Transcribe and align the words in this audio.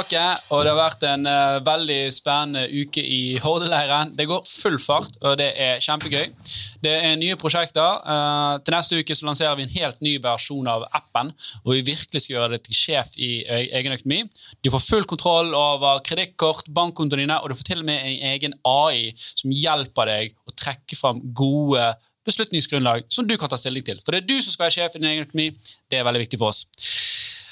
tilbake, 0.00 0.44
og 0.50 0.64
det 0.64 0.70
har 0.72 0.78
vært 0.78 1.04
en 1.08 1.26
uh, 1.28 1.60
veldig 1.64 1.98
spennende 2.12 2.62
uke 2.72 3.02
i 3.02 3.38
Hordeleiren. 3.42 4.12
Det 4.16 4.26
går 4.28 4.44
full 4.46 4.78
fart, 4.80 5.16
og 5.22 5.36
det 5.38 5.52
er 5.60 5.80
kjempegøy. 5.80 6.30
Det 6.80 6.92
er 7.04 7.18
nye 7.20 7.36
prosjekter. 7.36 8.00
Uh, 8.06 8.56
til 8.64 8.74
neste 8.74 9.00
uke 9.00 9.16
så 9.16 9.26
lanserer 9.28 9.56
vi 9.58 9.66
en 9.66 9.74
helt 9.74 10.00
ny 10.04 10.16
versjon 10.22 10.68
av 10.70 10.86
appen, 10.96 11.32
hvor 11.64 11.76
vi 11.76 11.84
virkelig 11.90 12.24
skal 12.24 12.36
gjøre 12.38 12.56
det 12.56 12.62
til 12.66 12.78
sjef 12.78 13.12
i 13.16 13.44
egen 13.48 13.96
økonomi. 13.96 14.22
Du 14.64 14.70
får 14.72 14.86
full 14.86 15.08
kontroll 15.10 15.52
over 15.54 16.00
kredittkort, 16.06 16.70
bankkontoene 16.72 17.26
dine, 17.26 17.40
og 17.40 17.50
du 17.50 17.58
får 17.58 17.72
til 17.72 17.84
og 17.84 17.90
med 17.90 18.00
en 18.00 18.28
egen 18.32 18.56
AI 18.64 19.10
som 19.16 19.52
hjelper 19.52 20.14
deg 20.14 20.36
å 20.48 20.56
trekke 20.56 20.96
fram 20.98 21.20
gode 21.36 21.92
beslutningsgrunnlag 22.26 23.04
som 23.08 23.26
du 23.26 23.36
kan 23.40 23.50
ta 23.50 23.58
stilling 23.60 23.84
til. 23.84 24.00
For 24.04 24.14
det 24.14 24.22
er 24.22 24.30
du 24.30 24.40
som 24.40 24.54
skal 24.54 24.68
være 24.68 24.78
sjef 24.78 24.96
i 24.96 25.02
din 25.02 25.12
egen 25.12 25.28
økonomi. 25.28 25.50
Det 25.90 26.00
er 26.00 26.08
veldig 26.08 26.24
viktig 26.24 26.40
for 26.40 26.54
oss. 26.54 26.64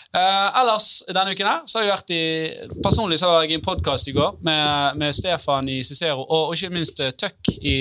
Uh, 0.09 0.49
ellers 0.57 1.03
denne 1.13 1.35
uken 1.37 1.45
her, 1.45 1.65
så 1.69 1.79
har 1.79 1.85
jeg 1.85 1.93
vært 1.93 2.13
i 2.17 2.79
personlig 2.81 3.19
så 3.21 3.29
var 3.29 3.43
jeg 3.45 3.53
i 3.53 3.57
en 3.59 3.65
podkast 3.65 4.09
i 4.09 4.15
går 4.17 4.39
med, 4.41 4.97
med, 4.97 5.13
Stefan 5.13 5.69
i 5.69 5.83
Cicero 5.85 6.23
og, 6.23 6.47
og 6.49 6.55
ikke 6.57 6.73
minst 6.73 7.03
uh, 7.05 7.11
Tuck 7.13 7.51
i, 7.61 7.75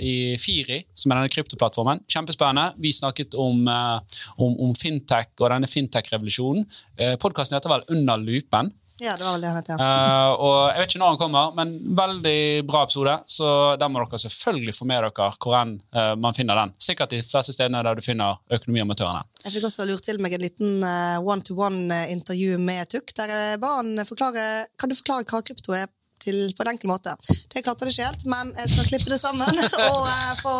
i, 0.00 0.14
Firi, 0.40 0.80
som 0.96 1.12
er 1.12 1.20
denne 1.20 1.34
kryptoplattformen. 1.34 2.00
Kjempespennende. 2.08 2.80
Vi 2.80 2.94
snakket 2.96 3.36
om, 3.36 3.68
uh, 3.68 4.00
om, 4.40 4.56
om 4.64 4.72
fintech 4.78 5.34
og 5.36 5.52
denne 5.52 5.68
fintech-revolusjonen. 5.68 6.64
Uh, 6.96 7.14
Podkasten 7.20 7.58
heter 7.58 7.74
vel 7.74 7.84
Under 7.92 8.24
lupen. 8.24 8.72
Ja, 8.98 9.12
det 9.16 9.24
var 9.24 9.34
vel 9.34 9.42
det 9.44 9.48
han 9.50 9.58
het, 9.60 9.68
ja. 9.68 9.76
Uh, 9.76 10.30
og 10.40 10.54
Jeg 10.70 10.80
vet 10.80 10.92
ikke 10.94 11.00
når 11.02 11.10
han 11.12 11.20
kommer, 11.20 11.50
men 11.58 11.72
veldig 11.98 12.38
bra 12.68 12.84
episode. 12.86 13.16
Så 13.28 13.48
der 13.80 13.90
må 13.92 14.00
dere 14.00 14.20
selvfølgelig 14.22 14.74
få 14.76 14.88
med 14.88 15.04
dere 15.04 15.26
hvor 15.36 15.56
enn 15.58 15.74
uh, 15.92 16.14
man 16.20 16.36
finner 16.36 16.56
den. 16.62 16.72
Sikkert 16.80 17.12
de 17.12 17.20
fleste 17.26 17.52
stedene 17.52 17.82
der 17.84 17.98
du 17.98 18.04
finner 18.04 18.40
økonomiamatørene. 18.56 19.26
Jeg 19.44 19.58
fikk 19.58 19.68
også 19.68 19.84
lurt 19.90 20.06
til 20.08 20.20
meg 20.24 20.38
en 20.38 20.44
liten 20.46 20.80
uh, 20.80 21.20
one-to-one-intervju 21.20 22.56
med 22.62 22.88
Tuk, 22.92 23.12
der 23.20 23.34
jeg 23.34 23.60
ba 23.60 23.76
han 23.82 24.00
forklare 24.08 24.66
Kan 24.80 24.90
du 24.90 24.96
forklare 24.96 25.28
hva 25.28 25.44
krypto 25.44 25.76
er 25.76 25.90
til, 26.26 26.38
på 26.56 26.64
en 26.64 26.72
enkel 26.72 26.90
måte. 26.90 27.12
Det 27.52 27.62
klarte 27.62 27.86
det 27.86 27.92
ikke 27.92 28.08
helt, 28.08 28.24
men 28.32 28.50
jeg 28.56 28.72
skal 28.72 28.88
klippe 28.88 29.12
det 29.12 29.20
sammen 29.20 29.60
og 29.92 30.08
få 30.40 30.54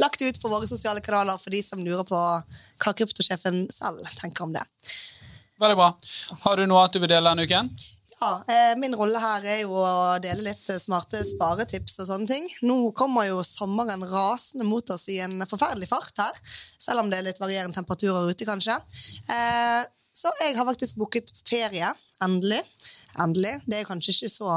lagt 0.00 0.22
det 0.22 0.30
ut 0.30 0.40
på 0.40 0.52
våre 0.52 0.68
sosiale 0.70 1.02
kanaler 1.04 1.40
for 1.42 1.52
de 1.54 1.60
som 1.66 1.82
lurer 1.84 2.06
på 2.08 2.20
hva 2.22 2.94
kryptosjefen 2.94 3.66
selv 3.74 4.06
tenker 4.20 4.46
om 4.46 4.54
det. 4.54 4.64
Veldig 5.60 5.76
bra. 5.78 5.90
Har 6.44 6.56
du 6.58 6.66
noe 6.66 6.84
at 6.84 6.94
du 6.94 7.00
vil 7.02 7.10
dele 7.10 7.30
denne 7.30 7.46
uken? 7.46 7.68
Ja, 8.20 8.30
eh, 8.48 8.76
Min 8.80 8.94
rolle 8.96 9.20
her 9.20 9.44
er 9.44 9.60
jo 9.62 9.74
å 9.78 10.18
dele 10.22 10.48
litt 10.48 10.70
smarte 10.80 11.20
sparetips 11.26 11.98
og 12.02 12.08
sånne 12.08 12.28
ting. 12.30 12.48
Nå 12.66 12.92
kommer 12.96 13.28
jo 13.28 13.42
sommeren 13.46 14.04
rasende 14.10 14.66
mot 14.66 14.90
oss 14.94 15.08
i 15.12 15.18
en 15.24 15.44
forferdelig 15.50 15.90
fart 15.90 16.22
her, 16.22 16.38
selv 16.44 17.02
om 17.02 17.10
det 17.10 17.20
er 17.20 17.28
litt 17.28 17.42
varierende 17.42 17.76
temperaturer 17.76 18.30
ute, 18.30 18.48
kanskje. 18.48 18.76
Eh, 19.34 19.82
så 20.14 20.32
jeg 20.40 20.56
har 20.56 20.66
faktisk 20.68 20.98
booket 21.00 21.30
ferie. 21.48 21.90
Endelig. 22.24 22.62
Endelig. 23.20 23.58
Det 23.66 23.80
er 23.80 23.88
kanskje 23.88 24.14
ikke 24.14 24.32
så 24.32 24.50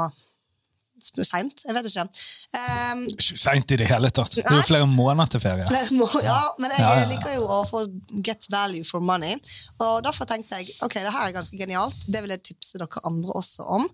seint. 1.04 1.64
Jeg 1.66 1.74
vet 1.76 1.88
ikke. 1.88 2.04
Um, 2.48 3.02
Seint 3.20 3.72
i 3.74 3.76
det 3.76 3.88
hele 3.90 4.08
tatt. 4.14 4.32
Det 4.38 4.44
er 4.46 4.56
jo 4.56 4.66
flere 4.66 4.86
måneder 4.88 5.34
til 5.34 5.42
ferie. 5.42 5.66
Må, 5.98 6.06
ja, 6.24 6.38
men 6.60 6.72
jeg 6.72 6.84
ja, 6.84 7.06
liker 7.10 7.34
jo 7.34 7.44
å 7.44 7.58
få 7.68 7.82
get 8.24 8.46
value 8.52 8.86
for 8.88 9.04
money. 9.04 9.36
Og 9.84 10.00
Derfor 10.06 10.28
tenkte 10.28 10.60
jeg 10.60 10.72
ok, 10.84 10.96
det 11.04 11.12
her 11.12 11.26
er 11.26 11.36
ganske 11.36 11.60
genialt. 11.60 12.04
Det 12.08 12.22
vil 12.24 12.32
jeg 12.32 12.44
tipse 12.50 12.80
dere 12.80 13.04
andre 13.08 13.36
også 13.36 13.66
om. 13.78 13.86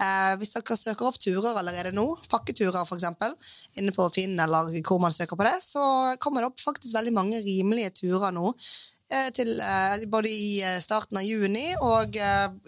Uh, 0.00 0.34
hvis 0.40 0.54
dere 0.56 0.78
søker 0.80 1.10
opp 1.10 1.18
turer 1.20 1.60
allerede 1.60 1.92
nå, 1.96 2.06
pakketurer 2.32 2.84
f.eks., 2.88 3.08
inne 3.80 3.94
på 3.94 4.08
Finn 4.14 4.38
eller 4.40 4.72
hvor 4.80 5.02
man 5.02 5.14
søker 5.14 5.36
på 5.38 5.46
det, 5.46 5.58
så 5.64 5.82
kommer 6.22 6.44
det 6.44 6.52
opp 6.52 6.62
faktisk 6.62 6.96
veldig 6.96 7.12
mange 7.14 7.42
rimelige 7.44 7.92
turer 8.00 8.32
nå 8.34 8.50
eh, 8.50 9.28
til, 9.36 9.52
uh, 9.60 9.98
både 10.10 10.32
i 10.32 10.62
starten 10.82 11.20
av 11.20 11.26
juni 11.26 11.66
og 11.84 12.16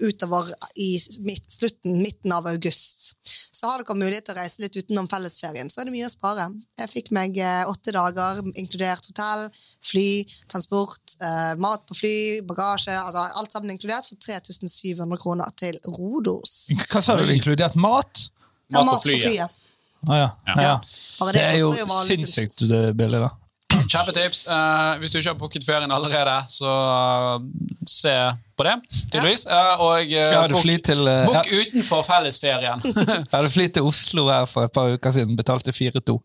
utover 0.05 0.53
i 0.77 0.93
midt, 1.25 1.49
slutten, 1.49 1.97
midten 2.05 2.37
av 2.37 2.49
august 2.51 3.15
så 3.61 3.69
har 3.69 3.83
dere 3.83 3.97
mulighet 3.99 4.25
til 4.25 4.33
å 4.33 4.41
reise 4.41 4.63
litt 4.63 4.77
utenom 4.79 5.09
fellesferien. 5.11 5.69
Så 5.69 5.83
er 5.83 5.89
det 5.89 5.93
mye 5.93 6.09
å 6.09 6.13
spare. 6.13 6.47
Jeg 6.81 6.89
fikk 6.89 7.11
meg 7.13 7.37
eh, 7.37 7.69
åtte 7.69 7.93
dager, 7.93 8.41
inkludert 8.55 9.05
hotell, 9.11 9.45
fly, 9.85 10.07
transport, 10.49 11.17
eh, 11.21 11.53
mat 11.61 11.85
på 11.89 11.99
fly, 11.99 12.15
bagasje, 12.49 12.95
altså 12.97 13.27
alt 13.43 13.53
sammen 13.53 13.75
inkludert, 13.75 14.09
for 14.09 14.17
3700 14.25 15.21
kroner 15.21 15.53
til 15.61 15.77
Rodos. 15.99 16.71
Hva 16.89 17.05
sa 17.05 17.19
du? 17.21 17.27
Inkludert 17.29 17.77
mat? 17.77 18.25
Ja, 18.71 18.81
mat, 18.81 18.97
på 18.97 19.11
flyet. 19.11 19.61
Ah, 20.09 20.17
ja. 20.17 20.29
Ja. 20.49 20.75
Det, 20.81 21.35
det, 21.37 21.45
er 21.45 21.61
jo 21.61 21.71
sinnssykt 22.07 22.65
billig, 22.97 23.21
da. 23.21 23.29
Kjempetips. 23.91 24.45
Uh, 24.47 24.99
hvis 25.01 25.11
du 25.11 25.19
ikke 25.19 25.33
har 25.33 25.39
booket 25.39 25.67
ferien 25.67 25.93
allerede, 25.93 26.37
så 26.49 26.71
uh, 26.71 27.43
se 27.89 28.15
på 28.57 28.67
det, 28.67 28.77
tydeligvis. 29.13 29.47
Uh, 29.51 29.85
og 29.87 30.05
ja, 30.07 30.47
book, 30.47 30.67
til, 30.87 31.01
book 31.27 31.51
utenfor 31.61 32.05
fellesferien. 32.07 32.85
jeg 33.09 33.35
hadde 33.35 33.51
flydd 33.51 33.79
til 33.79 33.89
Oslo 33.91 34.29
her 34.31 34.47
for 34.51 34.69
et 34.69 34.75
par 34.77 34.95
uker 34.95 35.17
siden, 35.17 35.37
betalte 35.37 35.75
4-2. 35.75 36.19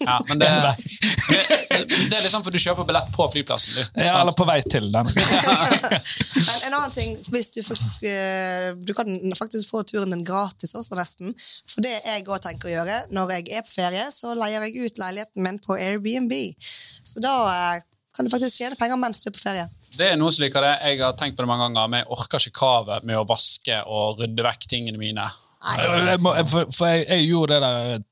Ja, 0.00 0.16
men 0.28 0.40
det, 0.40 0.48
det, 1.30 1.38
det, 2.10 2.16
er 2.16 2.22
liksom 2.24 2.44
for 2.44 2.54
du 2.54 2.58
kjøper 2.60 2.86
billett 2.88 3.10
på 3.14 3.26
flyplassen. 3.32 3.76
Du, 3.76 4.02
ja, 4.02 4.16
eller 4.20 4.34
på 4.36 4.46
vei 4.48 4.58
til 4.66 4.90
den. 4.92 5.10
en, 6.50 6.58
en 6.66 6.76
annen 6.76 6.94
ting, 6.94 7.16
hvis 7.30 7.50
Du 7.54 7.60
faktisk 7.66 8.04
Du 8.86 8.92
kan 8.96 9.08
faktisk 9.38 9.70
få 9.70 9.82
turen 9.88 10.12
din 10.14 10.24
gratis 10.26 10.74
også, 10.74 10.96
nesten. 10.98 11.34
For 11.70 11.84
det 11.84 11.96
jeg 11.98 12.26
òg 12.26 12.42
tenker 12.44 12.70
å 12.70 12.74
gjøre 12.78 13.00
når 13.14 13.36
jeg 13.36 13.48
er 13.58 13.66
på 13.66 13.74
ferie, 13.74 14.06
så 14.14 14.34
leier 14.38 14.66
jeg 14.68 14.88
ut 14.90 15.00
leiligheten 15.00 15.44
min 15.44 15.60
på 15.62 15.76
Airbnb. 15.78 16.34
Så 17.06 17.22
da 17.24 17.34
eh, 17.50 17.84
kan 18.16 18.26
du 18.26 18.32
faktisk 18.32 18.60
tjene 18.60 18.78
penger 18.78 18.98
mens 19.00 19.22
du 19.22 19.30
er 19.30 19.36
på 19.36 19.42
ferie. 19.42 19.68
Det 19.96 20.12
er 20.12 20.18
noe 20.18 20.32
som 20.34 20.44
liker 20.44 20.64
det. 20.64 20.74
Jeg 20.86 21.02
har 21.02 21.16
tenkt 21.18 21.36
på 21.38 21.44
det 21.44 21.50
mange 21.50 21.66
ganger, 21.66 21.90
men 21.90 22.02
jeg 22.02 22.10
orker 22.14 22.42
ikke 22.42 22.58
kravet 22.60 23.06
med 23.06 23.18
å 23.18 23.26
vaske 23.28 23.80
og 23.90 24.22
rydde 24.22 24.46
vekk 24.46 24.68
tingene 24.70 25.00
mine. 25.00 25.26
Nei. 25.60 26.16
For, 26.22 26.70
for 26.72 26.88
jeg, 26.88 27.04
jeg, 27.04 27.26
gjorde 27.28 27.58
det 27.58 27.66
der 27.66 28.06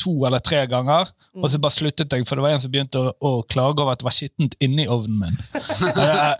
to 0.00 0.12
eller 0.28 0.42
tre 0.44 0.64
ganger, 0.70 1.10
og 1.38 1.48
så 1.50 1.60
bare 1.62 1.74
sluttet 1.74 2.12
jeg, 2.12 2.26
for 2.28 2.38
det 2.38 2.44
var 2.44 2.56
en 2.56 2.62
som 2.62 2.72
begynte 2.72 3.00
å, 3.00 3.12
å 3.18 3.32
klage 3.48 3.82
over 3.82 3.94
at 3.94 4.02
det 4.02 4.08
var 4.08 4.16
skittent 4.16 4.56
inni 4.64 4.86
ovnen 4.90 5.24
min. 5.24 5.40
Det 5.96 6.06
er 6.06 6.36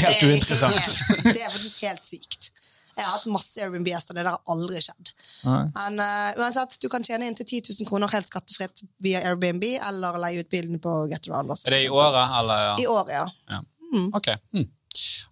helt 0.00 0.26
uinteressant. 0.26 0.92
Det 1.24 1.38
er 1.38 1.52
faktisk 1.52 1.86
helt 1.88 2.04
sykt. 2.04 2.50
Jeg 2.94 3.02
har 3.02 3.16
hatt 3.16 3.26
masse 3.26 3.58
Airbnb-gjester, 3.58 4.14
det 4.14 4.22
der 4.22 4.36
har 4.36 4.52
aldri 4.52 4.78
skjedd. 4.84 5.10
Nei. 5.48 5.62
Men 5.74 5.98
uh, 5.98 6.44
uansett, 6.44 6.76
du 6.82 6.86
kan 6.92 7.02
tjene 7.02 7.26
inntil 7.26 7.46
10 7.48 7.72
000 7.80 7.88
kroner 7.88 8.12
helt 8.14 8.28
skattefritt 8.30 8.84
via 9.02 9.24
Airbnb 9.26 9.64
eller 9.64 10.20
leie 10.22 10.44
ut 10.44 10.50
bilen 10.52 10.78
på 10.82 10.92
GetAround. 11.10 11.50
Er 11.64 11.74
det 11.74 11.82
i 11.88 11.90
året, 11.90 12.36
eller? 12.38 12.68
Ja? 12.68 12.76
I 12.78 12.86
året, 12.92 13.16
ja. 13.16 13.24
ja. 13.56 13.60
Mm. 13.94 14.12
Ok. 14.14 14.30
Mm. 14.54 14.68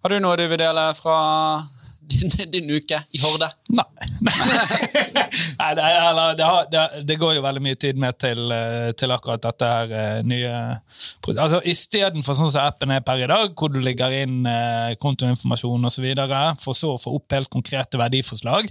Har 0.03 0.11
du 0.11 0.19
noe 0.19 0.35
du 0.39 0.43
vil 0.51 0.59
dele 0.59 0.89
fra 0.97 1.15
din, 2.53 2.69
uke 2.73 2.99
i 3.11 3.21
Horde? 3.21 3.49
Nei. 3.75 3.85
Nei 5.59 5.69
det, 5.77 5.83
eller, 5.83 6.35
det, 6.37 6.47
har, 6.47 6.67
det, 6.71 6.83
det, 7.09 7.17
går 7.21 7.37
jo 7.37 7.43
veldig 7.45 7.63
mye 7.65 7.79
tid 7.79 7.99
med 7.99 8.17
til, 8.21 8.43
eh, 8.53 8.89
til 8.97 9.13
akkurat 9.15 9.43
dette 9.43 9.69
her 9.69 9.93
eh, 9.99 10.19
nye 10.27 10.53
altså 11.33 11.61
Istedenfor 11.69 12.37
sånn 12.37 12.51
som 12.53 12.67
appen 12.67 12.93
er 12.95 13.03
per 13.05 13.23
i 13.23 13.29
dag, 13.29 13.53
hvor 13.57 13.71
du 13.73 13.79
legger 13.83 14.15
inn 14.23 14.43
eh, 14.49 14.93
kontoinformasjon 15.01 15.89
osv., 15.89 16.09
for 16.61 16.77
så 16.77 16.93
å 16.93 17.01
få 17.01 17.15
opp 17.17 17.35
helt 17.35 17.51
konkrete 17.53 17.99
verdiforslag, 17.99 18.69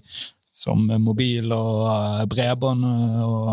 som 0.52 0.84
mobil 1.02 1.52
og 1.54 2.28
bredbånd 2.30 2.84
og 2.84 3.48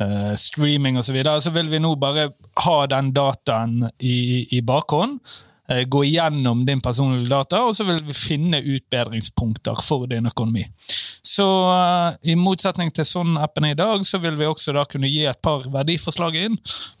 uh, 0.00 0.34
streaming 0.38 0.98
osv., 0.98 1.10
så, 1.10 1.16
videre, 1.16 1.42
så 1.44 1.52
vil 1.54 1.68
vi 1.70 1.80
nå 1.82 1.92
bare 2.00 2.30
ha 2.64 2.78
den 2.90 3.12
dataen 3.14 3.82
i, 3.98 4.46
i 4.56 4.62
bakhånd 4.64 5.20
gå 5.68 6.04
igjennom 6.04 6.62
din 6.64 6.80
personlige 6.80 7.28
data, 7.28 7.62
og 7.68 7.76
så 7.76 7.84
vil 7.84 8.00
vi 8.06 8.16
finne 8.16 8.62
utbedringspunkter 8.62 9.82
for 9.84 10.08
din 10.08 10.30
økonomi. 10.30 10.64
Så 11.38 11.44
uh, 11.44 12.16
i 12.24 12.34
motsetning 12.38 12.90
til 12.94 13.06
sånn 13.06 13.36
appen 13.38 13.68
er 13.68 13.76
i 13.76 13.78
dag, 13.78 14.04
så 14.06 14.20
vil 14.22 14.38
vi 14.38 14.48
også 14.48 14.74
da 14.76 14.86
kunne 14.88 15.10
gi 15.10 15.26
et 15.28 15.40
par 15.44 15.66
verdiforslag 15.70 16.38
inn. 16.40 16.56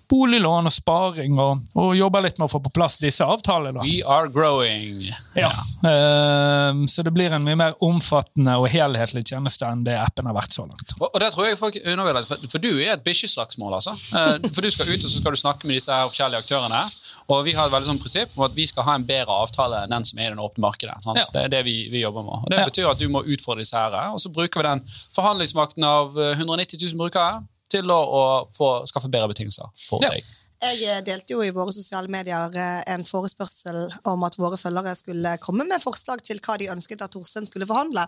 Boliglån 0.08 0.68
og 0.70 0.72
sparing, 0.72 1.36
og, 1.36 1.64
og 1.76 1.90
jobbe 1.96 2.22
litt 2.24 2.38
med 2.40 2.46
å 2.46 2.52
få 2.54 2.60
på 2.64 2.72
plass 2.72 2.96
disse 3.02 3.24
avtalene. 3.24 3.82
We 3.84 4.00
are 4.08 4.30
growing. 4.32 5.02
Ja. 5.36 5.50
Uh, 5.84 6.86
så 6.88 7.04
det 7.04 7.12
blir 7.12 7.34
en 7.36 7.44
mye 7.44 7.58
mer 7.60 7.76
omfattende 7.84 8.56
og 8.56 8.70
helhetlig 8.72 9.26
tjeneste 9.28 9.68
enn 9.68 9.84
det 9.84 9.98
appen 10.00 10.30
har 10.30 10.36
vært 10.36 10.56
så 10.56 10.64
langt. 10.64 10.96
Og, 10.96 11.10
og 11.10 11.20
det 11.20 11.28
tror 11.34 11.48
jeg 11.50 11.60
folk 11.60 11.76
undervurderer, 11.82 12.28
for, 12.30 12.48
for 12.54 12.64
du 12.64 12.70
er 12.78 12.94
et 12.94 13.04
bikkjeslagsmål, 13.04 13.76
altså. 13.80 13.92
Uh, 14.14 14.48
for 14.48 14.64
du 14.64 14.70
skal 14.72 14.88
ut 14.88 15.04
og 15.04 15.12
så 15.12 15.20
skal 15.20 15.36
du 15.36 15.42
snakke 15.42 15.68
med 15.68 15.76
disse 15.76 15.92
her 15.92 16.08
forskjellige 16.08 16.46
aktørene. 16.46 16.80
Og 17.28 17.44
vi 17.44 17.52
har 17.58 17.68
et 17.68 17.74
veldig 17.74 17.90
sånn 17.90 18.00
prinsipp 18.00 18.32
om 18.38 18.46
at 18.48 18.56
vi 18.56 18.64
skal 18.70 18.88
ha 18.88 18.96
en 18.96 19.04
bedre 19.04 19.36
avtale 19.44 19.84
enn 19.84 19.92
den 19.92 20.08
som 20.08 20.20
er 20.22 20.30
i 20.30 20.32
det 20.32 20.46
åpne 20.48 20.64
markedet. 20.64 20.96
Ja. 21.04 21.28
Det 21.34 21.44
er 21.44 21.52
det 21.58 21.62
vi, 21.68 21.76
vi, 21.92 22.00
jobber 22.06 22.24
med. 22.24 22.46
Og 22.46 22.54
Det 22.54 22.64
betyr 22.70 22.88
at 22.88 23.02
du 23.02 23.12
må 23.12 23.20
utfordre 23.28 23.60
disse 23.60 23.76
her. 23.76 24.00
Og 24.14 24.22
så 24.24 24.32
bruker 24.32 24.62
vi 24.62 24.68
den 24.70 24.82
forhandlingsmakten 24.88 25.84
av 25.84 26.16
190 26.16 26.78
eh, 26.80 26.88
000 26.88 27.00
brukere 27.04 27.44
til 27.72 27.90
å, 27.92 27.98
å 27.98 28.22
få, 28.56 28.70
skaffe 28.88 29.10
bedre 29.12 29.30
betingelser 29.32 29.68
for 29.88 30.04
deg. 30.04 30.24
Jeg 30.58 30.78
eh, 30.90 31.02
delte 31.06 31.36
jo 31.36 31.42
i 31.46 31.52
våre 31.54 31.70
sosiale 31.70 32.10
medier 32.10 32.54
eh, 32.58 32.80
en 32.90 33.04
forespørsel 33.06 33.76
om 34.10 34.24
at 34.26 34.34
våre 34.40 34.56
følgere 34.58 34.96
skulle 34.98 35.36
komme 35.38 35.62
med 35.68 35.78
forslag 35.78 36.18
til 36.26 36.40
hva 36.42 36.56
de 36.58 36.66
ønsket 36.72 37.04
at 37.04 37.12
Torstein 37.14 37.46
skulle 37.46 37.66
forhandle. 37.68 38.02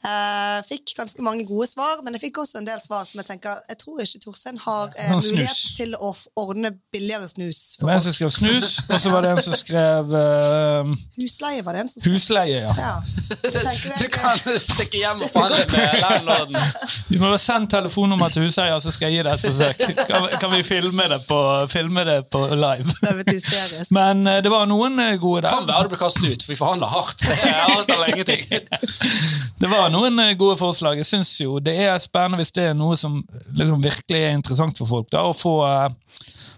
Jeg 0.00 0.64
fikk 0.64 0.94
ganske 0.96 1.20
mange 1.24 1.44
gode 1.48 1.68
svar, 1.68 2.00
men 2.04 2.16
jeg 2.16 2.24
fikk 2.24 2.40
også 2.40 2.62
en 2.62 2.68
del 2.68 2.80
svar 2.80 3.04
som 3.04 3.20
jeg 3.20 3.28
tenker 3.28 3.58
Jeg 3.68 3.76
tror 3.82 4.00
ikke 4.00 4.20
Torstein 4.24 4.60
har 4.64 4.88
eh, 4.96 5.12
mulighet 5.12 5.60
til 5.76 5.92
å 6.00 6.14
ordne 6.40 6.72
billigere 6.94 7.28
snus. 7.28 7.76
det 7.76 7.84
var 7.84 7.98
en 7.98 8.06
som 8.06 8.16
skrev 8.16 8.32
snus, 8.32 8.70
og 8.88 8.96
så 9.04 9.12
var 9.12 9.26
det 9.26 9.34
en 9.34 9.42
som 9.44 9.58
skrev 9.60 10.16
uh, 10.16 10.94
Husleie, 11.20 11.60
var 11.66 11.76
det 11.76 11.84
en 11.84 11.92
som 11.92 12.00
skrev. 12.00 12.16
Husleie, 12.16 12.64
ja. 12.64 12.72
ja. 12.80 12.96
Du 14.00 14.08
kan 14.16 14.40
stikke 14.56 15.02
hjem 15.02 15.20
og 15.20 15.28
forhandle 15.34 15.68
med 15.76 16.00
landlorden. 16.06 16.56
Du 17.10 17.18
må 17.20 17.34
sende 17.42 17.68
telefonnummer 17.76 18.32
til 18.32 18.48
huseier, 18.48 18.80
så 18.80 18.92
skal 18.94 19.10
jeg 19.10 19.20
gi 19.20 19.28
deg 19.28 19.36
et 19.36 19.44
forsøk. 19.44 20.04
Kan, 20.10 20.28
kan 20.40 20.54
vi 20.56 20.64
filme 20.66 21.06
det 21.12 21.20
på, 21.28 21.38
filme 21.90 22.04
det 22.04 22.22
på 22.30 22.38
live? 22.54 22.84
Det 23.00 23.32
hysterisk. 23.32 23.90
Men 23.98 24.26
uh, 24.26 24.42
det 24.42 24.50
var 24.50 24.66
noen 24.66 24.98
uh, 24.98 25.14
gode 25.20 25.42
der. 25.42 25.50
Kan 25.50 25.66
være 25.66 25.82
det 25.82 25.88
blir 25.94 25.98
kastet 25.98 26.24
ut, 26.30 26.42
for 26.42 26.52
vi 26.52 26.58
forhandler 26.58 26.86
hardt. 26.86 27.24
Det 27.30 27.50
er 27.50 27.76
alt 27.76 27.90
eller 27.90 28.12
ingenting. 28.14 28.44
Det 29.60 29.68
var 29.68 29.90
noen 29.92 30.18
uh, 30.18 30.32
gode 30.38 30.56
forslag. 30.60 31.00
Jeg 31.00 31.06
syns 31.06 31.32
jo 31.40 31.58
det 31.60 31.76
er 31.84 31.98
spennende 32.00 32.40
hvis 32.40 32.54
det 32.56 32.70
er 32.70 32.76
noe 32.76 32.96
som 32.96 33.20
liksom, 33.56 33.82
virkelig 33.82 34.22
er 34.22 34.36
interessant 34.36 34.78
for 34.78 34.88
folk. 34.88 35.10
da, 35.12 35.26
å 35.26 35.36
få 35.36 35.58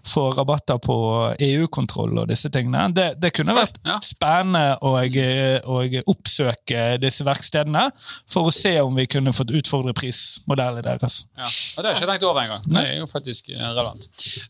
få 0.08 0.30
rabatter 0.30 0.78
på 0.82 0.96
EU-kontroll 1.38 2.18
og 2.22 2.28
disse 2.30 2.50
tingene. 2.52 2.88
Det, 2.94 3.06
det 3.22 3.30
kunne 3.36 3.54
vært 3.56 3.78
ja. 3.86 3.98
spennende 4.02 4.76
å, 4.82 4.96
å, 4.98 5.78
oppsøke 6.10 6.96
disse 7.02 7.26
verkstedene 7.26 7.84
for 8.30 8.50
å 8.50 8.54
se 8.54 8.74
om 8.82 8.96
vi 8.98 9.06
kunne 9.10 9.34
fått 9.36 9.54
utfordre 9.54 9.94
prismodellen 9.96 10.82
deres. 10.84 11.22
Ja, 11.38 11.46
og 11.46 11.84
Det 11.84 11.86
har 11.86 11.94
jeg 11.94 12.02
ikke 12.02 12.10
tenkt 12.10 12.26
over 12.28 12.42
engang. 12.42 12.66
Det 12.66 12.82
er 12.82 12.98
jo 12.98 13.08
faktisk 13.10 13.52
eh, 13.54 13.62
relevant. 13.62 14.08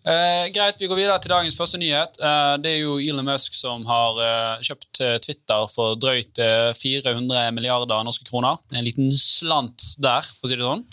Eh, 0.09 0.47
greit, 0.55 0.72
vi 0.79 0.89
går 0.91 0.99
videre 0.99 1.19
til 1.23 1.33
dagens 1.33 1.57
første 1.59 1.79
nyhet. 1.81 2.17
Eh, 2.23 2.55
det 2.63 2.71
er 2.73 2.81
jo 2.83 2.99
Elon 3.01 3.27
Musk 3.27 3.55
som 3.57 3.85
har 3.89 4.19
eh, 4.23 4.65
kjøpt 4.69 5.01
eh, 5.05 5.17
Twitter 5.23 5.67
for 5.73 5.97
drøyt 6.01 6.39
400 6.79 7.39
eh, 7.41 7.51
milliarder 7.55 8.05
norske 8.07 8.27
kroner. 8.29 8.61
En 8.73 8.87
liten 8.87 9.11
slant 9.17 9.95
der, 10.03 10.25
for 10.25 10.49
å 10.49 10.51
si 10.51 10.59
det 10.59 10.67
sånn. 10.67 10.85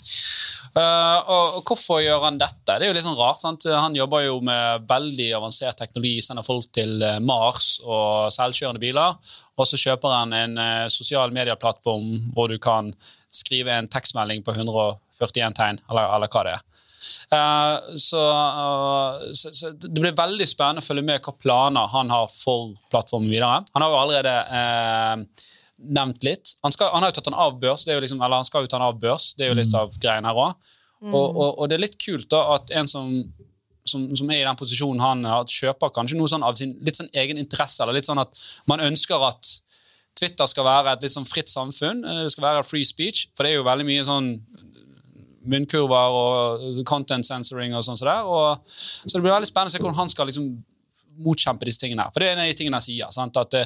og, 0.80 1.60
hvorfor 1.66 2.00
gjør 2.04 2.26
han 2.28 2.38
dette? 2.40 2.76
Det 2.78 2.86
er 2.86 2.90
jo 2.90 2.96
litt 2.98 3.06
sånn 3.06 3.18
rart. 3.18 3.42
Sant? 3.42 3.66
Han 3.70 3.96
jobber 3.98 4.24
jo 4.26 4.40
med 4.46 4.86
veldig 4.90 5.30
avansert 5.38 5.80
teknologi, 5.80 6.20
sender 6.22 6.46
folk 6.46 6.70
til 6.76 7.00
Mars 7.26 7.78
og 7.84 8.30
selvkjørende 8.36 8.82
biler. 8.82 9.18
Og 9.56 9.68
så 9.68 9.80
kjøper 9.80 10.16
han 10.18 10.36
en 10.36 10.60
sosial 10.92 11.34
medieplattform 11.34 12.32
hvor 12.36 12.52
du 12.52 12.58
kan 12.62 12.92
skrive 13.30 13.74
en 13.74 13.90
tekstmelding 13.90 14.44
på 14.46 14.54
141 14.54 15.58
tegn, 15.58 15.82
eller, 15.90 16.06
eller 16.16 16.30
hva 16.30 16.46
det 16.46 16.56
er. 16.58 16.69
Uh, 17.32 17.96
så, 17.96 18.20
uh, 18.20 19.30
så, 19.32 19.52
så, 19.56 19.72
det 19.72 20.00
blir 20.00 20.16
veldig 20.16 20.48
spennende 20.48 20.84
å 20.84 20.86
følge 20.86 21.06
med 21.06 21.24
hva 21.24 21.34
planer 21.38 21.92
han 21.94 22.12
har 22.12 22.28
for 22.32 22.74
plattformen 22.92 23.30
videre. 23.32 23.62
Han 23.74 23.84
har 23.84 23.94
jo 23.94 24.00
allerede 24.00 24.34
uh, 24.50 25.46
nevnt 25.80 26.26
litt. 26.26 26.56
Han, 26.64 26.74
skal, 26.74 26.92
han, 26.94 27.04
har 27.04 27.12
jo 27.12 27.18
tatt 27.20 27.30
den 27.30 27.38
av 27.46 27.56
børs, 27.60 27.86
liksom, 27.88 28.20
eller 28.20 28.42
han 28.42 28.48
skal 28.48 28.66
jo 28.66 28.70
ta 28.70 28.78
den 28.78 28.88
av 28.88 29.00
børs. 29.00 29.32
Det 29.36 29.46
er 29.46 29.54
jo 29.54 29.60
litt 29.60 29.72
mm. 29.72 29.78
av 29.80 29.96
greien 30.02 30.28
her 30.28 30.42
òg. 30.44 30.74
Mm. 31.00 31.14
Og, 31.14 31.24
og, 31.30 31.48
og, 31.54 31.64
det 31.70 31.78
er 31.78 31.86
litt 31.86 31.96
kult 32.00 32.28
da 32.32 32.42
at 32.58 32.74
en 32.76 32.90
som, 32.90 33.08
som, 33.88 34.04
som, 34.12 34.28
er 34.28 34.42
i 34.42 34.46
den 34.46 34.58
posisjonen 34.60 35.00
han 35.00 35.24
har, 35.24 35.48
kjøper 35.48 35.94
kanskje 35.96 36.18
noe 36.20 36.28
sånn 36.28 36.44
av 36.44 36.58
sin 36.60 36.76
litt 36.84 37.00
sånn 37.00 37.08
egen 37.22 37.40
interesse. 37.40 37.80
eller 37.82 37.96
litt 37.96 38.08
sånn 38.08 38.20
at 38.20 38.44
Man 38.68 38.84
ønsker 38.84 39.24
at 39.30 39.54
Twitter 40.20 40.48
skal 40.50 40.66
være 40.66 40.92
et 40.92 41.06
litt 41.06 41.14
sånn 41.14 41.28
fritt 41.28 41.48
samfunn. 41.48 42.04
Eh, 42.04 42.24
det 42.26 42.34
skal 42.34 42.48
være 42.50 42.66
free 42.66 42.84
speech. 42.84 43.30
For 43.32 43.46
det 43.46 43.54
er 43.54 43.60
jo 43.60 43.68
veldig 43.68 43.88
mye 43.88 44.04
sånn 44.04 44.34
munnkurver 45.48 46.16
og 46.16 46.82
content 46.88 47.26
sensoring 47.26 47.74
og 47.76 47.84
sånn 47.86 47.98
så 47.98 48.08
der. 48.08 48.26
Og, 48.28 48.66
så 48.66 49.16
det 49.16 49.22
blir 49.24 49.34
veldig 49.34 49.48
spennende 49.48 49.72
å 49.72 49.76
se 49.76 49.82
hvordan 49.82 50.00
han 50.02 50.12
skal 50.12 50.28
liksom 50.30 50.50
motkjempe 51.20 51.68
disse 51.68 51.82
tingene. 51.82 52.06
For 52.12 52.22
det 52.22 52.30
er 52.30 52.36
en 52.36 52.42
av 52.44 52.50
de 52.50 52.56
tingene 52.56 52.80
jeg 52.80 52.94
sier. 52.94 53.12
Sant? 53.14 53.36
At 53.40 53.52
det, 53.52 53.64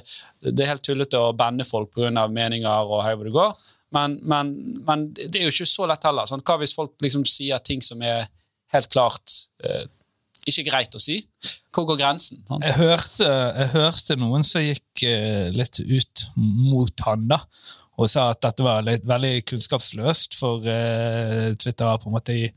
det, 0.50 0.58
er 0.64 0.72
helt 0.74 0.84
tullete 0.86 1.20
å 1.20 1.34
banne 1.36 1.66
folk 1.66 1.92
pga. 1.94 2.26
meninger 2.30 2.90
og 2.90 3.04
hei 3.06 3.14
hvor 3.14 3.28
det 3.28 3.34
går. 3.34 3.52
Men, 3.94 4.16
men, 4.26 4.54
men, 4.86 5.10
det 5.14 5.38
er 5.38 5.46
jo 5.46 5.54
ikke 5.54 5.70
så 5.70 5.86
lett 5.90 6.06
heller. 6.06 6.26
Sant? 6.30 6.44
Hva 6.46 6.58
hvis 6.62 6.74
folk 6.74 6.96
liksom 7.04 7.26
sier 7.28 7.62
ting 7.62 7.84
som 7.84 8.02
er 8.02 8.26
helt 8.74 8.90
klart 8.90 9.36
eh, 9.62 9.84
ikke 10.50 10.66
greit 10.66 10.96
å 10.96 11.02
si? 11.02 11.20
Hvor 11.74 11.86
går 11.88 12.00
grensen? 12.02 12.42
Jeg 12.62 12.76
hørte, 12.78 13.28
jeg 13.28 13.70
hørte, 13.74 14.18
noen 14.18 14.46
som 14.46 14.64
gikk 14.64 15.06
eh, 15.06 15.48
litt 15.54 15.80
ut 15.80 16.26
mot 16.36 17.06
han, 17.06 17.28
da. 17.30 17.40
Og 18.00 18.10
sa 18.10 18.30
at 18.32 18.42
dette 18.42 18.64
var 18.66 18.84
litt, 18.86 19.06
veldig 19.06 19.44
kunnskapsløst, 19.46 20.34
for 20.38 20.66
eh, 20.66 21.54
Twitter 21.60 21.86
har 21.92 22.02
på 22.02 22.10
en 22.10 22.16
måte 22.16 22.34
i 22.34 22.48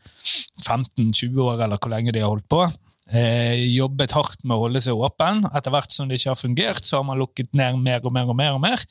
15-20 0.65 1.41
år, 1.43 1.63
eller 1.65 1.77
hvor 1.77 1.93
lenge 1.93 2.13
de 2.15 2.23
har 2.23 2.31
holdt 2.31 2.47
på, 2.49 2.63
eh, 3.11 3.55
jobbet 3.75 4.15
hardt 4.17 4.43
med 4.43 4.55
å 4.55 4.65
holde 4.65 4.81
seg 4.83 4.97
åpen. 4.97 5.43
Etter 5.55 5.73
hvert 5.73 5.93
som 5.93 6.09
det 6.09 6.19
ikke 6.19 6.33
har 6.33 6.39
fungert, 6.39 6.85
så 6.85 6.99
har 6.99 7.07
man 7.07 7.19
lukket 7.21 7.53
ned 7.57 7.79
mer 7.83 8.01
og 8.03 8.13
mer. 8.13 8.27
Og 8.27 8.37
mer 8.37 8.57
og 8.57 8.61
mer. 8.63 8.83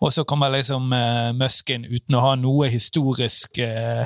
Og 0.00 0.12
så 0.14 0.26
kommer 0.28 0.52
liksom 0.54 0.92
eh, 0.94 1.32
Musken 1.38 1.86
uten 1.88 2.18
å 2.18 2.24
ha 2.24 2.34
noe 2.38 2.70
historisk 2.72 3.62
eh, 3.64 4.04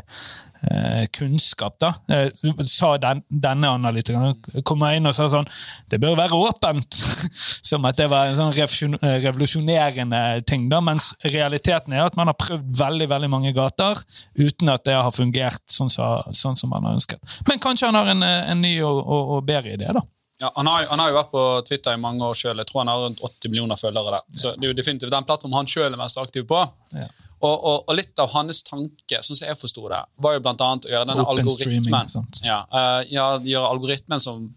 kunnskap. 1.13 1.79
da. 1.79 1.95
Eh, 2.09 2.29
sa 2.65 2.97
den, 2.99 3.23
denne 3.29 3.69
analytikeren. 3.69 4.35
Kom 4.65 4.83
inn 4.89 5.07
og 5.07 5.15
sa 5.15 5.29
sånn 5.31 5.47
Det 5.91 6.01
bør 6.03 6.17
være 6.19 6.39
åpent! 6.39 6.99
Som 7.69 7.87
at 7.89 7.99
det 7.99 8.09
var 8.11 8.29
en 8.29 8.39
sånn 8.39 8.99
eh, 8.99 9.19
revolusjonerende 9.23 10.43
ting. 10.49 10.69
da, 10.69 10.81
Mens 10.85 11.13
realiteten 11.25 11.95
er 11.95 12.07
at 12.07 12.19
man 12.19 12.31
har 12.31 12.39
prøvd 12.39 12.69
veldig 12.79 13.09
veldig 13.11 13.31
mange 13.31 13.55
gater 13.57 13.99
uten 14.39 14.71
at 14.73 14.85
det 14.87 14.97
har 14.99 15.15
fungert 15.15 15.63
sånn, 15.71 15.91
så, 15.93 16.19
sånn 16.35 16.57
som 16.57 16.73
man 16.75 16.87
har 16.87 16.99
ønsket. 16.99 17.23
Men 17.49 17.63
kanskje 17.63 17.91
han 17.91 17.99
har 17.99 18.13
en, 18.13 18.23
en 18.25 18.63
ny 18.63 18.79
og, 18.83 19.03
og, 19.03 19.35
og, 19.37 19.45
bedre 19.49 19.77
idé, 19.77 19.91
da. 19.95 20.03
Ja, 20.39 20.53
han 20.55 20.69
har, 20.71 20.85
han 20.87 21.01
har, 21.03 21.11
jo 21.11 21.17
vært 21.17 21.33
på 21.33 21.45
Twitter 21.67 21.97
i 21.97 22.01
mange 22.01 22.23
år 22.23 22.37
sjøl. 22.39 22.61
Jeg 22.61 22.71
tror 22.71 22.85
han 22.85 22.91
har 22.93 23.01
rundt 23.03 23.23
80 23.27 23.51
millioner 23.51 23.79
følgere 23.81 24.19
der. 24.19 24.27
Så 24.39 24.53
det 24.55 24.69
er 24.69 24.71
jo 24.71 24.77
definitivt 24.79 25.15
den 25.15 25.27
plattformen 25.27 25.59
han 25.59 25.71
sjøl 25.71 25.89
er 25.91 25.99
mest 25.99 26.21
aktiv 26.23 26.47
på. 26.49 26.61
Ja. 26.95 27.09
Og, 27.39 27.55
og, 27.55 27.77
og, 27.85 27.93
litt 27.95 28.19
av 28.19 28.33
hans 28.33 28.65
tanke, 28.67 29.21
sånn 29.23 29.39
som 29.39 29.47
jeg 29.47 29.59
forsto 29.61 29.85
det, 29.93 30.01
var 30.19 30.35
jo 30.35 30.43
blant 30.43 30.65
annet 30.65 30.89
å 30.89 30.91
gjøre 30.91 31.09
denne 31.13 31.23
Open 31.23 31.45
algoritmen 31.47 32.11
ja, 32.43 32.59
uh, 32.73 33.03
ja, 33.07 33.29
gjøre 33.39 33.71
algoritmen 33.77 34.23
som 34.23 34.49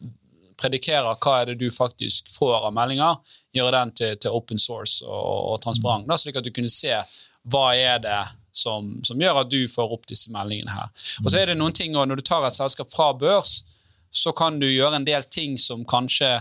predikerer 0.62 1.18
hva 1.22 1.36
er 1.42 1.52
det 1.52 1.58
du 1.62 1.68
faktisk 1.74 2.30
får 2.34 2.68
av 2.68 2.74
meldinger, 2.76 3.18
gjøre 3.54 3.74
den 3.78 3.94
til, 3.98 4.16
til 4.22 4.38
open 4.38 4.62
source 4.62 5.06
og, 5.06 5.54
og 5.54 5.62
transparent, 5.64 6.08
da, 6.10 6.18
slik 6.22 6.40
at 6.42 6.46
du 6.46 6.54
kunne 6.54 6.72
se 6.74 6.94
hva 7.50 7.72
er 7.78 8.02
det 8.02 8.22
som, 8.54 8.92
som, 9.06 9.22
gjør 9.22 9.44
at 9.44 9.52
du 9.52 9.62
får 9.72 9.94
opp 9.96 10.10
disse 10.10 10.32
meldingene 10.34 10.74
her. 10.76 10.90
Og 11.24 11.32
så 11.32 11.40
er 11.40 11.52
det 11.52 11.58
noen 11.58 11.76
ting, 11.76 11.96
og 11.96 12.10
Når 12.10 12.20
du 12.20 12.26
tar 12.28 12.46
et 12.46 12.58
selskap 12.58 12.92
fra 12.94 13.12
børs, 13.18 13.62
så 14.12 14.34
kan 14.36 14.60
du 14.60 14.68
gjøre 14.68 15.00
en 15.00 15.08
del 15.08 15.24
ting 15.24 15.58
som 15.58 15.86
kanskje 15.88 16.36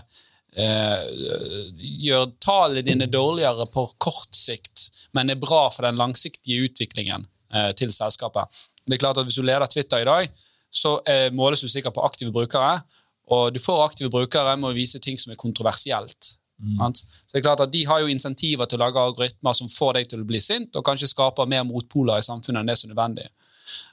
gjør 0.58 2.32
tallene 2.42 2.82
dine 2.82 3.06
dårligere 3.06 3.66
på 3.70 3.84
kort 4.02 4.34
sikt, 4.34 4.88
men 5.14 5.30
er 5.30 5.38
bra 5.38 5.68
for 5.70 5.86
den 5.86 5.98
langsiktige 6.00 6.66
utviklingen 6.66 7.26
eh, 7.54 7.70
til 7.78 7.92
selskapet. 7.94 8.50
Det 8.86 8.96
er 8.96 9.02
klart 9.02 9.20
at 9.20 9.28
Hvis 9.28 9.38
du 9.38 9.42
leder 9.46 9.66
Twitter 9.70 10.02
i 10.02 10.08
dag, 10.08 10.42
så 10.70 11.00
eh, 11.06 11.30
måles 11.32 11.60
du 11.60 11.68
sikkert 11.68 11.94
på 11.94 12.04
aktive 12.06 12.32
brukere. 12.32 12.80
Og 13.30 13.54
du 13.54 13.60
får 13.62 13.84
aktive 13.84 14.10
brukere 14.10 14.56
med 14.56 14.72
å 14.72 14.74
vise 14.74 14.98
ting 14.98 15.18
som 15.18 15.32
er 15.32 15.38
kontroversielt. 15.38 16.34
Mm. 16.60 16.80
Så 16.92 17.32
det 17.32 17.38
er 17.38 17.46
klart 17.46 17.62
at 17.64 17.72
De 17.72 17.84
har 17.86 18.02
jo 18.02 18.10
insentiver 18.10 18.68
til 18.68 18.76
å 18.76 18.82
lage 18.82 19.00
algoritmer 19.00 19.54
som 19.56 19.68
får 19.70 19.94
deg 19.96 20.10
til 20.10 20.24
å 20.24 20.26
bli 20.28 20.40
sint, 20.44 20.74
og 20.76 20.84
kanskje 20.84 21.08
skaper 21.08 21.48
mer 21.48 21.64
motpoler 21.64 22.18
i 22.18 22.26
samfunnet 22.26 22.60
enn 22.60 22.72
det 22.72 22.76
som 22.76 22.90
er 22.90 22.94
nødvendig. 22.94 23.28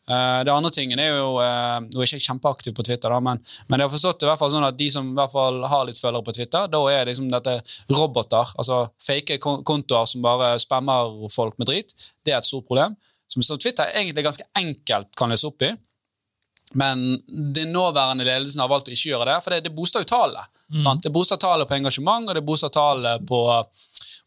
Uh, 0.08 0.44
det 0.48 0.54
andre 0.54 0.72
tingen 0.72 1.00
er 1.04 1.10
jo 1.12 1.34
uh, 1.36 1.80
Nå 1.84 2.00
er 2.00 2.06
jeg 2.06 2.22
ikke 2.22 2.30
kjempeaktiv 2.32 2.76
på 2.78 2.86
Twitter, 2.88 3.12
da, 3.12 3.20
men, 3.24 3.42
men, 3.68 3.82
jeg 3.82 3.90
har 3.90 3.94
forstått 3.94 4.22
det 4.22 4.28
i 4.28 4.30
hvert 4.32 4.42
fall 4.42 4.54
sånn 4.54 4.68
at 4.68 4.78
de 4.80 4.88
som 4.94 5.10
i 5.12 5.18
hvert 5.18 5.34
fall 5.34 5.60
har 5.68 5.88
litt 5.90 6.00
følgere 6.00 6.28
på 6.28 6.36
Twitter, 6.38 6.70
da 6.72 6.82
er 6.94 7.10
liksom 7.10 7.28
dette 7.34 7.58
roboter, 7.92 8.54
altså 8.56 8.86
fake 9.04 9.40
kontoer 9.44 10.08
som 10.08 10.24
bare 10.24 10.54
spammer 10.64 11.28
folk 11.34 11.58
med 11.60 11.70
drit. 11.72 11.92
Det 12.24 12.34
er 12.34 12.40
et 12.40 12.48
stort 12.48 12.68
problem. 12.70 12.96
Som, 13.28 13.44
som 13.44 13.60
Twitter 13.60 13.92
egentlig 13.92 14.24
ganske 14.26 14.48
enkelt 14.56 15.12
kan 15.20 15.34
lese 15.34 15.50
opp 15.50 15.68
i. 15.68 15.74
Men 16.76 17.24
den 17.28 17.72
nåværende 17.72 18.26
ledelsen 18.28 18.62
har 18.62 18.72
valgt 18.72 18.90
å 18.90 18.96
ikke 18.96 19.14
gjøre 19.14 19.30
det, 19.30 19.38
for 19.44 19.56
det, 19.56 19.62
det 19.68 19.76
booster 19.76 20.04
jo 20.04 20.10
tallet. 20.10 20.52
Mm. 20.74 21.00
Det 21.04 21.12
booster 21.16 21.40
tallet 21.40 21.70
på 21.70 21.78
engasjement, 21.78 22.28
og 22.28 22.36
det 22.36 22.44
booster 22.48 22.72
tallet 22.74 23.24
på, 23.28 23.40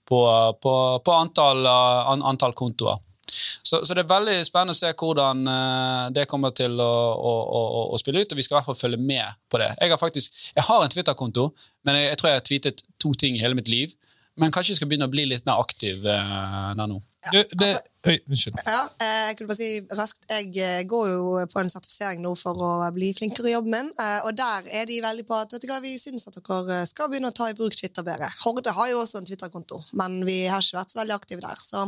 på, 0.08 0.20
på, 0.62 0.74
på 1.04 1.16
antall, 1.16 1.66
an, 1.68 2.24
antall 2.32 2.56
kontoer. 2.56 3.00
Så, 3.30 3.80
så, 3.84 3.94
det 3.94 4.04
er 4.04 4.10
veldig 4.10 4.36
spennende 4.46 4.74
å 4.74 4.78
se 4.78 4.90
hvordan 4.90 5.42
uh, 5.46 6.06
det 6.14 6.26
kommer 6.30 6.54
til 6.56 6.74
å, 6.82 6.92
å, 7.14 7.32
å, 7.60 7.82
å, 7.94 8.00
spille 8.00 8.24
ut, 8.24 8.32
og 8.32 8.40
vi 8.40 8.46
skal 8.46 8.56
i 8.56 8.58
hvert 8.58 8.70
fall 8.70 8.78
følge 8.78 9.00
med 9.00 9.38
på 9.50 9.60
det. 9.62 9.70
Jeg 9.78 9.94
har 9.94 10.00
faktisk, 10.00 10.40
jeg 10.56 10.66
har 10.66 10.84
en 10.84 10.94
Twitter-konto, 10.94 11.48
men 11.86 11.98
jeg, 12.00 12.10
jeg, 12.10 12.20
tror 12.20 12.30
jeg 12.30 12.40
har 12.40 12.46
tweetet 12.48 12.84
to 13.02 13.12
ting 13.18 13.38
i 13.38 13.42
hele 13.44 13.58
mitt 13.58 13.70
liv. 13.70 13.94
Men 14.40 14.52
kanskje 14.54 14.74
vi 14.74 14.80
skal 14.80 14.90
begynne 14.90 15.08
å 15.10 15.12
bli 15.12 15.28
litt 15.28 15.46
mer 15.48 15.62
aktiv 15.62 16.02
uh, 16.06 16.72
der 16.76 16.90
nå. 16.90 17.00
Ja, 17.20 17.42
det, 17.58 17.66
altså, 17.66 17.82
øy, 18.06 18.18
unnskyld. 18.28 18.54
Ja, 18.66 18.80
eh, 19.00 19.26
jeg 19.28 19.34
kunne 19.36 19.48
bare 19.50 19.58
si 19.58 19.96
raskt, 19.98 20.22
jeg 20.30 20.46
eh, 20.56 20.84
går 20.88 21.08
jo 21.10 21.24
på 21.52 21.60
en 21.60 21.68
sertifisering 21.68 22.22
nå 22.24 22.30
for 22.38 22.62
å 22.64 22.70
bli 22.96 23.10
flinkere 23.16 23.50
i 23.50 23.52
jobben 23.52 23.74
min, 23.74 23.90
eh, 23.92 24.24
og 24.24 24.32
der 24.38 24.70
er 24.78 24.86
de 24.88 24.96
veldig 25.04 25.26
på 25.28 25.36
at 25.36 25.52
vet 25.52 25.66
du 25.66 25.68
hva, 25.68 25.82
vi 25.84 25.92
syns 26.00 26.24
at 26.30 26.38
dere 26.38 26.78
skal 26.88 27.10
begynne 27.12 27.28
å 27.28 27.36
ta 27.36 27.50
i 27.50 27.56
bruk 27.58 27.76
Twitter 27.76 28.06
bedre. 28.06 28.30
Horde 28.40 28.72
har 28.72 28.88
jo 28.88 29.02
også 29.02 29.20
en 29.20 29.28
Twitter-konto, 29.28 29.82
men 30.00 30.16
vi 30.24 30.38
har 30.48 30.64
ikke 30.64 30.78
vært 30.80 30.94
så 30.94 31.02
veldig 31.02 31.16
aktive 31.18 31.44
der. 31.44 31.60
Så. 31.60 31.84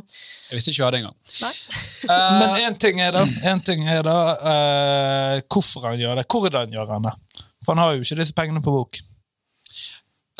Jeg 0.50 0.60
visste 0.60 0.74
ikke 0.74 0.82
vi 0.82 0.86
hadde 0.86 0.98
det 0.98 1.02
engang. 1.06 1.16
uh, 2.12 2.28
men 2.42 2.54
én 2.66 2.78
ting 2.84 3.00
er 3.00 3.16
da, 3.16 3.24
en 3.54 3.64
ting 3.64 3.88
er 3.88 4.04
da 4.04 4.18
uh, 4.36 5.38
hvorfor 5.48 5.88
han 5.88 6.00
gjør 6.02 6.20
det. 6.20 6.28
Hvordan 6.28 6.76
gjør 6.76 6.92
han 6.98 7.08
det? 7.08 7.16
For 7.64 7.72
han 7.72 7.86
har 7.86 7.96
jo 7.96 8.04
ikke 8.04 8.20
disse 8.20 8.36
pengene 8.36 8.60
på 8.60 8.76
bok. 8.76 9.00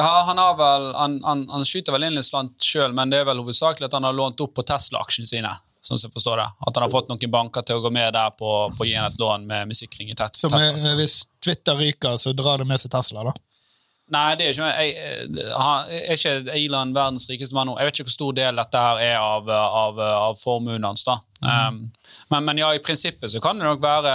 Ja, 0.01 0.23
han, 0.27 0.39
har 0.41 0.55
vel, 0.57 0.87
han, 0.97 1.19
han, 1.25 1.43
han 1.53 1.65
skyter 1.69 1.93
vel 1.93 2.07
inn 2.09 2.15
litt 2.17 2.25
slant 2.25 2.57
sjøl, 2.65 2.95
men 2.97 3.11
det 3.13 3.21
er 3.21 3.27
vel 3.29 3.43
hovedsakelig 3.43 3.91
at 3.91 3.93
han 3.99 4.07
har 4.09 4.17
lånt 4.17 4.41
opp 4.41 4.55
på 4.57 4.65
Tesla-aksjene 4.65 5.29
sine. 5.29 5.51
Sånn 5.83 5.99
som 5.99 6.09
jeg 6.09 6.15
forstår 6.15 6.39
det. 6.39 6.47
At 6.63 6.77
han 6.79 6.85
har 6.87 6.93
fått 6.95 7.09
noen 7.11 7.31
banker 7.31 7.65
til 7.67 7.77
å 7.81 7.83
gå 7.85 7.91
med 7.93 8.15
der 8.15 8.31
på, 8.39 8.51
på 8.73 8.85
å 8.85 8.89
gi 8.89 8.95
et 8.97 9.19
lån 9.21 9.45
med, 9.51 9.69
med 9.69 9.77
sikring 9.77 10.13
i 10.13 10.17
tet- 10.17 10.39
Så 10.39 10.49
Tesla. 10.49 10.95
hvis 10.97 11.17
Twitter 11.43 11.77
ryker, 11.77 12.17
så 12.23 12.33
drar 12.39 12.63
det 12.63 12.69
med 12.71 12.81
seg 12.81 12.93
Tesla, 12.95 13.25
da? 13.29 13.35
Nei, 14.13 14.35
det 14.37 14.45
er 14.47 14.53
ikke 14.53 14.71
jeg, 14.83 15.45
han, 15.57 15.87
Er 15.97 16.19
ikke 16.19 16.33
Elon 16.59 16.91
verdens 16.93 17.25
rikeste 17.31 17.55
mann 17.57 17.71
nå? 17.71 17.77
Jeg 17.81 17.89
vet 17.89 17.97
ikke 18.01 18.09
hvor 18.11 18.15
stor 18.17 18.35
del 18.37 18.59
dette 18.61 18.81
her 18.85 19.01
er 19.07 19.15
av, 19.23 19.49
av, 19.57 20.01
av 20.29 20.37
formuen 20.41 20.85
hans. 20.85 21.05
da. 21.07 21.15
Um, 21.43 21.79
men, 22.31 22.45
men 22.49 22.61
ja, 22.61 22.73
i 22.77 22.83
prinsippet 22.85 23.33
så 23.33 23.41
kan 23.43 23.59
det 23.59 23.65
nok 23.67 23.81
være, 23.83 24.13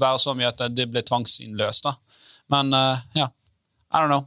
være 0.00 0.18
så 0.22 0.34
mye 0.38 0.50
at 0.50 0.64
det 0.74 0.88
blir 0.90 1.06
tvangsinnløst. 1.06 1.86
da. 1.86 1.94
Men 2.52 2.74
uh, 2.74 2.98
ja, 3.16 3.28
I 3.92 4.00
don't 4.02 4.10
know. 4.12 4.26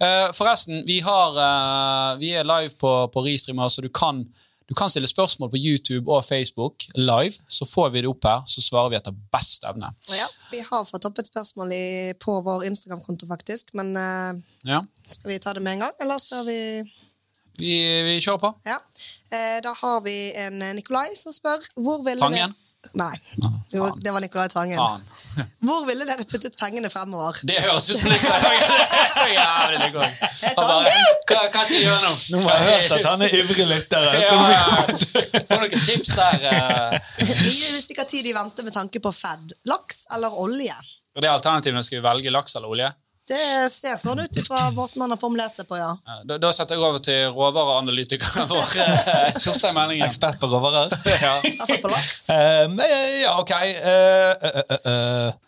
Uh, 0.00 0.30
forresten, 0.36 0.84
vi, 0.86 1.00
har, 1.04 1.34
uh, 1.36 2.18
vi 2.20 2.32
er 2.36 2.46
live 2.48 2.72
på, 2.80 2.92
på 3.12 3.24
Ristreamer, 3.26 3.68
så 3.68 3.82
du 3.84 3.90
kan, 3.92 4.22
du 4.70 4.74
kan 4.78 4.90
stille 4.92 5.08
spørsmål 5.10 5.50
på 5.52 5.60
YouTube 5.60 6.10
og 6.12 6.24
Facebook 6.24 6.86
live. 6.96 7.36
Så 7.48 7.66
får 7.68 7.90
vi 7.92 8.04
det 8.04 8.08
opp 8.08 8.24
her, 8.24 8.40
så 8.48 8.64
svarer 8.64 8.94
vi 8.94 8.98
etter 9.00 9.16
best 9.34 9.66
evne. 9.68 9.92
Ja, 10.14 10.28
vi 10.52 10.62
har 10.64 10.86
fått 10.88 11.04
opp 11.10 11.20
et 11.20 11.28
spørsmål 11.28 11.74
i, 11.76 11.84
på 12.22 12.38
vår 12.46 12.64
Instagram-konto, 12.70 13.28
faktisk. 13.30 13.74
Men 13.78 13.92
eh, 13.96 14.40
Ja, 14.70 14.80
skal 15.10 15.34
vi 15.34 15.38
ta 15.42 15.52
det 15.56 15.62
med 15.66 15.76
en 15.76 15.86
gang, 15.86 15.94
eller 16.00 16.22
spør 16.22 16.46
vi 16.48 16.60
Vi, 17.60 17.76
vi 18.06 18.16
kjører 18.24 18.40
på. 18.40 18.54
Ja. 18.64 18.78
Eh, 19.36 19.58
da 19.60 19.74
har 19.76 20.00
vi 20.06 20.16
en 20.46 20.62
eh, 20.62 20.74
Nikolai 20.78 21.10
som 21.18 21.34
spør 21.34 21.60
hvor 21.76 22.00
ville 22.06 22.22
Tangen? 22.22 22.54
Nei, 22.96 23.12
jo, 23.74 23.82
faen. 23.84 23.98
det 24.00 24.12
var 24.14 24.22
Nicolai 24.24 24.48
Tangen. 24.48 24.78
Faen. 24.80 25.02
Hvor 25.68 25.84
ville 25.86 26.06
dere 26.08 26.24
puttet 26.26 26.56
pengene 26.58 26.88
fremover? 26.90 27.36
Det 27.46 27.58
høres 27.62 27.90
ut 27.92 27.98
som 28.00 28.08
Nicolai 28.10 28.54
så 29.18 29.26
jævlig 29.30 29.80
det 29.82 29.90
går. 29.94 30.14
Han 30.46 30.56
bare, 30.56 30.94
hva, 31.28 31.42
hva 31.52 31.64
skal 31.64 31.76
jeg 31.76 31.84
gjøre 31.84 32.00
nå? 32.06 32.14
Nå 32.32 32.40
har 32.46 32.56
jeg 32.56 32.70
hørt 32.70 32.94
at 32.96 33.08
han 33.10 33.26
er 33.26 33.36
ivrig 33.42 33.66
lytter. 33.70 34.08
Ja. 34.16 34.38
Få 35.52 35.60
noen 35.60 35.84
tips 35.86 36.14
der. 36.16 36.48
eh. 36.50 37.12
Mye 37.28 37.68
vil 37.76 37.84
sikkert 37.84 38.10
tid 38.16 38.26
i 38.32 38.34
vente 38.36 38.64
med 38.66 38.74
tanke 38.74 39.02
på 39.04 39.12
Fed. 39.14 39.54
Laks 39.70 40.02
eller 40.16 40.34
olje? 40.40 40.74
Det 41.20 41.28
er 41.28 41.34
alternativene. 41.36 41.84
Skal 41.84 42.00
vi 42.00 42.04
velge 42.08 42.32
laks 42.34 42.56
eller 42.58 42.72
olje? 42.72 42.90
Det 43.30 43.68
ser 43.70 43.98
sånn 44.00 44.18
ut 44.24 44.40
fra 44.46 44.64
måten 44.74 45.04
han 45.04 45.14
har 45.14 45.20
formulert 45.20 45.58
seg 45.58 45.68
på, 45.70 45.78
ja. 45.78 45.92
Da, 46.26 46.38
da 46.42 46.50
setter 46.54 46.74
jeg 46.74 46.82
over 46.82 47.02
til 47.04 47.28
råvareanalytikeren 47.34 48.48
vår, 48.50 48.72
Torstein 49.44 49.76
Meldingen. 49.76 50.08
Ekspert 50.08 50.40
på 50.42 50.50
råvarer. 50.50 50.90
Ja. 51.20 51.36
I 51.44 51.76
på 51.82 51.90
laks. 51.90 52.24
Eh, 52.32 52.66
ja, 53.22 53.36
ok. 53.38 53.52
Uh, 53.52 54.48
uh, 54.48 54.60
uh, 54.62 54.90
eh. 54.90 55.38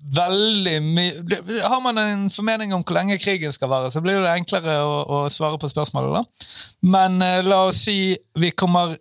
Veldig 0.00 0.78
mye 0.80 1.60
Har 1.60 1.80
man 1.84 1.98
en 2.00 2.22
formening 2.32 2.72
om 2.72 2.80
hvor 2.80 2.96
lenge 2.96 3.18
krigen 3.20 3.52
skal 3.52 3.68
vare, 3.68 3.90
så 3.92 4.00
blir 4.00 4.22
det 4.22 4.32
enklere 4.32 4.78
å, 4.80 4.94
å 5.04 5.18
svare 5.32 5.60
på 5.60 5.68
spørsmålet. 5.68 6.16
da. 6.16 6.50
Men 6.94 7.20
eh, 7.22 7.42
la 7.44 7.66
oss 7.68 7.84
si 7.84 8.16
vi 8.40 8.50
kommer 8.56 8.96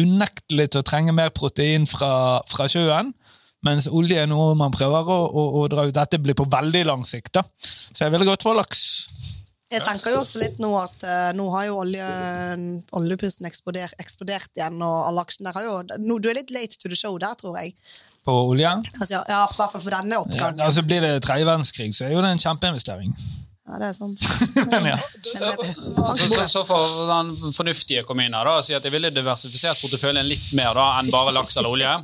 unektelig 0.00 0.72
til 0.72 0.82
å 0.82 0.88
trenge 0.88 1.14
mer 1.14 1.30
protein 1.36 1.86
fra, 1.86 2.40
fra 2.50 2.66
sjøen. 2.70 3.12
Mens 3.66 3.86
olje 3.90 4.18
er 4.24 4.26
noe 4.30 4.56
man 4.58 4.72
prøver 4.74 5.06
å, 5.06 5.18
å, 5.30 5.42
å 5.60 5.66
dra 5.70 5.86
ut. 5.86 5.94
Dette 5.94 6.18
blir 6.18 6.34
på 6.38 6.48
veldig 6.50 6.84
lang 6.88 7.04
sikt. 7.06 7.32
da. 7.38 7.44
Så 7.62 8.04
jeg 8.04 8.14
ville 8.14 8.26
gått 8.26 8.42
for 8.42 8.58
laks. 8.58 8.82
Jeg 9.72 9.80
tenker 9.86 10.12
jo 10.12 10.18
også 10.20 10.40
litt 10.42 10.58
nå 10.60 10.68
at 10.76 11.04
uh, 11.06 11.30
nå 11.32 11.46
har 11.54 11.70
jo 11.70 11.78
olje, 11.80 12.06
oljeprisen 12.98 13.46
eksplodert, 13.48 13.94
eksplodert 14.02 14.50
igjen, 14.58 14.82
og 14.84 15.06
alle 15.08 15.22
aksjene 15.24 15.48
der 15.48 15.56
har 15.56 15.64
jo 15.64 16.02
nå, 16.02 16.18
Du 16.20 16.28
er 16.28 16.36
litt 16.42 16.52
late 16.52 16.76
to 16.76 16.90
the 16.92 16.98
show 16.98 17.14
der, 17.22 17.32
tror 17.40 17.56
jeg. 17.56 17.72
På 18.26 18.34
olje. 18.50 18.68
Altså, 18.98 19.22
ja, 19.22 19.22
I 19.46 19.56
hvert 19.56 19.72
fall 19.72 19.80
for 19.86 19.94
denne 19.94 20.18
Ja, 20.18 20.20
oppgangen. 20.26 20.60
altså 20.60 20.84
Blir 20.84 21.00
det 21.00 21.14
tredje 21.24 21.48
verdenskrig, 21.48 21.88
så 21.96 22.04
er 22.04 22.12
jo 22.12 22.20
det 22.24 22.34
en 22.34 22.42
kjempeinvestering. 22.42 23.14
Ja, 23.62 23.78
det 23.80 23.88
er 23.88 23.96
sant. 23.96 24.26
Men 24.74 24.90
ja. 24.90 24.96
Så, 24.98 25.54
så, 26.20 26.42
så 26.50 26.64
får 26.68 26.86
den 27.14 27.32
fornuftige 27.56 28.04
komme 28.04 28.26
inn 28.26 28.36
her 28.36 28.44
da, 28.44 28.58
og 28.60 28.66
si 28.66 28.76
at 28.76 28.84
jeg 28.84 28.92
ville 28.92 29.08
diversifisert 29.14 29.80
porteføljen 29.80 30.28
litt 30.28 30.50
mer 30.58 30.76
da, 30.76 30.90
enn 31.00 31.08
bare 31.14 31.32
laks 31.38 31.56
eller 31.56 31.72
olje. 31.78 31.94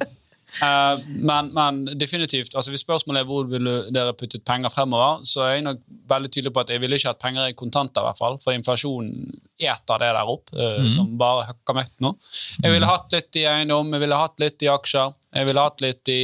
Eh, 0.64 1.00
men, 1.28 1.50
men 1.52 1.82
definitivt, 2.00 2.54
altså 2.56 2.72
hvis 2.72 2.82
spørsmålet 2.86 3.20
er 3.20 3.28
hvor 3.28 3.48
ville 3.50 3.74
dere 3.92 4.14
puttet 4.16 4.44
penger 4.48 4.72
fremover, 4.72 5.20
så 5.28 5.44
er 5.44 5.52
jeg 5.58 5.66
nok 5.66 5.82
veldig 6.08 6.30
tydelig 6.32 6.52
på 6.56 6.62
at 6.64 6.72
jeg 6.72 6.80
ville 6.82 6.96
ikke 6.96 7.12
hatt 7.12 7.20
penger 7.22 7.50
i 7.50 7.56
kontanter, 7.58 8.00
i 8.00 8.08
hvert 8.08 8.22
fall, 8.22 8.38
for 8.42 8.56
inflasjonen 8.56 9.36
eter 9.58 10.00
det 10.00 10.08
der 10.16 10.32
opp, 10.32 10.48
eh, 10.56 10.88
som 10.94 11.10
bare 11.20 11.44
høkker 11.50 11.78
møkk 11.80 11.92
nå. 12.04 12.14
Jeg 12.62 12.74
ville 12.74 12.88
hatt 12.88 13.12
litt 13.12 13.40
i 13.40 13.44
eiendom, 13.50 13.92
jeg 13.92 14.04
ville 14.06 14.22
hatt 14.22 14.40
litt 14.40 14.64
i 14.64 14.72
aksjer, 14.72 15.14
jeg 15.36 15.50
ville 15.50 15.66
hatt 15.68 15.84
litt 15.84 16.12
i 16.14 16.20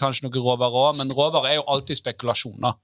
kanskje 0.00 0.26
noe 0.26 0.42
råvarer 0.42 0.82
òg, 0.88 0.98
men 0.98 1.14
råvarer 1.14 1.54
er 1.54 1.60
jo 1.60 1.66
alltid 1.70 2.02
spekulasjoner. 2.02 2.74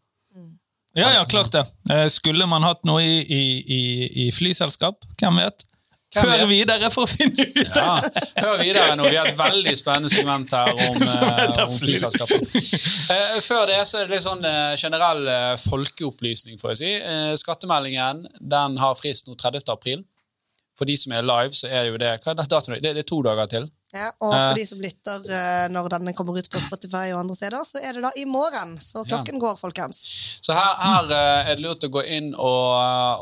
Ja, 0.95 1.09
ja, 1.11 1.25
klart 1.27 1.51
det. 1.51 1.65
Eh, 1.91 2.07
Skulle 2.13 2.47
man 2.47 2.63
hatt 2.63 2.85
noe 2.87 3.03
i, 3.03 3.17
i, 3.27 3.41
i, 3.67 3.81
i 4.25 4.31
flyselskap? 4.31 5.03
Hvem 5.19 5.41
vet? 5.43 5.65
Hør 6.15 6.45
videre 6.51 6.91
for 6.95 7.07
å 7.07 7.11
finne 7.11 7.45
ut! 7.45 7.55
det! 7.55 7.65
Ja, 7.75 7.95
Hør 8.45 8.59
videre 8.63 8.95
nå. 8.99 9.07
Vi 9.11 9.19
har 9.19 9.31
et 9.31 9.39
veldig 9.39 9.75
spennende 9.79 10.13
segment 10.13 10.53
her 10.55 10.73
om, 10.73 11.03
eh, 11.09 11.61
om 11.65 11.77
flyselskaper. 11.79 12.45
Eh, 12.45 13.39
før 13.45 13.67
det 13.71 13.81
så 13.91 14.01
er 14.01 14.09
det 14.09 14.17
litt 14.17 14.27
sånn 14.27 14.45
eh, 14.49 14.75
generell 14.81 15.29
folkeopplysning, 15.65 16.59
får 16.63 16.75
jeg 16.75 16.83
si. 16.83 16.93
Skattemeldingen 17.43 18.25
den 18.41 18.79
har 18.83 18.99
frist 18.99 19.31
nå 19.31 19.39
30. 19.39 19.67
april. 19.75 20.05
For 20.79 20.91
de 20.91 20.97
som 20.99 21.15
er 21.15 21.27
live, 21.27 21.55
så 21.55 21.71
er 21.71 21.89
jo 21.91 21.99
det 22.03 22.17
hva 22.25 22.35
er 22.35 22.41
datoen? 22.43 22.79
Det, 22.83 22.95
det 22.97 23.05
er 23.05 23.09
to 23.09 23.21
dager 23.23 23.51
til. 23.51 23.69
Ja, 23.95 24.09
og 24.27 24.33
for 24.35 24.59
de 24.59 24.65
som 24.67 24.81
lytter 24.83 25.29
eh, 25.31 25.67
når 25.71 25.93
denne 25.93 26.15
kommer 26.19 26.35
ut 26.35 26.49
på 26.51 26.59
Spotify 26.59 27.13
og 27.15 27.21
andre 27.21 27.37
steder, 27.39 27.63
så 27.63 27.79
er 27.79 27.95
det 27.95 28.03
da 28.03 28.11
i 28.19 28.25
morgen. 28.27 28.75
Så 28.83 29.05
klokken 29.07 29.39
går, 29.43 29.55
folkens. 29.61 30.01
Så 30.43 30.57
her, 30.57 30.73
her 30.83 31.15
eh, 31.15 31.51
er 31.53 31.61
det 31.61 31.63
lurt 31.63 31.87
å 31.87 31.93
gå 31.95 32.03
inn 32.17 32.33
og, 32.35 32.71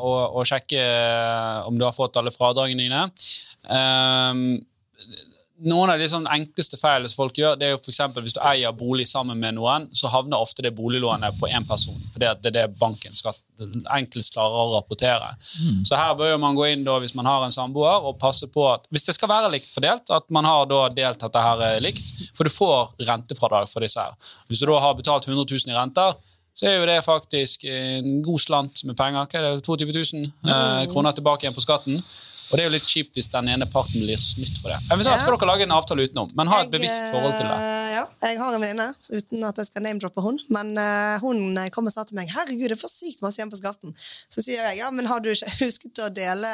og, 0.01 0.39
og 0.39 0.49
sjekke 0.49 0.81
eh, 0.81 1.59
om 1.69 1.77
du 1.77 1.85
har 1.85 1.93
fått 1.93 2.17
alle 2.17 2.33
fradragene 2.33 2.87
dine. 2.87 3.03
Ehm, 3.69 4.47
noen 5.69 5.93
av 5.93 6.01
de 6.01 6.07
sånn 6.09 6.27
enkleste 6.29 6.77
feilene 6.79 7.09
som 7.11 7.23
folk 7.23 7.37
gjør, 7.39 7.55
det 7.59 7.67
er 7.67 7.73
jo 7.75 7.79
for 7.83 8.21
hvis 8.25 8.35
du 8.35 8.41
eier 8.43 8.75
bolig 8.75 9.05
sammen 9.09 9.39
med 9.39 9.55
noen, 9.57 9.87
så 9.95 10.11
havner 10.11 10.41
ofte 10.43 10.65
det 10.65 10.73
boliglånet 10.75 11.39
på 11.39 11.49
én 11.49 11.65
person. 11.67 11.95
For 12.11 12.21
det 12.23 12.31
er 12.33 12.55
det 12.55 12.65
banken 12.79 13.15
skal 13.15 13.35
enklest 13.93 14.33
klarer 14.33 14.59
å 14.59 14.73
rapportere. 14.73 15.29
Så 15.85 15.95
her 15.97 16.13
bør 16.19 16.37
man 16.41 16.57
gå 16.57 16.67
inn 16.71 16.85
da, 16.85 16.97
hvis 16.99 17.15
man 17.15 17.29
har 17.29 17.45
en 17.45 17.53
samboer 17.53 18.07
og 18.09 18.19
passe 18.21 18.49
på 18.51 18.65
at 18.71 18.87
hvis 18.93 19.07
det 19.07 19.15
skal 19.17 19.31
være 19.31 19.51
likt 19.53 19.71
fordelt, 19.73 20.09
at 20.11 20.29
man 20.33 20.47
har 20.49 20.67
da 20.69 20.85
delt 20.93 21.21
dette 21.21 21.45
her 21.47 21.65
eh, 21.69 21.79
likt. 21.83 22.03
For 22.35 22.47
du 22.47 22.53
får 22.53 22.95
rentefradrag 23.07 23.69
for 23.71 23.85
disse 23.85 24.01
her. 24.01 24.15
Hvis 24.49 24.63
du 24.63 24.67
da 24.69 24.79
har 24.83 24.97
betalt 24.97 25.27
100 25.29 25.45
000 25.45 25.73
i 25.73 25.77
renter, 25.77 26.17
så 26.53 26.67
er 26.69 26.77
jo 26.77 26.85
det 26.89 26.99
faktisk 27.05 27.63
en 27.65 28.19
god 28.25 28.41
slant 28.41 28.83
med 28.85 28.97
penger. 28.97 29.25
Hva 29.25 29.39
er 29.39 29.47
det, 29.57 29.65
22 29.65 29.89
000 29.89 30.27
eh, 30.53 30.83
kroner 30.91 31.15
tilbake 31.17 31.47
igjen 31.47 31.55
på 31.55 31.65
skatten. 31.65 31.97
Og 32.51 32.57
det 32.57 32.63
er 32.63 32.67
jo 32.69 32.73
litt 32.75 32.89
kjipt 32.89 33.15
hvis 33.17 33.29
den 33.33 33.47
ene 33.53 33.65
parten 33.69 34.03
blir 34.03 34.19
snytt 34.21 34.57
for 34.61 34.69
det. 34.73 34.77
Eventuelt 34.93 35.21
skal 35.23 35.37
dere 35.37 35.49
lage 35.49 35.65
en 35.67 35.73
avtale 35.77 36.05
utenom, 36.07 36.27
men 36.37 36.51
ha 36.51 36.59
et 36.61 36.67
Jeg, 36.67 36.73
bevisst 36.75 37.07
forhold 37.13 37.33
til 37.39 37.47
det. 37.49 37.57
eh, 37.61 37.79
Ja, 37.93 38.03
jeg 38.25 38.39
har 38.41 38.55
en 38.55 38.61
venninne, 38.63 38.87
uten 39.13 39.43
at 39.45 39.57
jeg 39.61 39.67
skal 39.69 39.83
name-droppe 39.85 40.21
hun, 40.25 40.39
men 40.49 40.71
eh, 40.81 41.19
hun 41.21 41.57
kom 41.75 41.85
og 41.89 41.93
sa 41.93 42.03
til 42.09 42.17
meg 42.17 42.31
herregud, 42.33 42.67
det 42.69 42.77
er 42.77 42.81
for 42.81 42.89
sykt 42.89 43.21
masse 43.21 43.37
igjen 43.39 43.51
på 43.53 43.59
skatten. 43.61 43.93
Så 43.97 44.41
sier 44.41 44.59
jeg 44.69 44.79
ja, 44.81 44.89
men 44.91 45.05
har 45.09 45.21
du 45.21 45.29
ikke 45.33 45.51
husket 45.61 46.01
å 46.01 46.09
dele 46.13 46.49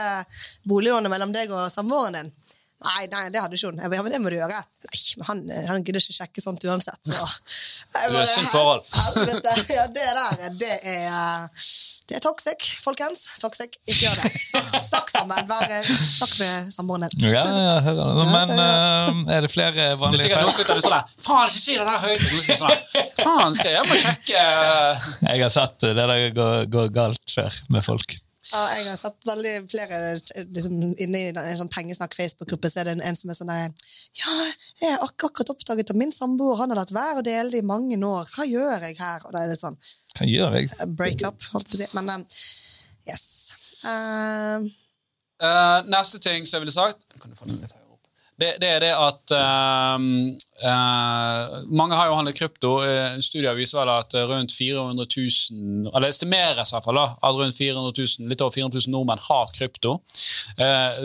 boliglånet 0.68 1.12
mellom 1.12 1.32
deg 1.36 1.52
og 1.56 1.70
samboeren 1.74 2.20
din? 2.20 2.32
Nei, 2.80 3.10
nei, 3.12 3.26
det 3.28 3.42
hadde 3.44 3.58
ikke 3.58 3.74
hun. 3.74 3.80
Jeg 3.84 3.92
ja, 3.98 4.04
men 4.06 4.14
det 4.14 4.20
må 4.24 4.30
du 4.32 4.38
gjøre. 4.38 4.56
Nei, 4.88 5.00
men 5.20 5.28
han, 5.28 5.40
han 5.68 5.84
gidder 5.84 6.00
ikke 6.00 6.16
sjekke 6.16 6.44
sånt 6.44 6.64
uansett. 6.64 7.10
Så. 7.12 7.26
Er 8.00 8.30
synd 8.30 8.48
forhold. 8.54 8.86
Ja, 9.80 9.86
det 9.92 10.06
der, 10.16 10.54
det 10.60 10.70
er 10.88 11.48
Det 12.10 12.16
er 12.18 12.24
toxic, 12.24 12.64
folkens. 12.84 13.26
Toxic. 13.42 13.76
Ikke 13.84 14.06
gjør 14.06 14.22
det. 14.22 14.32
Snakk, 14.46 14.70
snakk 14.86 15.12
sammen. 15.12 15.50
Vær, 15.50 15.76
snakk 15.92 16.38
med 16.40 16.72
samboeren 16.74 17.12
din. 17.12 17.28
Ja, 17.28 17.44
ja, 17.44 17.76
hører 17.86 18.16
det. 18.22 18.30
Men 18.32 18.56
uh, 18.56 19.36
er 19.36 19.44
det 19.46 19.52
flere 19.52 19.90
er 19.92 20.00
vanlige 20.00 20.32
feil? 20.32 20.48
Nå 20.48 20.56
sitter 20.56 20.80
du 20.80 20.86
sånn 20.86 20.96
der, 20.96 21.14
Faen, 21.26 21.52
ikke 21.52 21.66
si 21.66 21.76
det 21.76 21.90
der 21.90 22.02
høyt! 22.06 22.26
Sier 22.48 22.62
sånn 22.64 23.14
Faen, 23.20 23.60
skal 23.60 23.74
jeg 23.74 23.78
hjem 23.78 23.94
og 23.94 24.02
sjekke 24.06 24.48
Jeg 25.28 25.44
har 25.44 25.54
sett 25.60 25.78
det 25.84 25.94
der 26.00 26.16
går, 26.40 26.58
går 26.80 26.92
galt 26.96 27.36
før 27.36 27.62
med 27.76 27.86
folk. 27.86 28.20
Ja, 28.50 28.62
jeg 28.74 28.88
har 28.88 28.98
sett 28.98 29.28
veldig 29.30 29.54
flere 29.70 29.98
liksom, 30.18 30.78
Inne 31.06 31.22
i 31.22 31.30
en 31.32 31.60
sånn 31.60 31.72
pengesnakk-Facebook-gruppe 31.74 32.72
så 32.72 32.82
er 32.82 32.90
det 32.90 32.96
en, 32.98 33.04
en 33.12 33.20
som 33.20 33.30
er 33.30 33.38
sånn 33.38 33.54
Ja, 33.54 34.36
jeg 34.82 34.96
har 34.96 35.06
ak 35.06 35.28
akkurat 35.30 35.54
oppdaget 35.54 35.94
at 35.94 36.00
min 36.02 36.14
samboer 36.16 36.58
han 36.64 36.74
har 36.74 36.82
latt 36.82 36.94
være 36.96 37.22
å 37.22 37.26
dele 37.26 37.54
det 37.54 37.62
i 37.62 37.68
mange 37.70 38.00
år. 38.06 38.30
Hva 38.34 38.48
gjør 38.50 38.86
jeg 38.88 38.98
her? 39.00 39.26
Og 39.28 39.36
da 39.36 39.44
er 39.46 39.54
det 39.54 39.60
sånn 39.62 39.78
Hva 40.18 40.28
gjør 40.30 40.60
jeg? 40.60 40.72
eh, 40.80 40.92
break-up, 41.02 41.50
holdt 41.54 41.70
på 41.70 41.78
å 41.78 41.82
si. 41.84 41.90
Men 41.98 42.14
um, 42.18 42.28
yes. 43.10 43.26
Uh, 43.86 44.70
Uh, 45.40 45.86
Neste 45.88 46.20
ting 46.20 46.44
som 46.44 46.58
jeg 46.58 46.66
ville 46.66 46.74
sagt 46.76 47.06
Kan 47.22 47.32
du 47.32 47.38
få 47.40 47.46
den 47.48 47.62
litt 47.62 47.72
opp? 47.72 47.79
Det, 48.40 48.54
det 48.62 48.70
er 48.72 48.84
det 48.84 48.92
at 48.96 49.34
uh, 49.36 50.00
uh, 50.64 51.56
Mange 51.76 51.98
har 51.98 52.08
jo 52.08 52.16
handlet 52.16 52.38
krypto. 52.38 52.72
Uh, 52.86 53.18
studier 53.24 53.58
viser 53.58 53.82
vel 53.82 53.92
at 53.92 54.16
rundt 54.30 54.54
400 54.56 55.06
000 55.06 55.92
Eller 55.92 56.08
estimeres 56.14 56.72
i 56.72 56.78
hvert 56.78 56.88
fall 56.88 57.00
da, 57.02 57.06
at 57.20 57.40
rundt 57.40 57.58
400 57.58 57.92
000, 57.98 58.30
litt 58.32 58.44
over 58.46 58.56
400 58.56 58.86
000 58.88 58.94
nordmenn 58.96 59.24
har 59.28 59.52
krypto. 59.56 59.98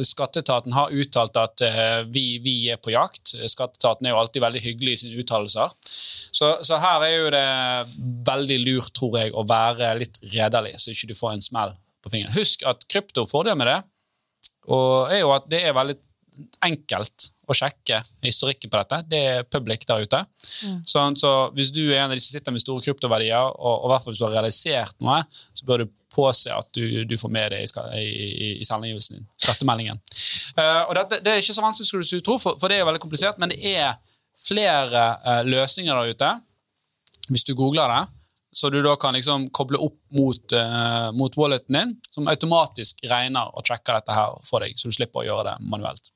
Skatteetaten 0.04 0.74
har 0.74 0.92
uttalt 0.94 1.36
at 1.38 1.62
vi, 2.10 2.24
vi, 2.42 2.54
er 2.72 2.78
på 2.82 2.92
jakt. 2.94 3.34
Skatteetaten 3.50 4.06
er 4.06 4.14
jo 4.14 4.20
alltid 4.22 4.42
veldig 4.44 4.62
hyggelig 4.64 4.94
i 4.94 5.00
sine 5.02 5.22
uttalelser. 5.22 5.74
Så, 5.84 6.50
så, 6.66 6.78
her 6.82 7.04
er 7.06 7.14
jo 7.14 7.32
det 7.34 7.44
veldig 8.26 8.60
lurt, 8.64 8.92
tror 8.96 9.18
jeg, 9.20 9.34
å 9.34 9.46
være 9.48 9.94
litt 10.00 10.18
redelig, 10.34 10.74
så 10.82 10.94
ikke 10.94 11.12
du 11.12 11.18
får 11.18 11.36
en 11.36 11.44
smell 11.44 11.74
på 12.04 12.12
fingeren. 12.12 12.34
Husk 12.36 12.64
at 12.68 12.86
krypto, 12.90 13.26
fordelen 13.30 13.60
med 13.62 13.70
det, 13.70 13.78
og 14.74 15.12
er 15.12 15.22
jo 15.22 15.32
at 15.34 15.46
det 15.52 15.62
er 15.68 15.76
veldig 15.76 15.98
enkelt 16.64 17.30
å 17.48 17.56
sjekke 17.56 18.00
historikken 18.24 18.72
på 18.72 18.80
dette. 18.80 19.00
Det 19.10 19.20
er 19.30 19.48
public 19.48 19.84
der 19.88 20.04
ute. 20.04 20.22
Mm. 20.24 20.78
Så, 20.88 21.02
så, 21.20 21.32
hvis 21.56 21.72
du 21.74 21.82
er 21.86 22.02
en 22.02 22.08
av 22.08 22.16
de 22.16 22.22
som 22.24 22.34
sitter 22.34 22.54
med 22.54 22.62
store 22.62 22.84
kryptoverdier, 22.84 23.52
og, 23.52 23.84
og 23.84 23.92
hvert 23.92 24.06
fall 24.06 24.14
hvis 24.14 24.22
du 24.22 24.26
har 24.28 24.36
realisert 24.38 24.96
noe, 25.04 25.20
så 25.30 25.68
bør 25.68 25.84
du 25.84 25.92
påse 26.14 26.52
at 26.54 26.70
du, 26.76 27.04
du 27.04 27.16
får 27.18 27.32
med 27.34 27.54
det 27.54 27.62
i, 27.66 28.00
i, 28.00 28.50
i 28.62 28.64
selvangivelsen 28.64 29.18
din. 29.18 29.28
Skattemeldingen. 29.40 30.00
Uh, 30.58 30.82
og 30.88 30.96
det, 30.96 31.20
det, 31.20 31.32
er 31.32 31.42
ikke 31.42 31.56
så 31.56 31.64
vanskelig 31.64 31.88
som 31.90 32.02
du 32.02 32.24
tror, 32.24 32.40
for, 32.42 32.58
for, 32.60 32.70
det 32.70 32.80
er 32.80 32.88
veldig 32.88 33.02
komplisert, 33.02 33.40
men 33.42 33.52
det 33.52 33.60
er 33.74 33.96
flere 34.38 35.06
uh, 35.24 35.40
løsninger 35.46 35.94
der 35.94 36.14
ute. 36.14 36.34
Hvis 37.30 37.46
du 37.48 37.54
googler 37.58 37.90
det, 37.90 38.02
så 38.54 38.70
du 38.70 38.78
da 38.84 38.94
kan 39.00 39.16
liksom 39.16 39.48
koble 39.54 39.80
opp 39.82 39.98
mot, 40.14 40.54
uh, 40.54 41.10
mot 41.18 41.36
walleten 41.40 41.74
din, 41.74 41.94
som 42.14 42.30
automatisk 42.30 43.02
regner 43.10 43.50
og 43.50 43.66
tracker 43.66 43.98
dette 43.98 44.14
her 44.14 44.36
for 44.46 44.62
deg, 44.62 44.78
så 44.78 44.90
du 44.90 44.94
slipper 44.94 45.24
å 45.24 45.26
gjøre 45.26 45.48
det 45.50 45.56
manuelt. 45.66 46.13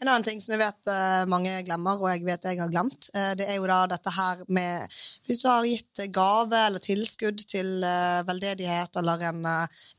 En 0.00 0.08
annen 0.08 0.24
ting 0.24 0.40
som 0.40 0.54
jeg 0.54 0.62
vet 0.62 0.88
uh, 0.88 1.28
mange 1.28 1.52
glemmer, 1.66 2.00
og 2.00 2.08
jeg 2.08 2.24
vet 2.24 2.46
jeg 2.48 2.60
har 2.62 2.72
glemt, 2.72 3.10
uh, 3.12 3.32
det 3.36 3.44
er 3.44 3.58
jo 3.58 3.68
da 3.68 3.82
dette 3.90 4.12
her 4.14 4.40
med 4.48 4.96
Hvis 5.28 5.42
du 5.42 5.46
har 5.50 5.66
gitt 5.68 6.02
gave 6.14 6.56
eller 6.56 6.80
tilskudd 6.80 7.44
til 7.50 7.84
uh, 7.84 8.22
veldedighet 8.28 8.96
eller 8.96 9.26
en 9.28 9.44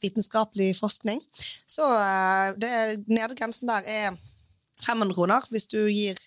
vitenskapelig 0.02 0.74
forskning, 0.80 1.22
så 1.70 1.86
det 2.60 2.72
nedre 3.08 3.38
grensen 3.38 3.70
der 3.70 3.86
er 3.88 4.18
500 4.84 5.16
kroner. 5.16 5.46
Hvis 5.54 5.70
du 5.72 5.80
gir 5.86 6.18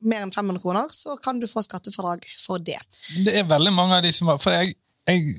mer 0.00 0.24
enn 0.24 0.32
500 0.32 0.62
kroner, 0.62 0.90
så 0.94 1.16
kan 1.22 1.40
du 1.42 1.46
få 1.50 1.62
skattefradrag 1.66 2.24
for 2.40 2.62
det. 2.62 2.78
Det 3.26 3.34
er 3.34 3.48
veldig 3.48 3.74
mange 3.74 3.98
av 3.98 4.06
de 4.06 4.12
som 4.14 4.30
har 4.30 4.38
For 4.42 4.54
jeg, 4.54 4.76
jeg, 5.10 5.38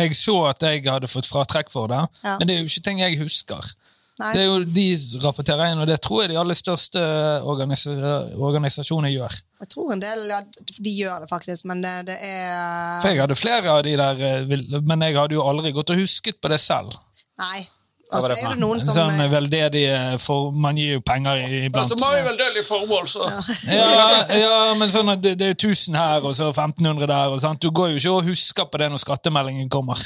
jeg 0.00 0.16
så 0.18 0.36
at 0.50 0.64
jeg 0.64 0.86
hadde 0.88 1.10
fått 1.12 1.28
fratrekk 1.28 1.72
for 1.72 1.92
det, 1.92 2.02
ja. 2.24 2.38
men 2.40 2.48
det 2.48 2.56
er 2.56 2.64
jo 2.64 2.72
ikke 2.72 2.86
ting 2.88 3.04
jeg 3.04 3.20
husker. 3.20 3.74
Nei. 4.16 4.30
Det 4.32 4.40
er 4.40 4.46
jo 4.48 4.60
De 4.64 4.84
rapporterer 5.20 5.72
inn, 5.72 5.80
og 5.82 5.88
det 5.90 5.98
tror 6.04 6.22
jeg 6.22 6.32
de 6.32 6.38
aller 6.40 6.56
største 6.56 7.00
organis 7.44 7.84
organisasjonene 7.86 9.12
gjør. 9.12 9.36
Jeg 9.60 9.70
tror 9.72 9.92
en 9.92 10.00
del 10.00 10.22
ja, 10.30 10.40
de 10.72 10.94
gjør 11.02 11.24
det, 11.24 11.28
faktisk, 11.28 11.66
men 11.68 11.82
det, 11.84 11.94
det, 12.08 12.16
er 12.24 13.02
For 13.02 13.12
jeg 13.12 13.20
hadde 13.20 13.38
flere 13.38 13.74
av 13.74 13.82
de 13.84 13.92
der, 14.00 14.22
eh, 14.30 14.80
men 14.80 15.04
jeg 15.04 15.18
hadde 15.18 15.36
jo 15.36 15.44
aldri 15.44 15.74
gått 15.76 15.92
og 15.92 16.00
husket 16.00 16.40
på 16.40 16.52
det 16.52 16.60
selv. 16.64 16.96
Nei, 17.40 17.66
og 18.06 18.22
så 18.22 18.34
er 18.36 18.52
det 18.54 18.60
noen 18.60 18.80
som 18.82 18.94
Sånn 18.94 19.18
veldedige 19.32 19.96
for 20.22 20.52
Man 20.54 20.78
gir 20.78 20.96
jo 20.96 21.02
penger 21.04 21.40
iblant. 21.42 21.80
Altså, 21.82 21.96
man 21.98 22.12
har 22.12 22.20
jo 22.20 22.26
veldedige 22.28 22.66
formål, 22.66 23.08
så 23.10 23.26
ja. 23.74 24.20
ja, 24.38 24.58
men 24.78 24.92
sånn 24.92 25.10
det, 25.18 25.34
det, 25.40 25.48
er 25.52 25.56
1000 25.56 25.98
her 25.98 26.26
og 26.26 26.36
så 26.38 26.52
1500 26.52 27.08
der. 27.10 27.34
Og 27.34 27.42
sant? 27.42 27.62
Du 27.62 27.74
går 27.74 27.94
jo 27.94 28.00
ikke 28.00 28.14
og 28.14 28.30
husker 28.30 28.68
på 28.70 28.80
det 28.82 28.88
når 28.92 29.02
skattemeldingen 29.02 29.70
kommer. 29.72 29.98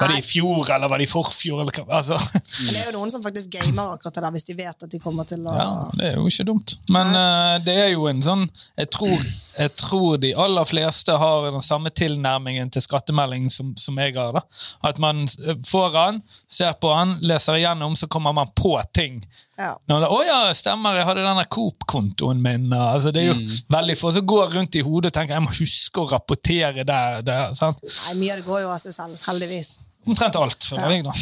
Var 0.00 0.10
det 0.10 0.18
i 0.24 0.26
fjor, 0.26 0.66
eller 0.74 0.90
var 0.90 0.98
det 0.98 1.06
i 1.06 1.10
forfjor? 1.10 1.62
Eller, 1.62 1.78
altså. 1.86 2.18
Det 2.34 2.80
er 2.82 2.90
jo 2.90 2.96
noen 2.98 3.14
som 3.14 3.22
faktisk 3.24 3.54
gamer 3.54 3.94
akkurat 3.94 4.18
det 4.18 4.26
der, 4.26 4.34
hvis 4.34 4.48
de 4.50 4.58
vet 4.58 4.86
at 4.88 4.96
de 4.96 5.02
kommer 5.02 5.28
til 5.28 5.46
å 5.46 5.54
Ja, 5.54 5.70
det 5.94 6.10
er 6.10 6.18
jo 6.18 6.26
ikke 6.30 6.48
dumt. 6.50 6.76
Men 6.90 7.14
uh, 7.14 7.56
det 7.62 7.78
er 7.86 7.92
jo 7.94 8.08
en 8.10 8.24
sånn 8.26 8.46
jeg 8.76 8.90
tror, 8.92 9.22
jeg 9.56 9.72
tror, 9.78 10.18
de 10.20 10.32
aller 10.36 10.66
fleste 10.68 11.14
har 11.16 11.46
den 11.50 11.62
samme 11.64 11.92
tilnærmingen 11.94 12.72
til 12.74 12.84
skattemelding 12.84 13.46
som, 13.52 13.72
som 13.78 14.02
jeg 14.02 14.16
har. 14.18 14.34
da. 14.36 14.42
At 14.84 14.98
man 15.02 15.24
får 15.66 15.94
den, 15.94 16.20
ser 16.50 16.74
på 16.82 16.90
den, 16.92 17.16
leser 17.22 17.35
igjennom, 17.38 17.96
så 17.96 18.08
kommer 18.08 18.32
man 18.32 18.50
på 18.56 18.74
ting. 18.94 19.20
Ja. 19.58 19.76
Når 19.88 20.06
'Å 20.08 20.20
ja, 20.26 20.38
stemmer, 20.54 20.96
jeg 20.96 21.06
hadde 21.08 21.24
denne 21.24 21.44
Coop-kontoen 21.44 22.42
min.' 22.42 22.72
Altså, 22.72 23.10
det 23.10 23.22
er 23.22 23.32
jo 23.32 23.38
mm. 23.40 23.58
veldig 23.68 23.98
få 23.98 24.12
som 24.12 24.26
går 24.26 24.54
rundt 24.54 24.76
i 24.76 24.84
hodet 24.84 25.12
og 25.12 25.18
tenker 25.18 25.34
'jeg 25.34 25.42
må 25.42 25.52
huske 25.58 26.00
å 26.00 26.10
rapportere 26.10 26.84
der'. 26.84 27.22
der 27.24 27.52
sant? 27.54 27.82
Nei, 27.82 28.14
Mye 28.14 28.32
av 28.32 28.38
det 28.38 28.46
går 28.46 28.60
jo 28.62 28.70
av 28.70 28.78
seg 28.78 28.92
selv, 28.92 29.18
heldigvis. 29.26 29.78
Omtrent 30.06 30.36
alt, 30.38 30.62
føler 30.62 30.92
jeg. 30.94 31.02
da. 31.02 31.12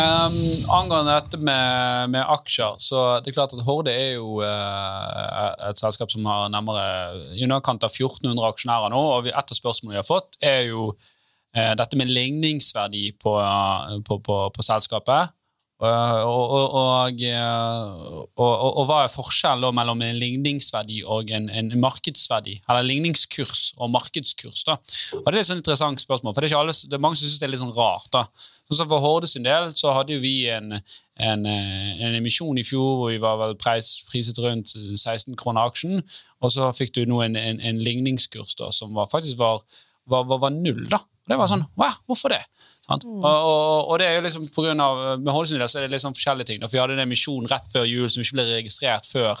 Um, 0.00 0.36
angående 0.72 1.12
dette 1.18 1.36
med, 1.36 2.10
med, 2.14 2.22
aksjer, 2.24 2.78
så 2.80 3.20
det 3.20 3.32
er 3.32 3.36
klart 3.36 3.52
at 3.52 3.64
Horde 3.66 3.92
er 3.92 4.14
jo 4.16 4.40
uh, 4.40 5.68
et 5.68 5.80
selskap 5.80 6.12
som 6.12 6.24
har 6.24 6.48
nærmere 6.52 7.34
i 7.36 7.44
underkant 7.44 7.84
av 7.84 7.92
1400 7.92 8.46
aksjonærer 8.48 8.94
nå. 8.94 9.02
og 9.18 9.28
Et 9.28 9.36
av 9.36 9.58
spørsmålene 9.58 9.98
vi 9.98 10.00
har 10.00 10.08
fått, 10.08 10.40
er 10.40 10.70
jo 10.70 10.88
uh, 10.94 11.74
dette 11.76 12.00
med 12.00 12.12
ligningsverdi 12.16 13.10
på, 13.20 13.36
uh, 13.36 14.00
på, 14.08 14.20
på, 14.24 14.40
på 14.56 14.64
selskapet. 14.64 15.36
Og, 15.80 16.50
og, 16.52 17.14
og, 18.36 18.54
og, 18.76 18.82
hva 18.84 18.98
er 19.06 19.12
forskjellen 19.12 19.72
mellom 19.78 20.02
en 20.04 20.18
ligningsverdi 20.20 20.98
og 21.08 21.30
en, 21.32 21.46
en, 21.48 21.70
markedsverdi? 21.80 22.58
Eller 22.68 22.84
ligningskurs 22.84 23.70
og 23.78 23.88
markedskurs? 23.94 24.66
da. 24.68 24.76
Og 25.22 25.30
Det 25.30 25.38
er 25.38 25.40
et 25.40 25.48
sånn 25.48 25.62
interessant 25.62 26.02
spørsmål, 26.02 26.34
for 26.36 26.44
det 26.44 26.50
er, 26.50 26.58
alle, 26.58 26.74
det 26.76 26.98
er 26.98 27.00
mange 27.00 27.16
som 27.16 27.24
syns 27.24 27.40
det 27.40 27.48
er 27.48 27.54
litt 27.54 27.62
sånn 27.62 27.72
rart. 27.72 28.10
da. 28.12 28.26
Så 28.68 28.84
For 28.84 29.00
Horde 29.00 29.30
sin 29.30 29.46
del 29.46 29.72
så 29.76 29.94
hadde 29.96 30.18
jo 30.18 30.20
vi 30.20 30.34
en, 30.52 30.76
en, 31.16 31.46
en 31.48 32.18
emisjon 32.18 32.60
i 32.60 32.66
fjor 32.66 33.00
hvor 33.00 33.14
vi 33.14 33.22
var 33.22 33.40
vel 33.40 33.56
preis, 33.60 34.02
priset 34.10 34.38
rundt 34.44 34.74
16 34.76 35.32
kroner 35.40 35.70
aksjen, 35.70 36.04
og 36.44 36.52
så 36.52 36.68
fikk 36.76 36.92
du 36.98 37.06
nå 37.08 37.22
en, 37.24 37.40
en, 37.40 37.80
ligningskurs 37.80 38.52
da, 38.60 38.68
som 38.74 38.92
var, 38.96 39.08
faktisk 39.08 39.40
var, 39.40 39.64
var, 40.04 40.28
var, 40.28 40.52
null. 40.52 40.84
da. 40.92 41.00
Og 41.00 41.32
det 41.32 41.40
var 41.40 41.48
sånn, 41.48 41.64
wow, 41.80 41.96
Hvorfor 42.10 42.36
det? 42.36 42.44
Mm. 42.98 43.22
Og, 43.22 43.24
og, 43.24 43.88
og, 43.88 43.96
det 44.00 44.08
er 44.08 44.18
jo 44.18 44.26
liksom 44.26 44.46
på 44.50 44.64
grunn 44.66 44.82
av, 44.82 45.00
Med 45.22 45.32
Holsund 45.34 45.62
så 45.62 45.78
er 45.78 45.86
det 45.86 45.94
liksom 45.94 46.16
forskjellige 46.16 46.52
ting. 46.52 46.62
For 46.64 46.74
Vi 46.74 46.82
hadde 46.82 46.96
en 46.98 47.06
emisjon 47.06 47.46
rett 47.50 47.68
før 47.72 47.86
jul 47.88 48.08
som 48.10 48.24
ikke 48.24 48.40
ble 48.40 48.46
registrert 48.50 49.06
før, 49.06 49.38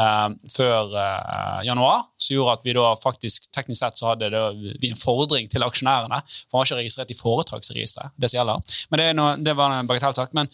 uh, 0.00 0.28
før 0.54 0.94
uh, 0.96 1.60
januar. 1.66 2.06
Som 2.16 2.38
gjorde 2.38 2.56
at 2.56 2.66
vi 2.66 2.76
da 2.78 2.88
faktisk 3.02 3.50
teknisk 3.54 3.82
sett 3.82 4.00
så 4.00 4.12
hadde 4.12 4.32
det, 4.32 4.42
vi 4.80 4.92
en 4.92 5.00
fordring 5.00 5.50
til 5.52 5.66
aksjonærene. 5.66 6.22
For 6.24 6.56
han 6.56 6.62
var 6.62 6.70
ikke 6.70 6.80
registrert 6.82 7.12
i 7.12 7.18
foretaksregisteret. 7.20 8.16
det 8.16 8.32
som 8.32 8.40
gjelder. 8.40 8.76
Men 8.90 9.02
det, 9.02 9.08
noe, 9.20 9.36
det 9.50 9.56
var 9.58 9.76
en 9.76 9.90
bagatellsak. 9.90 10.32
Men 10.38 10.48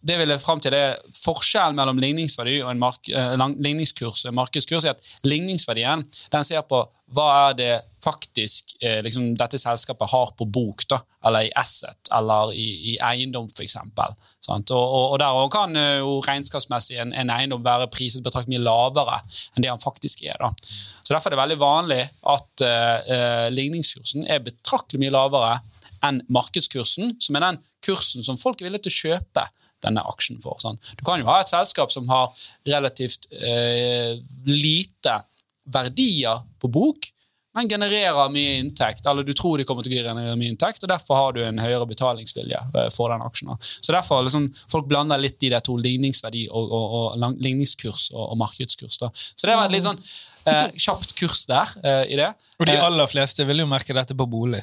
det 0.00 0.16
vil 0.20 0.32
jeg 0.32 0.44
frem 0.44 0.62
til 0.62 0.72
det 0.72 0.84
forskjellen 1.18 1.76
mellom 1.76 1.98
ligningsverdi 2.00 2.60
og 2.62 2.70
en 2.72 2.86
mark, 2.86 3.10
uh, 3.10 3.34
ligningskurs 3.58 4.24
og 4.30 4.38
markedskurs 4.38 4.86
er 4.86 4.94
at 4.94 5.14
ligningsverdien 5.26 6.06
den 6.06 6.46
ser 6.46 6.62
på 6.70 6.86
hva 7.10 7.30
er 7.50 7.56
det 7.58 7.72
faktisk 8.04 8.74
eh, 8.82 9.00
liksom, 9.04 9.34
dette 9.38 9.58
selskapet 9.60 10.10
har 10.10 10.32
på 10.38 10.46
bok, 10.48 10.84
da, 10.90 11.00
eller 11.26 11.48
i 11.48 11.52
asset, 11.58 11.98
eller 12.16 12.52
i, 12.56 12.66
i 12.92 12.96
eiendom, 13.10 13.48
f.eks. 13.52 13.76
Og, 13.80 14.72
og, 14.72 15.04
og 15.12 15.18
der 15.22 15.40
kan 15.52 15.76
eh, 15.76 15.98
jo 16.00 16.18
regnskapsmessig 16.24 17.00
en, 17.02 17.12
en, 17.12 17.32
eiendom 17.34 17.64
være 17.64 17.90
priset 17.92 18.24
betraktelig 18.24 18.56
mye 18.56 18.66
lavere 18.66 19.20
enn 19.54 19.64
det 19.64 19.72
han 19.72 19.82
faktisk 19.82 20.24
er. 20.24 20.40
da. 20.40 20.52
Så 20.60 21.12
Derfor 21.12 21.30
er 21.30 21.36
det 21.36 21.42
veldig 21.42 21.60
vanlig 21.60 22.02
at 22.34 22.66
eh, 22.66 23.14
eh, 23.16 23.46
ligningskursen 23.54 24.26
er 24.28 24.44
betraktelig 24.46 25.04
mye 25.04 25.14
lavere 25.14 25.58
enn 26.06 26.22
markedskursen, 26.32 27.16
som 27.20 27.36
er 27.36 27.46
den 27.46 27.64
kursen 27.84 28.24
som 28.24 28.40
folk 28.40 28.60
er 28.60 28.70
villige 28.70 28.88
til 28.88 28.94
å 28.94 29.00
kjøpe 29.00 29.48
denne 29.84 30.04
aksjen 30.08 30.40
for. 30.42 30.58
Sånn. 30.60 30.78
Du 30.98 31.04
kan 31.06 31.20
jo 31.20 31.28
ha 31.28 31.40
et 31.42 31.52
selskap 31.52 31.92
som 31.92 32.08
har 32.12 32.32
relativt 32.68 33.28
eh, 33.32 34.16
lite 34.48 35.20
verdier 35.70 36.42
på 36.60 36.70
bok, 36.72 37.08
men 37.56 37.68
genererer 37.68 38.30
mye 38.30 38.58
inntekt, 38.60 39.06
eller 39.10 39.26
du 39.26 39.32
tror 39.34 39.58
de 39.58 39.66
kommer 39.66 39.82
til 39.82 39.96
å 39.96 40.02
generere 40.04 40.38
mye 40.38 40.52
inntekt, 40.52 40.84
og 40.84 40.90
derfor 40.92 41.18
har 41.18 41.34
du 41.34 41.40
en 41.42 41.58
høyere 41.58 41.86
betalingsvilje 41.90 42.60
eh, 42.78 42.90
for 42.94 43.10
den 43.10 43.24
aksjen. 43.26 43.50
Så 43.58 43.94
derfor 43.94 44.22
liksom, 44.26 44.46
Folk 44.70 44.86
blander 44.90 45.18
litt 45.18 45.42
i 45.42 45.50
det 45.50 45.62
to 45.66 45.74
ligningsverdi 45.80 46.46
og, 46.48 46.70
og, 46.70 46.94
og 47.00 47.40
ligningskurs 47.42 48.10
og, 48.14 48.22
og 48.32 48.38
markedskurs. 48.44 49.00
Da. 49.02 49.10
Så 49.14 49.48
det 49.48 49.56
var 49.58 49.66
et 49.66 49.74
litt 49.74 49.86
sånn 49.88 49.98
eh, 49.98 50.68
kjapt 50.86 51.16
kurs 51.18 51.42
der 51.50 51.74
eh, 51.82 52.04
i 52.14 52.20
det. 52.20 52.30
Og 52.60 52.70
de 52.70 52.76
eh, 52.76 52.84
aller 52.86 53.10
fleste 53.10 53.46
vil 53.48 53.64
jo 53.64 53.70
merke 53.70 53.96
dette 53.96 54.14
på 54.14 54.28
bolig. 54.30 54.62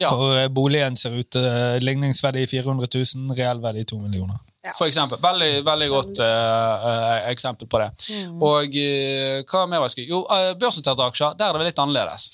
Ja. 0.00 0.10
For 0.10 0.36
eh, 0.40 0.48
boligen 0.52 0.96
ser 1.00 1.16
ut 1.16 1.28
til 1.36 1.84
ligningsverdi 1.84 2.48
400 2.48 2.88
000, 2.88 3.36
reell 3.36 3.60
verdi 3.64 3.84
2 3.92 4.00
millioner. 4.00 4.40
For 4.74 4.88
eksempel. 4.88 5.20
Veldig, 5.22 5.52
veldig 5.66 5.88
godt 5.92 6.18
uh, 6.22 7.30
eksempel 7.30 7.68
på 7.70 7.82
det. 7.82 7.92
Mm. 8.10 8.42
Og 8.42 8.76
uh, 8.80 9.38
hva 9.46 9.64
mer 9.70 9.84
var 9.84 9.94
jeg 9.94 10.10
Jo, 10.10 10.24
uh, 10.26 10.52
børsnoterte 10.58 11.06
aksjer, 11.06 11.38
der 11.38 11.50
er 11.50 11.60
det 11.60 11.70
litt 11.72 11.82
annerledes. 11.82 12.28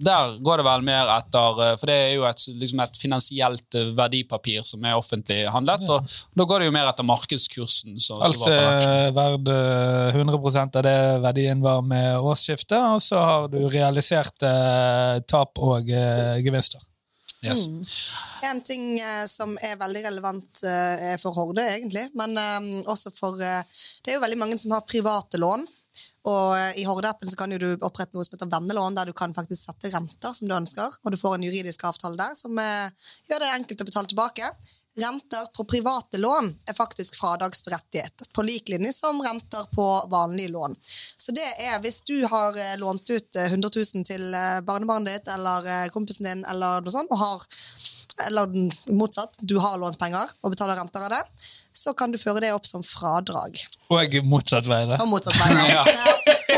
Der 0.00 0.38
går 0.40 0.62
det 0.62 0.64
vel 0.64 0.84
mer 0.86 1.10
etter 1.12 1.58
For 1.76 1.90
det 1.90 1.94
er 2.06 2.14
jo 2.14 2.22
et, 2.24 2.44
liksom 2.56 2.80
et 2.80 2.94
finansielt 2.96 3.76
verdipapir 3.98 4.64
som 4.64 4.86
er 4.88 4.96
offentlig 4.96 5.42
handlet. 5.52 5.84
Ja. 5.84 5.98
og 5.98 6.38
Da 6.40 6.46
går 6.48 6.62
det 6.62 6.70
jo 6.70 6.74
mer 6.78 6.88
etter 6.88 7.04
markedskursen. 7.04 7.98
Så, 8.00 8.16
Alt 8.16 8.46
er 8.48 9.12
verdt 9.12 9.52
100 10.16 10.40
av 10.64 10.86
det 10.88 10.96
verdien 11.20 11.60
var 11.60 11.84
med 11.84 12.16
årsskiftet, 12.16 12.80
og 12.80 13.04
så 13.04 13.20
har 13.20 13.50
du 13.52 13.60
realisert 13.68 14.40
tap 15.28 15.60
og 15.60 15.92
gevinster. 15.92 16.80
Yes. 17.40 17.64
En 18.44 18.60
ting 18.60 18.98
eh, 19.00 19.24
som 19.30 19.54
er 19.64 19.78
veldig 19.80 20.02
relevant 20.04 20.62
eh, 20.68 21.14
for 21.22 21.32
Horde, 21.36 21.64
egentlig, 21.76 22.06
men 22.18 22.36
eh, 22.36 22.70
også 22.90 23.12
for 23.16 23.40
eh, 23.40 23.62
Det 24.04 24.12
er 24.12 24.18
jo 24.18 24.24
veldig 24.26 24.40
mange 24.42 24.58
som 24.60 24.74
har 24.76 24.84
private 24.88 25.40
lån. 25.40 25.64
Og 26.28 26.52
eh, 26.58 26.82
i 26.82 26.84
Horde-appen 26.84 27.32
kan 27.38 27.52
du 27.56 27.70
opprette 27.80 28.16
noe 28.16 28.26
som 28.26 28.36
heter 28.36 28.50
vennelån, 28.52 28.98
der 28.98 29.08
du 29.08 29.16
kan 29.16 29.32
faktisk 29.36 29.62
sette 29.62 29.92
renter 29.94 30.36
som 30.36 30.50
du 30.50 30.54
ønsker, 30.56 31.00
og 31.00 31.14
du 31.14 31.18
får 31.20 31.38
en 31.38 31.46
juridisk 31.48 31.84
avtale 31.88 32.20
der 32.20 32.36
som 32.38 32.60
eh, 32.60 32.92
gjør 33.30 33.44
det 33.44 33.54
enkelt 33.56 33.84
å 33.84 33.88
betale 33.88 34.12
tilbake. 34.12 34.52
Renter 35.00 35.46
på 35.56 35.64
private 35.64 36.18
lån 36.20 36.50
er 36.68 36.76
faktisk 36.76 37.16
fradragsberettiget, 37.20 38.26
på 38.34 38.42
lik 38.44 38.68
linje 38.68 38.92
som 38.92 39.22
renter 39.22 39.64
på 39.74 39.86
vanlige 40.12 40.52
lån. 40.52 40.76
Så 41.16 41.32
det 41.36 41.46
er 41.68 41.80
hvis 41.80 42.02
du 42.02 42.16
har 42.26 42.56
eh, 42.58 42.76
lånt 42.80 43.10
ut 43.10 43.36
eh, 43.36 43.48
100 43.52 43.70
000 43.76 44.04
til 44.04 44.34
eh, 44.34 44.60
barnebarnet 44.66 45.20
ditt 45.20 45.32
eller 45.34 45.68
eh, 45.68 45.88
kompisen 45.94 46.28
din, 46.28 46.44
eller 46.44 46.84
noe 46.84 46.94
sånt, 46.94 47.12
og 47.12 47.22
har 47.22 47.46
eller 48.26 48.50
motsatt, 48.92 49.38
du 49.40 49.56
har 49.62 49.78
lånt 49.80 49.98
penger 50.00 50.30
og 50.42 50.54
betaler 50.54 50.78
renter 50.78 51.04
av 51.06 51.12
det, 51.12 51.20
så 51.80 51.94
kan 51.96 52.12
du 52.12 52.18
føre 52.20 52.42
det 52.44 52.52
opp 52.52 52.66
som 52.68 52.82
fradrag. 52.84 53.56
Og 53.90 54.16
motsatt 54.28 54.66
vei. 54.68 54.82
da. 54.90 54.98
Og 55.02 55.08
motsatt 55.10 55.36
vei. 55.40 55.50
da. 55.56 55.64
Ja. 55.70 55.84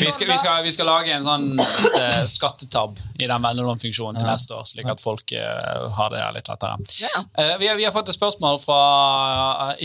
Vi 0.00 0.10
skal, 0.10 0.26
vi, 0.26 0.36
skal, 0.38 0.62
vi 0.64 0.72
skal 0.72 0.88
lage 0.88 1.12
en 1.14 1.24
sånn 1.24 1.44
uh, 1.60 2.22
skattetab 2.28 2.96
i 3.20 3.28
den 3.28 3.44
vennelånfunksjonen 3.44 4.18
til 4.18 4.28
neste 4.28 4.56
år, 4.56 4.64
slik 4.68 4.88
at 4.88 5.02
folk 5.02 5.34
uh, 5.36 5.84
har 5.96 6.12
det 6.14 6.22
litt 6.36 6.48
lettere. 6.50 6.86
Ja. 7.00 7.22
Eh, 7.38 7.52
vi, 7.60 7.68
har, 7.70 7.76
vi 7.78 7.86
har 7.86 7.94
fått 7.94 8.10
et 8.12 8.16
spørsmål 8.16 8.58
fra 8.62 8.78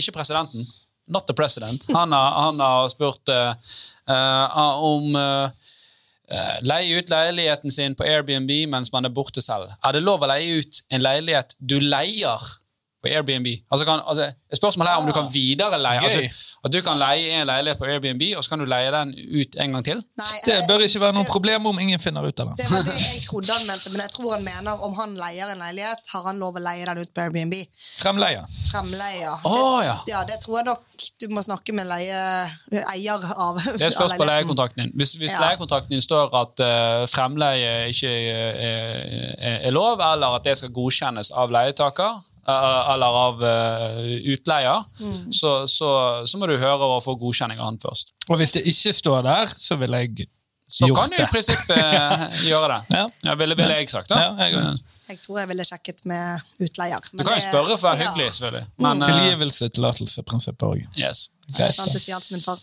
ikke 0.00 0.16
presidenten, 0.16 0.66
not 1.12 1.28
the 1.28 1.36
president. 1.36 1.86
Han 1.94 2.12
har, 2.16 2.40
han 2.48 2.60
har 2.64 2.88
spurt 2.92 3.32
om 4.08 5.16
leie 6.60 6.98
ut 6.98 7.10
leiligheten 7.10 7.72
sin 7.72 7.94
på 7.96 8.04
Airbnb 8.04 8.50
mens 8.72 8.92
man 8.92 9.08
er 9.08 9.14
borte 9.14 9.40
selv. 9.44 9.70
Er 9.84 9.96
det 9.96 10.04
lov 10.04 10.24
å 10.24 10.30
leie 10.30 10.58
ut 10.60 10.82
en 10.92 11.04
leilighet 11.04 11.54
du 11.58 11.78
leier 11.80 12.48
på 13.08 13.14
Airbnb? 13.16 13.48
Altså 13.72 13.84
kan, 13.88 14.04
altså, 14.06 14.28
Spørsmålet 14.54 14.90
er 14.92 15.00
om 15.02 15.06
du 15.08 15.12
kan 15.12 15.26
videreleie. 15.32 16.00
Gøy. 16.00 16.08
Altså, 16.08 16.44
at 16.64 16.72
du 16.72 16.78
kan 16.82 16.96
leie 16.98 17.34
en 17.40 17.46
leilighet 17.46 17.78
på 17.80 17.84
Airbnb, 17.88 18.22
og 18.36 18.44
så 18.44 18.50
kan 18.54 18.62
du 18.62 18.66
leie 18.68 18.90
den 18.94 19.12
ut 19.40 19.58
en 19.60 19.74
gang 19.76 19.84
til? 19.84 19.98
Nei, 20.18 20.30
Det 20.46 20.54
eh, 20.54 20.62
bør 20.68 20.84
ikke 20.86 21.00
være 21.02 21.14
noe 21.18 21.24
det- 21.26 21.32
problem 21.32 21.66
om 21.70 21.78
ingen 21.84 22.00
finner 22.00 22.24
ut 22.26 22.40
av 22.40 22.48
det. 22.50 22.56
Det 22.64 22.70
var 22.72 22.82
det 22.86 22.94
jeg 22.98 23.22
trodde 23.28 23.52
han 23.52 23.66
mente, 23.68 23.90
men 23.92 24.00
jeg 24.00 24.10
tror 24.16 24.32
han 24.36 24.44
mener 24.44 24.82
om 24.88 24.94
han 24.98 25.14
leier 25.20 25.52
en 25.52 25.58
leilighet, 25.62 26.08
har 26.14 26.22
han 26.30 26.38
lov 26.42 26.56
å 26.56 26.62
leie 26.64 26.86
den 26.88 26.98
ut 27.04 27.12
på 27.14 27.20
Airbnb. 27.26 27.54
Fremleie. 28.00 28.42
Fremleie. 28.70 29.32
Å, 29.44 29.54
det, 29.80 29.86
ja. 29.86 29.96
ja, 30.14 30.24
det 30.28 30.40
tror 30.44 30.60
jeg 30.60 30.68
nok 30.72 30.84
du 31.20 31.28
må 31.30 31.42
snakke 31.46 31.70
med 31.76 31.86
leie, 31.86 32.16
eier 32.90 33.22
av. 33.36 33.60
Det 33.78 33.92
spørs 33.94 34.16
på 34.18 34.26
leiekontrakten 34.26 34.82
din. 34.82 34.92
Hvis, 34.98 35.14
hvis 35.20 35.36
Ja. 35.36 35.44
leiekontrakten 35.46 35.94
din 35.94 36.02
står 36.02 36.34
at 36.34 36.58
uh, 36.64 37.04
fremleie 37.06 37.86
ikke 37.92 38.10
er, 38.10 38.58
er, 39.38 39.60
er 39.68 39.70
lov, 39.70 40.00
eller 40.02 40.34
at 40.40 40.44
det 40.48 40.56
skal 40.58 40.72
godkjennes 40.74 41.30
av 41.30 41.50
leietaker, 41.54 42.18
eh, 42.18 42.37
eller 42.48 43.18
av 43.24 43.42
eh, 43.44 44.00
utleier, 44.32 44.84
Mm. 44.98 45.32
så, 45.32 45.52
så, 45.68 45.90
så 46.26 46.38
må 46.40 46.46
du 46.48 46.56
høre 46.58 46.86
og 46.88 47.02
få 47.04 47.14
godkjenning 47.20 47.60
av 47.60 47.68
han 47.70 47.78
først. 47.82 48.14
Og 48.28 48.36
hvis 48.40 48.52
det 48.56 48.64
ikke 48.70 48.92
står 48.96 49.22
der, 49.26 49.52
så 49.56 49.76
vil 49.80 49.94
jeg 49.98 50.26
Så 50.68 50.88
gjort 50.88 50.98
kan 50.98 51.10
du 51.10 51.22
i 51.22 51.26
prinsippet 51.32 51.76
eh, 51.76 52.24
gjøre 52.48 52.74
det. 52.74 52.80
Ja. 52.98 53.04
Ja, 53.30 53.34
ville, 53.40 53.56
ville 53.56 53.76
jeg 53.78 53.90
sagt, 53.92 54.10
da. 54.12 54.18
Ja, 54.20 54.48
jeg. 54.48 54.78
Jeg 55.08 55.20
tror 55.24 55.38
jeg 55.40 55.48
ville 55.48 55.64
sjekket 55.64 56.02
med 56.04 56.42
utleier. 56.60 57.00
Du 57.12 57.22
kan 57.24 57.38
jo 57.38 57.44
spørre 57.46 57.76
for 57.78 57.88
å 57.88 57.92
være 57.92 58.02
ja, 58.02 58.10
hyggelig, 58.10 58.34
selvfølgelig. 58.36 58.66
Men, 58.84 59.00
mm. 59.00 59.06
Tilgivelse, 59.08 59.68
tillatelse, 59.72 60.24
prinsippet 60.28 60.66
òg. 60.68 60.82
yes. 61.00 61.28
Sant, 61.56 61.92
det 61.94 62.02
sier 62.02 62.18
alltid 62.18 62.36
min 62.36 62.44
far. 62.44 62.60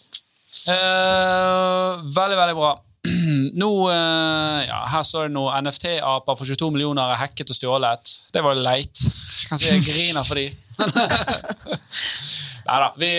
Eh, 0.70 2.04
veldig, 2.16 2.38
veldig 2.42 2.56
bra. 2.58 2.74
Nå, 3.62 3.70
eh, 3.92 4.62
ja, 4.68 4.80
Her 4.94 5.04
står 5.06 5.28
det 5.30 5.36
noe 5.36 5.54
NFT-aper 5.62 6.38
for 6.40 6.46
22 6.50 6.72
millioner 6.76 7.12
er 7.14 7.20
hacket 7.22 7.52
og 7.54 7.58
stjålet. 7.58 8.16
Det 8.34 8.42
var 8.44 8.58
leit. 8.58 9.04
Jeg 9.06 9.50
kan 9.52 9.62
si 9.62 9.70
jeg 9.72 9.84
griner 9.86 10.26
for 10.26 10.36
de. 10.40 10.48
Nei 12.66 12.78
da. 12.82 12.88
Vi 12.98 13.10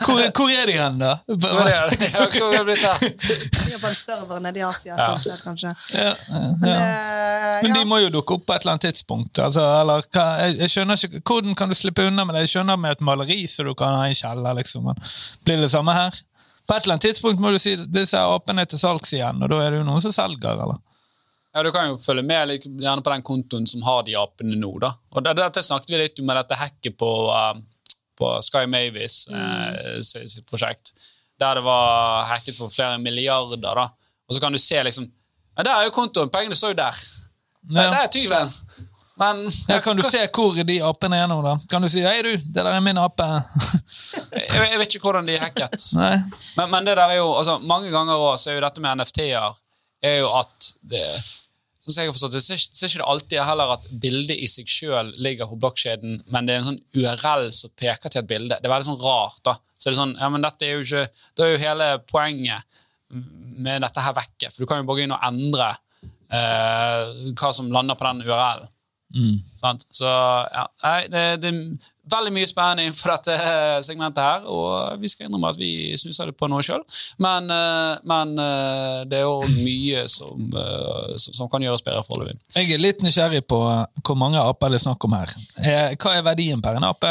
Hvor, 0.00 0.20
hvor 0.32 0.48
er 0.56 0.66
de 0.70 0.76
hen, 0.78 0.94
da? 1.02 1.10
Hvor 1.42 1.68
er 1.68 1.90
de? 1.92 1.98
Ja, 2.14 2.22
hva 2.32 2.46
har 2.56 2.64
blitt 2.64 2.80
her? 2.80 3.02
Ligger 3.04 3.80
på 3.82 3.90
en 3.90 3.98
server 3.98 4.40
nede 4.40 4.62
i 4.62 4.64
Asia, 4.64 4.94
Ja. 4.96 5.10
sted, 5.20 5.36
kanskje. 5.44 5.74
Ja, 5.92 6.14
Men, 6.62 6.70
ja. 6.70 6.78
eh, 6.78 7.58
Men 7.66 7.74
ja. 7.74 7.76
de 7.76 7.84
må 7.90 7.98
jo 8.00 8.08
dukke 8.14 8.38
opp 8.38 8.46
på 8.48 8.56
et 8.56 8.64
eller 8.64 8.76
annet 8.78 8.86
tidspunkt. 8.88 9.38
Altså, 9.44 9.66
eller, 9.82 10.06
hva, 10.16 10.24
jeg, 10.46 10.56
jeg 10.62 10.72
skjønner 10.76 11.04
ikke, 11.10 11.20
Hvordan 11.28 11.58
kan 11.60 11.68
du 11.68 11.76
slippe 11.76 12.06
unna 12.08 12.24
med 12.24 12.38
det? 12.38 12.46
Jeg 12.46 12.54
skjønner 12.56 12.80
med 12.80 12.96
et 12.96 13.04
maleri 13.04 13.42
så 13.50 13.66
du 13.68 13.74
kan 13.76 13.98
ha 14.00 14.08
i 14.08 14.16
kjeller, 14.16 14.56
liksom. 14.62 14.88
Men 14.88 15.04
blir 15.44 15.60
det 15.66 15.70
samme 15.76 15.92
her? 15.96 16.16
På 16.66 16.74
et 16.74 16.82
eller 16.84 16.96
annet 16.96 17.06
tidspunkt 17.06 17.40
må 17.40 17.52
du 17.54 17.58
si 17.62 17.76
disse 17.76 18.18
apene 18.18 18.64
er 18.64 18.70
til 18.70 18.80
salgs 18.80 19.12
igjen, 19.14 19.42
og 19.42 19.50
da 19.52 19.60
er 19.62 19.70
det 19.70 19.78
jo 19.80 19.86
noen 19.86 20.02
som 20.02 20.12
selger, 20.14 20.58
eller? 20.64 20.80
Ja, 21.54 21.62
Du 21.62 21.70
kan 21.72 21.86
jo 21.88 21.96
følge 22.02 22.22
med 22.26 22.50
gjerne 22.66 23.02
på 23.06 23.12
den 23.14 23.22
kontoen 23.24 23.66
som 23.70 23.82
har 23.86 24.02
de 24.04 24.16
apene 24.20 24.58
nå. 24.60 24.72
da. 24.82 24.90
Og 25.14 25.22
det, 25.24 25.36
Dette 25.38 25.62
snakket 25.64 25.90
vi 25.94 26.00
litt 26.02 26.18
om 26.20 26.26
med 26.28 26.36
dette 26.36 26.58
hacket 26.60 26.96
på, 27.00 27.10
uh, 27.32 27.54
på 28.18 28.32
Sky 28.44 28.66
Mavis 28.68 29.22
eh, 29.32 30.02
sitt 30.04 30.44
prosjekt. 30.50 30.92
Der 31.40 31.54
det 31.56 31.62
var 31.64 32.26
hacket 32.32 32.56
for 32.58 32.68
flere 32.72 32.98
milliarder. 32.98 33.56
da. 33.62 33.86
Og 34.28 34.34
så 34.36 34.40
kan 34.42 34.52
du 34.52 34.58
se 34.58 34.82
liksom 34.84 35.06
ja, 35.56 35.62
Der 35.62 35.72
er 35.72 35.84
jo 35.88 35.94
kontoen, 35.96 36.28
pengene 36.32 36.56
står 36.56 36.74
jo 36.74 36.80
der. 36.82 37.00
Der, 37.72 37.82
Ja. 37.82 37.90
der 37.90 38.02
er 38.04 38.12
tyven. 38.12 38.52
Men 39.16 39.40
Ja, 39.68 39.78
kan 39.80 39.96
du 39.96 40.02
se 40.04 40.26
hvor 40.28 40.58
de 40.68 40.76
apene 40.84 41.16
er 41.22 41.28
nå, 41.30 41.38
da? 41.44 41.54
Kan 41.70 41.82
du 41.82 41.88
si 41.88 42.02
'hei, 42.04 42.18
du, 42.22 42.32
det 42.36 42.64
der 42.64 42.68
er 42.74 42.80
min 42.84 42.98
ape'? 43.00 43.28
jeg, 44.36 44.68
jeg 44.72 44.78
vet 44.82 44.94
ikke 44.94 45.08
hvordan 45.08 45.26
de 45.28 45.36
er 45.38 45.46
hacket. 45.46 45.86
Men, 46.58 46.70
men 46.70 46.84
det 46.84 46.96
der 46.98 47.08
er 47.14 47.18
jo, 47.22 47.32
altså, 47.38 47.58
mange 47.58 47.90
ganger 47.90 48.14
også, 48.14 48.50
er 48.50 48.54
jo 48.60 48.66
dette 48.66 48.80
med 48.84 49.00
NFT-er 49.00 49.56
er 50.06 50.18
jo 50.20 50.28
at 50.38 50.68
det, 50.92 51.02
sånn 51.80 51.94
som 51.94 52.00
jeg 52.02 52.10
har 52.10 52.14
forstått 52.16 52.36
det, 52.36 52.42
så 52.44 52.52
er 52.52 52.60
ikke- 52.60 52.84
er 52.84 53.00
det 53.00 53.08
alltid 53.14 53.40
heller 53.48 53.72
at 53.72 53.86
bildet 54.02 54.36
i 54.36 54.46
seg 54.52 54.68
sjøl 54.68 55.14
ligger 55.16 55.48
på 55.48 55.58
blokkjeden, 55.64 56.20
men 56.32 56.46
det 56.46 56.54
er 56.54 56.58
en 56.60 56.68
sånn 56.68 56.82
URL 57.00 57.48
som 57.56 57.70
peker 57.76 58.12
til 58.12 58.20
et 58.22 58.28
bilde. 58.28 58.58
Det 58.60 58.68
er 58.68 58.74
veldig 58.74 58.90
sånn 58.90 59.00
rart. 59.02 59.40
da. 59.44 59.56
Så 59.78 59.88
er 59.88 59.92
det 59.96 60.00
sånn, 60.02 60.16
ja, 60.20 60.28
men 60.28 60.44
dette 60.44 60.62
er 60.68 60.76
jo 60.76 60.84
ikke, 60.84 61.08
Da 61.36 61.44
er 61.44 61.52
jo 61.56 61.64
hele 61.64 61.88
poenget 62.12 62.62
med 63.56 63.82
dette 63.82 64.00
her 64.04 64.12
vekke, 64.12 64.50
for 64.52 64.60
du 64.60 64.66
kan 64.66 64.78
jo 64.78 64.84
bare 64.88 64.96
gå 65.00 65.04
inn 65.08 65.12
og 65.16 65.24
endre 65.24 65.72
eh, 66.30 67.32
hva 67.38 67.52
som 67.54 67.70
lander 67.72 67.94
på 67.98 68.04
den 68.04 68.24
URL-en. 68.26 68.68
Sant? 69.60 69.86
Så 69.94 70.06
ja, 70.06 70.66
nei, 70.84 70.98
det, 71.12 71.22
det 71.42 71.50
er 71.52 71.60
veldig 72.12 72.30
mye 72.36 72.46
spennende 72.46 72.84
innenfor 72.86 73.16
dette 73.16 73.36
segmentet 73.82 74.22
her, 74.22 74.44
og 74.46 75.00
vi 75.02 75.08
skal 75.10 75.26
innrømme 75.26 75.48
at 75.50 75.58
vi 75.58 75.70
snuser 75.98 76.30
det 76.30 76.36
på 76.38 76.46
noe 76.50 76.62
sjøl. 76.62 76.84
Men, 77.24 77.48
eh, 77.50 77.96
men 78.06 78.34
eh, 78.38 79.00
det 79.10 79.18
er 79.22 79.24
jo 79.26 79.40
mye 79.64 80.04
som, 80.12 80.44
eh, 80.52 81.16
som, 81.18 81.34
som 81.40 81.50
kan 81.50 81.64
gjøres 81.66 81.82
bedre 81.86 82.04
foreløpig. 82.06 82.36
Jeg 82.54 82.70
er 82.76 82.82
litt 82.84 83.02
nysgjerrig 83.02 83.42
på 83.50 83.58
hvor 84.06 84.18
mange 84.20 84.38
aper 84.38 84.70
det 84.74 84.80
er 84.80 84.86
snakk 84.86 85.08
om 85.08 85.16
her. 85.18 85.34
Eh, 85.64 85.96
Hva 85.98 86.14
er 86.20 86.26
verdien 86.26 86.62
per 86.62 86.78
en 86.78 86.86
ape 86.86 87.10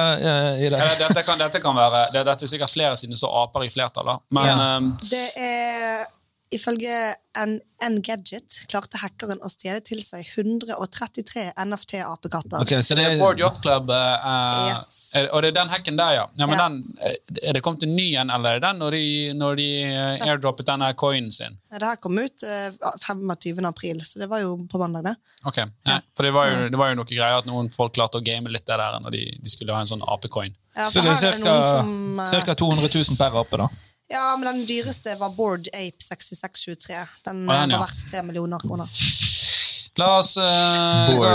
i 0.63 0.69
det? 0.71 0.79
Dette 1.01 1.25
kan, 1.27 1.39
dette 1.41 1.59
kan 1.63 1.75
være 1.75 2.05
Dette 2.15 2.37
er 2.37 2.49
sikkert 2.55 2.71
flere 2.71 2.95
siden 2.99 3.15
det 3.15 3.19
står 3.19 3.35
aper 3.43 3.65
i 3.67 3.73
flertall, 3.73 4.13
da. 4.13 4.19
men 4.35 4.53
Ja. 4.53 4.77
Det 5.09 5.25
er 5.41 6.05
Ifølge 6.53 7.15
en 7.37 7.59
Engadget 7.83 8.61
klarte 8.71 8.99
hackeren 9.01 9.41
å 9.43 9.49
stjele 9.51 9.81
til 9.83 9.99
seg 9.99 10.23
133 10.23 11.49
NFT-apekatter. 11.65 12.61
Ok, 12.61 12.71
så 12.85 12.95
det 12.95 13.03
er 13.09 13.17
Board 13.19 13.41
Yacht 13.41 13.59
Club, 13.65 13.89
eh, 13.91 14.69
Yes. 14.69 14.85
er, 15.19 15.27
og 15.33 15.43
det 15.43 15.49
er 15.51 15.57
den 15.57 15.73
hacken 15.73 15.97
der, 15.99 16.13
ja. 16.15 16.25
ja 16.39 16.47
men 16.47 16.55
Ja. 16.55 16.69
Den, 16.69 16.77
eh, 17.01 17.49
er 17.49 17.57
det 17.57 17.61
kommet 17.65 17.83
en 17.83 17.95
ny 17.97 18.07
en, 18.15 18.31
eller 18.31 18.55
er 18.55 18.59
det 18.61 18.67
den 18.69 18.79
når 18.79 18.95
de, 18.95 19.33
når 19.35 19.59
de 19.59 19.67
eh, 19.83 20.27
airdroppet 20.29 20.69
denne 20.69 20.93
coinen 20.95 21.31
sin? 21.31 21.57
Det 21.73 21.83
her 21.83 21.99
kom 21.99 22.17
ut 22.17 22.45
eh, 22.47 22.71
25. 23.03 23.65
april, 23.65 23.99
så 24.05 24.19
det 24.23 24.29
var 24.31 24.45
jo 24.45 24.55
på 24.71 24.79
mandag, 24.79 25.03
det. 25.03 25.15
Ok, 25.43 25.57
ja. 25.57 25.99
For 26.15 26.23
det 26.23 26.31
var, 26.33 26.47
jo, 26.47 26.69
det 26.69 26.79
var 26.79 26.93
jo 26.93 27.01
noe 27.01 27.09
greier 27.09 27.41
at 27.41 27.49
noen 27.49 27.69
folk 27.73 27.97
klarte 27.97 28.21
å 28.21 28.23
game 28.23 28.49
litt 28.49 28.65
det 28.65 28.79
der 28.79 29.01
når 29.03 29.17
de, 29.17 29.25
de 29.43 29.51
skulle 29.51 29.75
ha 29.75 29.83
en 29.83 29.91
sånn 29.91 30.05
apecoin. 30.07 30.55
Ja, 30.75 30.87
Så 30.91 31.03
det 31.03 31.11
er 31.19 31.43
ca. 31.43 31.59
som 31.81 32.19
eh, 32.23 32.55
200 32.55 32.87
000 32.87 33.19
per 33.19 33.35
ape, 33.41 33.59
da. 33.59 33.67
Ja, 34.07 34.37
men 34.37 34.45
den 34.45 34.65
dyreste 34.69 35.15
var 35.19 35.29
Board 35.33 35.67
Ape 35.73 36.03
6623. 36.03 36.95
Den 37.25 37.45
Å, 37.49 37.53
eh, 37.53 37.61
den, 37.61 37.73
ja. 37.73 37.79
var 37.79 37.87
verdt 37.87 38.05
3 38.11 38.23
millioner 38.27 38.61
kroner. 38.61 38.89
La 39.95 40.09
oss 40.19 40.33
uh, 40.35 41.07
gå 41.15 41.29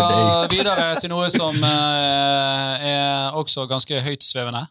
videre 0.53 0.91
til 1.01 1.09
noe 1.09 1.31
som 1.33 1.57
uh, 1.65 2.75
er 2.85 3.39
også 3.41 3.65
ganske 3.71 4.03
høytsvevende. 4.05 4.67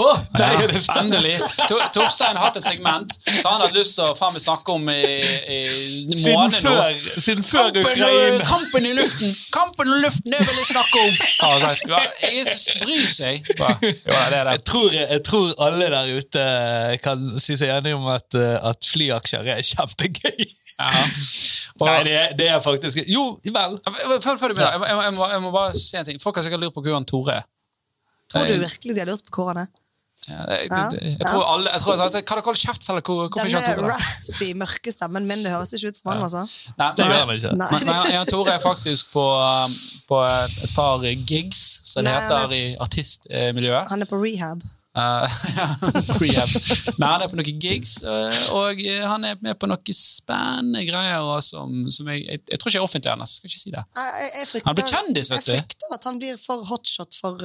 Å, 0.00 0.04
nei, 0.32 0.46
Ja, 0.56 0.66
det 0.70 0.78
endelig. 0.96 1.32
Tor- 1.68 1.82
Torstein 1.92 2.36
har 2.38 2.46
hatt 2.46 2.56
et 2.56 2.64
segment 2.64 3.12
som 3.26 3.50
han 3.50 3.60
hadde 3.60 3.76
lyst 3.76 3.98
til 3.98 4.06
å 4.08 4.14
faen 4.16 4.32
meg 4.32 4.40
snakke 4.40 4.72
om 4.72 4.86
i, 4.88 4.94
i 4.96 5.58
Siden 5.68 6.22
måneder 6.32 6.64
nå. 6.64 6.72
før, 6.78 7.20
siden 7.26 7.44
før 7.44 7.66
Kampen, 7.66 7.84
Ukraina. 7.90 8.46
kampen 8.48 8.88
i 8.88 8.92
luften! 8.96 9.34
Kampen 9.52 9.92
i 9.92 9.98
luften, 10.00 10.32
det 10.32 10.40
vil 10.48 10.62
jeg 10.62 10.70
snakke 10.70 11.02
om! 11.02 11.12
Sagt. 11.66 11.84
Ja, 11.92 12.00
Ingen 12.30 12.48
bryr 12.86 13.10
seg. 13.12 13.52
Bare, 13.60 13.92
det 13.92 14.40
det. 14.48 14.56
Jeg 14.56 14.64
tror, 14.72 14.88
jeg 14.96 15.22
tror 15.28 15.52
alle 15.68 15.90
der 15.92 16.10
ute 16.16 16.46
kan 17.04 17.28
si 17.44 17.58
seg 17.60 17.74
enige 17.76 18.00
om 18.00 18.08
at, 18.14 18.32
eh, 18.40 18.56
at 18.72 18.88
flyaksjer 18.88 19.52
er 19.58 19.60
kjempegøy. 19.74 20.40
Ja. 20.78 20.88
Og, 21.82 21.86
Nei, 21.90 21.98
det 22.08 22.16
er, 22.16 22.32
det 22.40 22.48
er 22.48 22.64
faktisk 22.64 23.02
Jo, 23.12 23.26
vel. 23.44 23.76
Følg 24.24 24.56
med, 24.56 24.64
jeg, 24.64 24.80
jeg, 24.88 24.98
jeg, 25.04 25.14
må, 25.20 25.28
jeg 25.36 25.44
må 25.44 25.52
bare 25.52 25.76
si 25.76 26.00
en 26.00 26.08
ting. 26.08 26.20
Folk 26.24 26.40
har 26.40 26.48
sikkert 26.48 26.64
lurt 26.64 26.72
på 26.80 26.84
hvor 26.88 26.96
han 26.96 27.04
Tore 27.12 27.42
er. 27.42 27.48
Tror 28.32 28.48
du 28.48 28.54
virkelig 28.64 28.94
de 28.96 29.00
har 29.04 29.10
lurt 29.12 29.26
på 29.28 29.42
hvor 29.44 29.52
han 29.52 29.66
er? 29.66 29.72
Ja, 30.30 30.42
jeg, 30.54 30.68
jeg, 30.70 31.16
jeg, 31.18 31.26
tror 31.26 31.42
alle 31.50 31.70
jeg 31.72 31.82
tror, 31.82 31.96
Hva 31.98 32.04
dere 32.14 32.42
holder 32.46 32.60
kjeft? 32.60 32.84
Hvor, 32.86 33.00
hvorfor 33.02 33.48
ikke 33.48 33.56
Denne 33.56 33.62
han 33.66 33.78
Tore? 33.80 33.88
da? 33.88 33.96
raspy, 33.96 34.50
mørke 34.60 34.92
stemmen 34.94 35.26
min, 35.26 35.42
det 35.42 35.50
høres 35.50 35.72
ikke 35.74 35.90
ut 35.90 35.98
som 35.98 36.12
han, 36.12 36.22
altså. 36.28 36.42
Nei, 36.78 36.90
Det 36.98 37.08
gjør 37.08 37.32
ikke. 37.34 37.54
Nei. 37.58 37.70
Nei, 37.88 37.96
jeg 38.06 38.14
Jan 38.14 38.30
Tore 38.30 38.54
er 38.54 38.62
faktisk 38.62 39.10
på, 39.16 39.24
um, 39.42 39.74
på 40.12 40.20
et 40.28 40.76
par 40.76 41.02
gigs, 41.26 41.64
som 41.90 42.06
det 42.06 42.14
heter 42.14 42.54
i 42.54 42.62
artistmiljøet. 42.86 43.90
Han 43.90 44.06
er 44.06 44.10
på 44.12 44.22
rehab. 44.22 44.62
Uh, 44.92 45.24
ja. 46.36 46.44
Nei, 47.00 47.08
han 47.08 47.22
er 47.24 47.30
på 47.32 47.38
noen 47.38 47.60
gigs, 47.62 47.94
uh, 48.04 48.28
og 48.58 48.80
uh, 48.84 49.04
han 49.08 49.24
er 49.24 49.38
med 49.40 49.56
på 49.56 49.68
noen 49.70 49.96
spennende 49.96 50.82
greier 50.84 51.24
som, 51.40 51.86
som 51.88 52.10
jeg, 52.12 52.26
jeg, 52.26 52.42
jeg 52.52 52.60
tror 52.60 52.72
ikke 52.72 52.82
er 52.82 52.88
offentlig 52.88 53.12
ennå. 53.14 53.28
Skal 53.30 53.48
ikke 53.48 53.62
si 53.62 53.72
det. 53.72 53.84
Jeg, 53.96 54.48
frykter, 54.50 54.68
Han 54.68 54.76
blir 54.76 54.90
kjendis, 54.90 55.30
vet 55.32 55.46
du. 55.46 55.52
Jeg 55.54 55.64
frykter 55.64 55.96
at 55.96 56.08
han 56.10 56.20
blir 56.20 56.36
for 56.40 56.66
hotshot 56.68 57.16
for, 57.22 57.40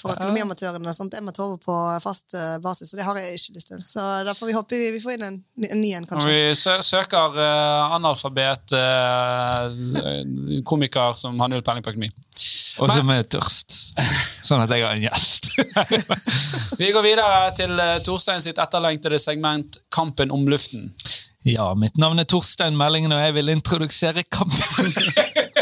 for 0.00 0.16
økonomiamatørene, 0.16 0.96
sånn 0.96 1.12
jeg 1.14 1.26
må 1.26 1.34
ta 1.36 1.46
over 1.46 1.62
på 1.62 1.76
fast 2.02 2.34
basis, 2.64 2.92
og 2.92 3.00
det 3.00 3.06
har 3.06 3.22
jeg 3.22 3.38
ikke 3.38 3.56
lyst 3.60 3.72
til. 3.72 3.84
Så 3.86 4.04
da 4.26 4.34
får 4.34 4.50
vi 4.50 4.56
håpe 4.58 4.78
vi, 4.78 4.90
vi 4.96 5.02
får 5.02 5.16
inn 5.16 5.26
en, 5.28 5.38
en 5.70 5.80
ny 5.80 5.92
en, 5.94 6.02
Når 6.02 6.10
kanskje. 6.10 6.34
vi 6.34 6.58
sø 6.58 6.74
søker 6.82 7.38
uh, 7.38 7.94
analfabet 7.96 8.74
uh, 8.74 10.62
komiker 10.66 11.14
som 11.18 11.38
har 11.38 11.48
null 11.52 11.62
peiling 11.62 11.84
på 11.86 11.94
økonomi. 11.94 12.10
Og 12.78 12.90
som 12.94 13.10
er 13.10 13.24
tørst. 13.26 13.74
Sånn 14.46 14.62
at 14.62 14.70
jeg 14.74 14.82
har 14.86 14.94
en 14.98 15.06
gjest. 15.08 15.37
Vi 16.80 16.90
går 16.94 17.04
videre 17.04 17.38
til 17.58 17.74
uh, 17.78 17.98
Torstein 18.04 18.42
sitt 18.44 18.60
etterlengtede 18.62 19.18
segment 19.22 19.80
Kampen 19.94 20.32
om 20.34 20.46
luften. 20.50 20.90
Ja, 21.46 21.70
mitt 21.78 21.96
navn 21.98 22.18
er 22.18 22.26
Torstein 22.28 22.76
Meldingen, 22.78 23.14
og 23.14 23.22
jeg 23.22 23.34
vil 23.38 23.54
introdusere 23.54 24.24
kampen. 24.30 24.92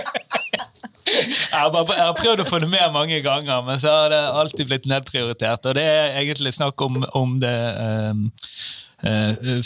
Jeg 1.16 1.62
har, 1.62 1.70
bare, 1.72 1.94
jeg 1.96 2.04
har 2.04 2.16
prøvd 2.18 2.40
å 2.42 2.44
få 2.44 2.58
det 2.60 2.66
med 2.68 2.92
mange 2.92 3.18
ganger, 3.24 3.62
men 3.64 3.78
så 3.80 3.92
har 3.94 4.10
det 4.12 4.18
alltid 4.36 4.68
blitt 4.68 4.88
nedprioritert. 4.90 5.64
Og 5.70 5.76
det 5.78 5.84
er 5.88 6.18
egentlig 6.20 6.52
snakk 6.52 6.82
om, 6.84 6.98
om 7.16 7.38
det 7.40 7.54
eh, 7.54 8.18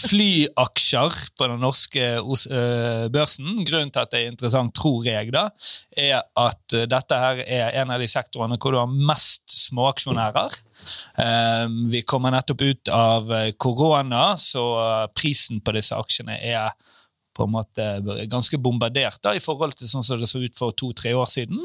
flyaksjer 0.01 1.17
på 1.39 1.49
den 1.51 1.63
norske 1.63 2.07
eh, 2.21 3.07
børsen. 3.13 3.63
Grunnen 3.67 3.93
til 3.93 4.03
at 4.03 4.13
det 4.13 4.23
er 4.23 4.33
interessant, 4.33 4.75
tror 4.77 5.07
jeg, 5.07 5.33
da, 5.35 5.47
er 5.97 6.21
at 6.21 6.77
eh, 6.77 6.89
dette 6.91 7.21
her 7.25 7.45
er 7.47 7.79
en 7.83 7.95
av 7.95 8.03
de 8.03 8.09
sektorene 8.11 8.59
hvor 8.61 8.75
du 8.75 8.81
har 8.81 8.91
mest 9.11 9.49
småaksjonærer. 9.69 10.61
Vi 11.91 12.03
kommer 12.09 12.33
nettopp 12.35 12.63
ut 12.63 12.93
av 12.95 13.33
eh, 13.35 13.53
korona, 13.61 14.35
så 14.41 14.65
eh, 14.81 15.07
prisen 15.17 15.61
på 15.65 15.75
disse 15.77 15.97
aksjene 15.97 16.39
er 16.41 16.73
på 17.37 17.47
en 17.47 17.55
måte 17.55 17.85
ganske 18.29 18.59
bombardert 18.61 19.21
da, 19.25 19.35
i 19.37 19.43
forhold 19.43 19.77
til 19.79 19.89
sånn 19.89 20.05
som 20.05 20.21
det 20.21 20.29
så 20.29 20.43
ut 20.43 20.59
for 20.59 20.75
to-tre 20.77 21.15
år 21.17 21.29
siden. 21.31 21.63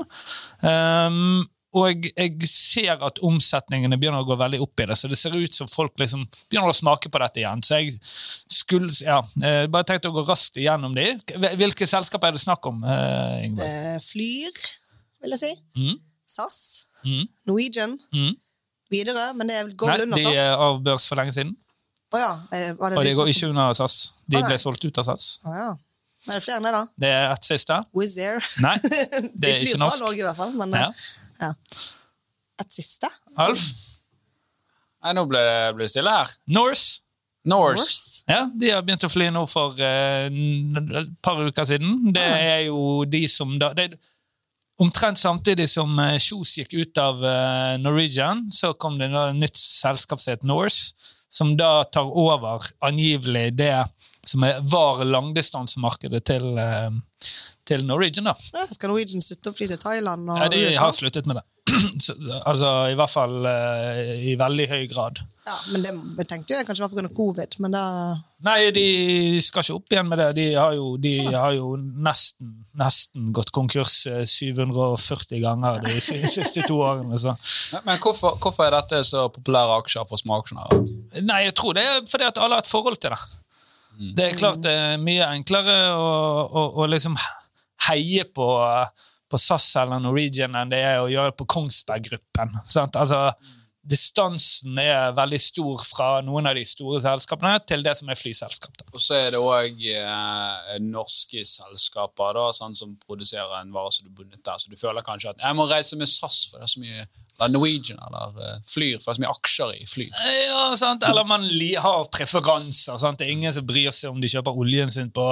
Ehm, 0.63 1.41
og 1.75 2.05
jeg 2.07 2.47
ser 2.47 3.01
at 3.03 3.19
omsetningene 3.25 3.97
begynner 3.99 4.23
å 4.23 4.27
gå 4.27 4.37
veldig 4.39 4.61
opp 4.63 4.79
i 4.79 4.87
det, 4.87 4.95
så 4.99 5.09
det 5.11 5.17
ser 5.19 5.35
ut 5.35 5.55
som 5.55 5.67
folk 5.67 5.97
liksom 5.99 6.23
begynner 6.47 6.71
å 6.71 6.77
smake 6.77 7.11
på 7.11 7.19
dette 7.19 7.41
igjen. 7.41 7.63
Så 7.65 7.79
jeg 7.81 7.97
skulle, 8.55 8.91
ja, 9.03 9.17
eh, 9.43 9.65
bare 9.71 9.87
tenkte 9.89 10.11
å 10.11 10.15
gå 10.15 10.23
raskt 10.27 10.59
igjennom 10.61 10.95
de. 10.95 11.09
Hvilke 11.59 11.87
selskaper 11.89 12.31
er 12.31 12.37
det 12.37 12.43
snakk 12.45 12.65
om, 12.71 12.79
eh, 12.83 13.43
Ingeborg? 13.43 13.67
Eh, 13.67 13.99
Flyr, 14.05 14.61
vil 15.25 15.35
jeg 15.35 15.41
si. 15.43 15.53
Mm. 15.75 15.99
SAS. 16.37 16.59
Mm. 17.03 17.27
Norwegian. 17.45 17.99
Mm. 18.13 18.33
Widerøe, 18.93 19.35
men 19.35 19.47
det 19.51 19.59
går 19.75 19.91
Nei, 19.91 19.97
vel 19.97 20.07
under 20.07 20.17
de 20.17 20.39
er 20.45 20.53
av 20.67 20.79
børs 20.85 21.07
for 21.09 21.19
lenge 21.19 21.33
siden. 21.35 21.55
Oh, 22.13 22.19
ja. 22.21 22.31
Var 22.79 22.89
det 22.93 22.97
Og 22.97 23.03
de 23.03 23.09
de 23.09 23.15
går 23.17 23.33
ikke 23.33 23.49
under 23.49 23.73
SAS. 23.73 24.13
De 24.29 24.39
Å, 24.39 24.45
ble 24.47 24.57
solgt 24.61 24.85
ut 24.85 24.97
av 25.01 25.09
SAS. 25.09 25.39
Oh, 25.43 25.51
ja. 25.51 25.73
Er 26.25 26.39
det 26.39 26.43
flere 26.45 26.57
enn 26.57 26.65
det, 26.65 26.73
da? 26.73 26.83
Det 26.97 27.09
er 27.13 27.31
et 27.35 27.45
siste. 27.45 27.75
Wizz 27.93 28.17
Air. 28.23 28.41
Nei, 28.63 28.75
det 28.85 28.95
er 28.95 29.59
flyr 29.59 29.67
ikke 29.67 29.81
norsk. 29.83 30.01
Norge, 30.05 30.21
i 30.21 30.25
hvert 30.25 30.39
fall. 30.39 30.55
Men, 30.57 30.77
Ja. 30.79 30.89
Ja. 31.41 31.53
Et 32.61 32.71
siste? 32.71 33.09
Alf? 33.41 33.63
Nei, 35.03 35.13
nå 35.17 35.25
ble 35.29 35.41
det 35.77 35.89
stille 35.91 36.11
her. 36.11 36.31
Norse? 36.47 37.01
Norse. 37.45 37.83
Norse? 37.83 38.23
Ja, 38.31 38.45
de 38.49 38.71
har 38.73 38.81
begynt 38.85 39.05
å 39.05 39.11
fly 39.11 39.27
nå 39.33 39.43
for 39.49 39.77
eh, 39.77 40.25
et 40.31 41.11
par 41.25 41.43
uker 41.45 41.67
siden. 41.69 42.09
Det 42.15 42.25
er 42.25 42.63
jo 42.71 43.03
de 43.05 43.25
som 43.29 43.53
da 43.61 43.73
det, 43.77 43.91
Omtrent 44.75 45.15
samtidig 45.19 45.69
som 45.71 45.93
eh, 46.03 46.17
Kjos 46.19 46.57
gikk 46.59 46.73
ut 46.75 46.99
av 46.99 47.21
eh, 47.23 47.75
Norwegian, 47.79 48.43
så 48.51 48.73
kom 48.75 48.97
det 48.99 49.07
et 49.07 49.37
nytt 49.37 49.59
selskap 49.59 50.19
som 50.19 50.33
heter 50.33 50.49
Norse, 50.49 50.91
som 51.31 51.53
da 51.55 51.85
tar 51.87 52.09
over 52.11 52.65
angivelig 52.83 53.53
det 53.55 53.77
som 54.27 54.43
er, 54.43 54.59
var 54.67 55.05
langdistansemarkedet 55.07 56.23
til, 56.27 56.49
eh, 56.59 56.91
til 57.65 57.81
Norwegian. 57.87 58.27
da. 58.29 58.35
Ja, 58.53 58.67
Skal 58.69 58.91
Norwegian 58.93 59.23
slutte 59.25 59.49
å 59.49 59.55
fly 59.57 59.67
til 59.71 59.79
Thailand 59.81 60.29
og 60.29 60.37
Ja, 60.37 60.49
de 60.53 60.63
USA? 60.67 60.79
har 60.85 60.91
sluttet 60.93 61.25
med 61.29 61.39
det. 61.41 61.45
Altså 62.45 62.67
i 62.91 62.95
hvert 62.97 63.09
fall 63.09 63.39
uh, 63.41 64.11
i 64.21 64.35
veldig 64.37 64.67
høy 64.69 64.83
grad. 64.91 65.17
Ja, 65.47 65.55
men 65.71 65.81
det 65.81 65.93
jeg 66.21 66.27
tenkte 66.29 66.53
jeg 66.59 66.67
kanskje 66.67 66.85
var 66.85 66.91
pga. 66.93 67.09
covid, 67.15 67.55
men 67.63 67.73
da 67.73 67.81
Nei, 68.45 68.69
de 68.75 68.83
skal 69.41 69.63
ikke 69.65 69.77
opp 69.79 69.95
igjen 69.95 70.09
med 70.11 70.19
det. 70.21 70.27
De 70.37 70.45
har 70.53 70.75
jo, 70.77 70.91
de 71.01 71.13
har 71.33 71.55
jo 71.57 71.71
nesten, 71.79 72.51
nesten 72.77 73.31
gått 73.33 73.49
konkurs 73.55 73.95
eh, 74.11 74.21
740 74.29 75.41
ganger 75.41 75.79
de 75.87 75.95
siste 75.97 76.61
to 76.67 76.77
årene. 76.85 77.17
Så. 77.17 77.33
Men, 77.73 77.87
men 77.89 78.03
hvorfor, 78.03 78.37
hvorfor 78.43 78.67
er 78.67 78.75
dette 78.77 79.01
så 79.07 79.25
populære 79.33 79.79
aksjer 79.81 80.05
for 80.09 80.21
småaksjonærer? 80.21 80.85
Nei, 81.25 81.41
jeg 81.47 81.55
tror 81.57 81.73
det 81.79 81.87
er 81.89 82.05
fordi 82.11 82.29
at 82.29 82.37
alle 82.37 82.59
har 82.59 82.65
et 82.67 82.69
forhold 82.69 83.01
til 83.01 83.15
det. 83.15 83.21
Det 84.15 84.29
er 84.29 84.39
klart 84.39 84.61
det 84.63 84.71
er 84.71 85.01
mye 85.01 85.27
enklere 85.37 85.75
å, 85.95 86.07
å, 86.45 86.63
å 86.81 86.87
liksom 86.89 87.17
heie 87.89 88.25
på, 88.35 88.47
på 89.29 89.41
SAS 89.41 89.67
eller 89.81 90.01
Norwegian 90.03 90.55
enn 90.57 90.71
det 90.71 90.81
er 90.83 91.03
å 91.03 91.11
gjøre 91.11 91.35
på 91.37 91.47
Kongsberg 91.55 92.09
Gruppen. 92.09 92.55
Sant? 92.69 92.97
Altså, 92.99 93.29
distansen 93.85 94.79
er 94.81 95.13
veldig 95.15 95.39
stor 95.41 95.83
fra 95.85 96.07
noen 96.25 96.49
av 96.49 96.57
de 96.57 96.63
store 96.65 96.99
selskapene 97.03 97.59
til 97.69 97.85
det 97.85 97.93
som 97.99 98.09
er 98.09 98.17
flyselskap. 98.17 98.81
Og 98.91 99.01
så 99.03 99.19
er 99.19 99.29
det 99.35 99.41
òg 99.41 99.85
eh, 99.91 100.79
norske 100.81 101.45
selskaper 101.45 102.39
da, 102.39 102.47
sånn 102.57 102.77
som 102.77 102.95
produserer 103.05 103.59
en 103.59 103.73
vare 103.75 103.93
som 103.93 104.07
du 104.07 104.15
bundet 104.15 104.41
der, 104.41 104.57
så 104.57 104.71
du 104.71 104.79
føler 104.79 105.05
kanskje 105.05 105.35
at 105.35 105.45
jeg 105.45 105.57
må 105.57 105.67
reise 105.69 105.99
med 105.99 106.09
SAS, 106.09 106.47
for 106.49 106.61
det 106.61 106.69
er 106.69 106.73
så 106.73 106.81
mye 106.81 107.05
eller 107.39 107.53
Norwegian 107.53 107.99
eller 108.07 108.41
eh, 108.41 108.59
Flyr, 108.67 108.99
for 108.99 109.11
det 109.11 109.13
er 109.13 109.17
så 109.17 109.23
mye 109.23 109.33
aksjer 109.33 109.73
i 109.75 109.87
Flyr. 109.89 110.13
Ja, 110.47 110.61
sant? 110.79 111.03
Eller 111.07 111.27
man 111.27 111.47
har 111.83 112.05
preferanser. 112.13 112.97
Sant? 113.01 113.19
Det 113.19 113.27
er 113.27 113.35
ingen 113.35 113.53
som 113.53 113.65
bryr 113.67 113.91
seg 113.95 114.13
om 114.13 114.21
de 114.23 114.31
kjøper 114.31 114.61
oljen 114.61 114.93
sin 114.93 115.11
på, 115.15 115.27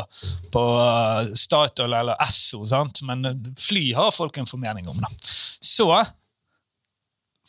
på 0.53 0.63
uh, 0.79 1.29
Statoil 1.37 1.95
eller 1.95 2.19
Esso, 2.23 2.63
men 3.07 3.25
fly 3.59 3.85
har 3.95 4.11
folk 4.15 4.37
en 4.37 4.49
formening 4.49 4.89
om. 4.91 4.99
Da. 5.03 5.11
Så, 5.63 5.87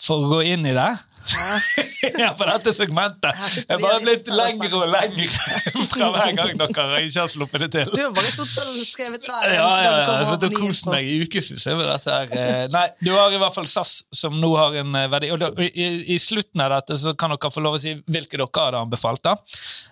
for 0.00 0.24
å 0.24 0.36
gå 0.36 0.44
inn 0.54 0.66
i 0.68 0.76
det 0.76 0.90
ja, 2.20 2.30
for 2.36 2.44
dette 2.50 2.72
segmentet 2.76 3.30
er 3.64 3.78
bare 3.80 4.00
blitt 4.04 4.26
lengre 4.28 4.80
og 4.82 4.90
lengre 4.92 5.26
fra 5.90 6.08
hver 6.12 6.32
gang 6.36 6.50
dere 6.60 6.98
ikke 7.06 7.20
har 7.22 7.30
sluppet 7.32 7.64
det 7.64 7.70
til. 7.74 7.92
Du 7.94 8.00
har 8.02 8.12
bare 8.16 8.32
sittet 8.32 8.60
og 8.64 8.82
skrevet 8.88 9.24
hver 9.24 9.46
Ja, 9.54 9.68
ja, 9.84 9.94
ja, 10.04 10.18
ja. 10.24 10.36
du 10.42 10.48
kost 10.56 10.88
meg 10.90 11.08
i 11.08 11.16
ukevis 11.24 11.64
med 11.70 11.84
dette. 11.88 12.18
her. 12.18 12.34
Eh, 12.44 12.66
Nei, 12.74 12.84
du 13.00 13.10
har 13.16 13.32
i 13.32 13.40
hvert 13.40 13.56
fall 13.56 13.68
SAS, 13.70 13.94
som 14.14 14.36
nå 14.40 14.50
har 14.58 14.76
en 14.82 14.94
eh, 15.00 15.06
verdi. 15.12 15.30
Og 15.34 15.40
da- 15.40 15.52
i, 15.64 15.88
I 16.14 16.18
slutten 16.20 16.60
av 16.64 16.74
dette 16.76 16.98
så 17.00 17.14
kan 17.18 17.32
dere 17.32 17.52
få 17.54 17.62
lov 17.64 17.78
å 17.78 17.82
si 17.82 17.94
hvilke 18.04 18.36
dere 18.40 18.50
hadde 18.60 18.82
anbefalt. 18.84 19.24
da. 19.24 19.36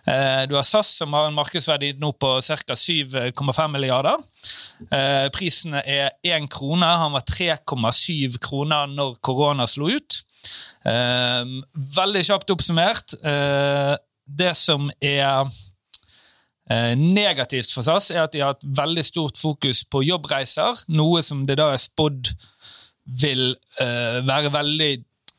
Eh, 0.06 0.44
Du 0.50 0.56
har 0.58 0.66
SAS, 0.68 0.92
som 1.00 1.12
har 1.16 1.30
en 1.30 1.36
markedsverdi 1.38 1.94
nå 2.02 2.12
på 2.20 2.34
ca. 2.44 2.76
7,5 2.76 3.72
milliarder. 3.72 4.20
Prisene 5.32 5.80
er 5.86 6.10
én 6.26 6.48
krone. 6.50 6.86
Han 6.86 7.12
var 7.16 7.24
3,7 7.28 8.38
kroner 8.42 8.86
når 8.90 9.16
korona 9.24 9.66
slo 9.70 9.88
ut. 9.92 10.20
Eh, 10.84 11.44
Veldig 11.96 12.24
kjapt 12.26 12.50
oppsummert. 12.54 13.14
eh, 13.24 13.96
Det 14.26 14.56
som 14.56 14.90
er 15.00 15.46
Eh, 16.70 16.94
Negativt 16.96 17.72
for 17.74 17.82
SAS 17.82 18.10
er 18.14 18.22
at 18.22 18.32
de 18.32 18.40
har 18.40 18.54
et 18.54 18.66
veldig 18.78 19.02
stort 19.04 19.38
fokus 19.40 19.82
på 19.84 20.04
jobbreiser, 20.06 20.84
noe 20.94 21.22
som 21.24 21.42
det 21.46 21.58
da 21.60 21.72
er 21.74 21.80
spådd 21.82 22.30
vil 23.22 23.48
eh, 23.82 24.20
være 24.24 24.52
veldig 24.54 24.92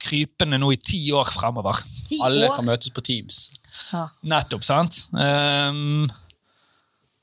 krypende 0.04 0.60
nå 0.60 0.74
i 0.76 0.80
ti 0.84 1.00
år 1.16 1.30
fremover. 1.32 1.80
Ti 2.10 2.20
Alle 2.28 2.50
kan 2.52 2.68
møtes 2.68 2.92
på 2.94 3.02
Teams. 3.08 3.46
Ja. 3.94 4.04
Nettopp, 4.36 4.66
sant? 4.68 5.00
Um, 5.16 6.10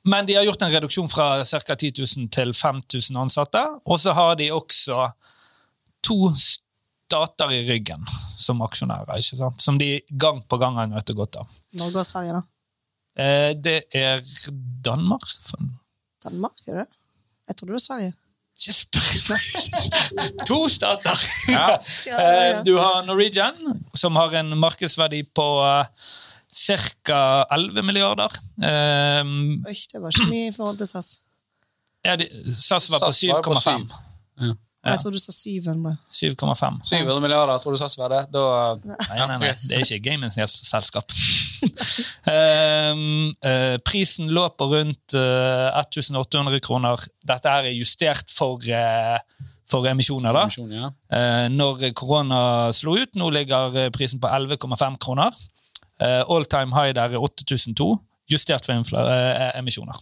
men 0.09 0.27
de 0.27 0.39
har 0.39 0.47
gjort 0.49 0.65
en 0.65 0.73
reduksjon 0.73 1.11
fra 1.13 1.45
ca. 1.45 1.77
10 1.77 1.93
000 2.01 2.31
til 2.33 2.55
5000 2.57 3.21
ansatte. 3.21 3.61
Og 3.85 4.01
så 4.01 4.15
har 4.17 4.39
de 4.41 4.49
også 4.57 5.11
to 6.03 6.33
stater 7.11 7.51
i 7.57 7.61
ryggen 7.67 8.05
som 8.39 8.61
aksjonærer, 8.63 9.19
ikke 9.19 9.39
sant? 9.41 9.63
som 9.65 9.79
de 9.81 9.89
gang 10.21 10.39
på 10.49 10.59
gang 10.63 10.77
har 10.79 10.87
nødt 10.91 11.11
godt 11.19 11.41
av. 11.43 11.49
Norge 11.81 11.99
og 12.05 12.07
Sverige, 12.07 12.39
da. 12.39 12.43
Eh, 13.21 13.53
det 13.59 13.81
er 13.99 14.23
Danmark. 14.87 15.27
Danmark, 16.25 16.63
er 16.69 16.73
det 16.73 16.85
det? 16.85 16.91
Jeg 17.51 17.57
trodde 17.59 17.73
det 17.73 17.79
var 17.81 17.87
Sverige. 17.89 18.13
Ikke 18.61 18.75
spør! 18.77 20.45
To 20.51 20.59
stater! 20.69 21.17
Ja, 21.57 21.67
ja, 22.07 22.17
Eh, 22.21 22.47
ja. 22.53 22.63
Du 22.67 22.77
har 22.79 23.03
Norwegian, 23.09 23.57
som 23.97 24.17
har 24.21 24.35
en 24.41 24.55
markedsverdi 24.61 25.23
på 25.35 25.47
ca. 26.67 27.21
11 27.51 27.83
milliarder. 27.87 28.31
Eh, 28.63 29.25
Oi, 29.67 29.77
det 29.93 30.03
var 30.03 30.15
ikke 30.15 30.31
mye 30.31 30.49
i 30.51 30.55
forhold 30.55 30.79
til 30.79 30.87
SAS. 30.93 31.11
ja, 32.05 32.15
de- 32.17 32.31
SAS 32.55 32.91
var 32.91 32.99
SAS 33.11 33.25
var 33.33 33.43
på 33.43 33.55
7,5. 33.59 33.91
Ja. 34.47 34.55
Jeg 34.81 35.01
tror 35.03 35.13
du 35.13 35.21
sa 35.21 35.33
700. 35.35 35.93
7,5. 36.09 36.79
700 36.89 37.21
milliarder, 37.21 37.59
tror 37.61 37.75
du 37.77 37.81
sa 37.81 37.89
Sverre? 37.93 38.23
Da 38.33 38.45
Nei, 38.81 38.97
nei, 38.97 39.37
nei, 39.43 39.51
det 39.69 39.77
er 39.77 39.85
ikke 39.85 39.99
gamingselskap. 40.09 41.13
um, 42.33 43.03
uh, 43.51 43.77
prisen 43.85 44.33
lå 44.33 44.47
på 44.57 44.71
rundt 44.73 45.17
uh, 45.19 45.69
1800 45.83 46.63
kroner. 46.65 47.05
Dette 47.29 47.53
er 47.61 47.69
justert 47.77 48.33
for, 48.33 48.57
uh, 48.73 49.47
for 49.69 49.85
emisjoner. 49.91 50.33
da. 50.33 50.47
Emisjon, 50.49 50.73
ja. 50.73 50.93
Uh, 51.13 51.47
når 51.53 51.91
korona 51.93 52.43
slo 52.77 52.97
ut, 52.97 53.13
nå 53.21 53.29
ligger 53.37 53.83
prisen 53.93 54.23
på 54.23 54.33
11,5 54.33 54.97
kroner. 55.05 55.37
Uh, 56.01 56.25
all 56.33 56.49
time 56.49 56.73
high 56.73 56.97
der 56.97 57.19
er 57.19 57.21
8002, 57.21 57.93
justert 58.33 58.65
for 58.65 58.97
uh, 58.97 59.51
emisjoner. 59.61 60.01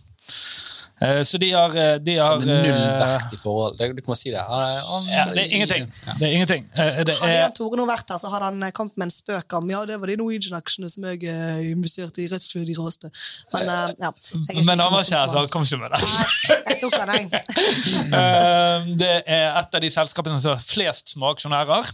Uh, 0.99 1.23
så 1.23 1.39
de 1.39 1.49
har, 1.55 1.71
uh, 1.75 1.97
de 2.03 2.15
har 2.19 2.41
er 2.41 2.47
null 2.49 2.69
uh, 2.73 2.99
verdt 3.03 3.35
i 3.37 3.39
forhold. 3.39 3.77
Det, 3.79 3.89
du 3.95 4.01
kan 4.03 4.11
bare 4.13 4.19
si 4.19 4.33
det. 4.35 4.41
Er- 4.41 4.81
han- 4.89 5.09
ja, 5.13 5.25
Det 5.35 5.45
er 5.45 5.55
ingenting. 5.55 5.85
Ja. 6.07 6.13
Det 6.19 6.29
er 6.29 6.33
ingenting. 6.39 6.65
Det 6.75 7.15
er, 7.15 7.21
Hadde 7.23 7.55
Tore 7.55 7.79
nå 7.79 7.87
vært 7.87 8.11
her, 8.11 8.19
så 8.19 8.31
hadde 8.33 8.49
han 8.51 8.63
eh, 8.67 8.73
kommet 8.75 8.97
med 8.99 9.07
en 9.09 9.15
spøk 9.15 9.55
om 9.59 9.71
ja, 9.71 9.85
det 9.87 9.99
var 10.03 10.11
de 10.11 10.17
Norwegian-aksjene 10.19 10.91
som 10.91 11.07
jeg 11.11 11.23
eh, 11.31 11.61
investerte 11.71 12.25
i 12.25 12.27
rett 12.33 12.45
før 12.51 12.67
de 12.67 12.75
raste. 12.79 13.11
Men 13.55 13.71
eh, 13.75 13.85
ja. 14.03 14.11
jeg 14.51 14.67
men 14.67 14.83
han 14.83 14.93
var 14.97 15.07
ikke 15.07 15.21
her, 15.21 15.31
så 15.31 15.39
han 15.45 15.53
kom 15.55 15.67
ikke 15.69 15.81
med 15.85 15.95
det. 15.95 16.03
Nei, 16.03 16.59
jeg 16.73 16.81
tok 16.83 16.99
han, 16.99 17.15
jeg. 17.15 17.25
Eh, 18.19 18.87
det 18.99 19.15
er 19.29 19.55
et 19.61 19.75
av 19.77 19.83
de 19.83 19.89
selskapene 19.93 20.39
som 20.41 20.55
har 20.57 20.63
flest 20.65 21.13
små 21.15 21.31
aksjonærer. 21.35 21.89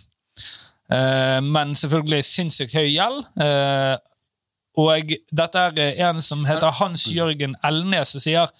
Eh, 0.94 1.40
men 1.44 1.74
selvfølgelig 1.78 2.22
sinnssykt 2.28 2.76
høy 2.76 2.88
gjeld. 2.94 3.24
Eh, 4.74 4.80
og 4.82 5.12
dette 5.30 5.64
er 5.78 6.02
en 6.08 6.22
som 6.22 6.44
heter 6.48 6.74
Hans 6.80 7.06
Jørgen 7.12 7.56
Elnes, 7.64 8.14
som 8.14 8.22
sier 8.22 8.50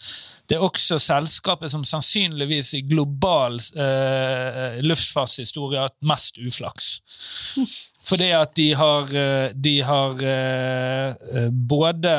det 0.49 0.59
er 0.59 0.65
også 0.65 0.99
selskapet 1.03 1.73
som 1.73 1.85
sannsynligvis 1.85 2.75
i 2.79 2.85
global 2.87 3.59
eh, 3.59 4.81
luftfartshistorie 4.85 5.81
har 5.81 5.91
hatt 5.91 5.99
mest 6.07 6.39
uflaks. 6.39 6.99
Fordi 8.09 8.29
at 8.37 8.53
de 8.57 8.69
har, 8.77 9.09
eh, 9.17 9.49
de 9.57 9.79
har 9.83 10.21
eh, 10.29 11.49
både 11.51 12.13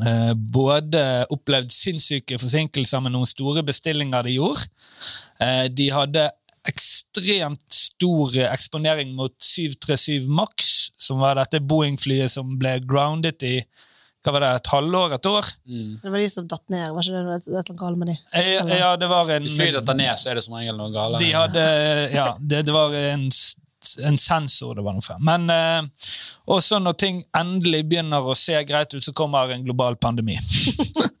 eh, 0.00 0.32
både 0.34 1.02
opplevd 1.30 1.74
sinnssyke 1.76 2.38
forsinkelser 2.40 3.04
med 3.04 3.14
noen 3.14 3.28
store 3.28 3.64
bestillinger 3.66 4.24
de 4.26 4.38
gjorde. 4.38 4.64
Eh, 5.44 5.66
de 5.68 5.90
hadde 5.92 6.30
ekstremt 6.70 7.64
stor 7.72 8.34
eksponering 8.50 9.14
mot 9.16 9.34
737 9.42 10.26
Max, 10.28 10.72
som 11.00 11.20
var 11.22 11.38
dette 11.40 11.60
Boeing-flyet 11.64 12.30
som 12.32 12.56
ble 12.60 12.78
grounded 12.84 13.42
i 13.46 13.58
hva 14.26 14.32
var 14.34 14.42
det, 14.42 14.48
et 14.58 14.68
halvår, 14.72 15.12
et 15.14 15.26
år? 15.30 15.48
Det 16.02 16.10
var 16.10 16.18
de 16.18 16.28
som 16.32 16.46
datt 16.50 16.64
ned. 16.74 16.88
Var 16.96 17.04
ikke 17.04 17.12
det 17.14 17.26
noe- 17.28 17.58
et 17.60 17.68
galt 17.78 17.98
med 18.00 18.08
de? 18.10 18.16
Eh, 18.34 18.72
Ja, 18.80 18.88
det 18.98 19.06
var 19.08 19.30
en 19.30 19.44
Hvis 19.46 19.54
flyet 19.54 19.76
detter 19.78 19.94
ned, 19.94 20.18
så 20.18 20.30
er 20.32 20.34
det 20.34 20.42
som 20.42 20.56
regel 20.58 20.74
noe 20.80 20.90
galt. 20.90 21.20
De 21.22 21.28
hadde 21.30 21.62
Ja, 22.12 22.24
det, 22.40 22.64
det 22.66 22.74
var 22.74 22.90
en, 22.98 23.28
en 24.02 24.18
sensor 24.18 24.74
det 24.74 24.82
var 24.82 24.96
noe 24.98 25.06
for. 25.06 25.22
Men 25.22 25.46
eh, 25.54 26.10
også 26.50 26.80
når 26.82 26.98
ting 26.98 27.22
endelig 27.38 27.84
begynner 27.86 28.26
å 28.26 28.34
se 28.34 28.58
greit 28.66 28.98
ut, 28.98 29.04
så 29.06 29.14
kommer 29.14 29.54
en 29.54 29.62
global 29.62 29.94
pandemi. 29.94 30.40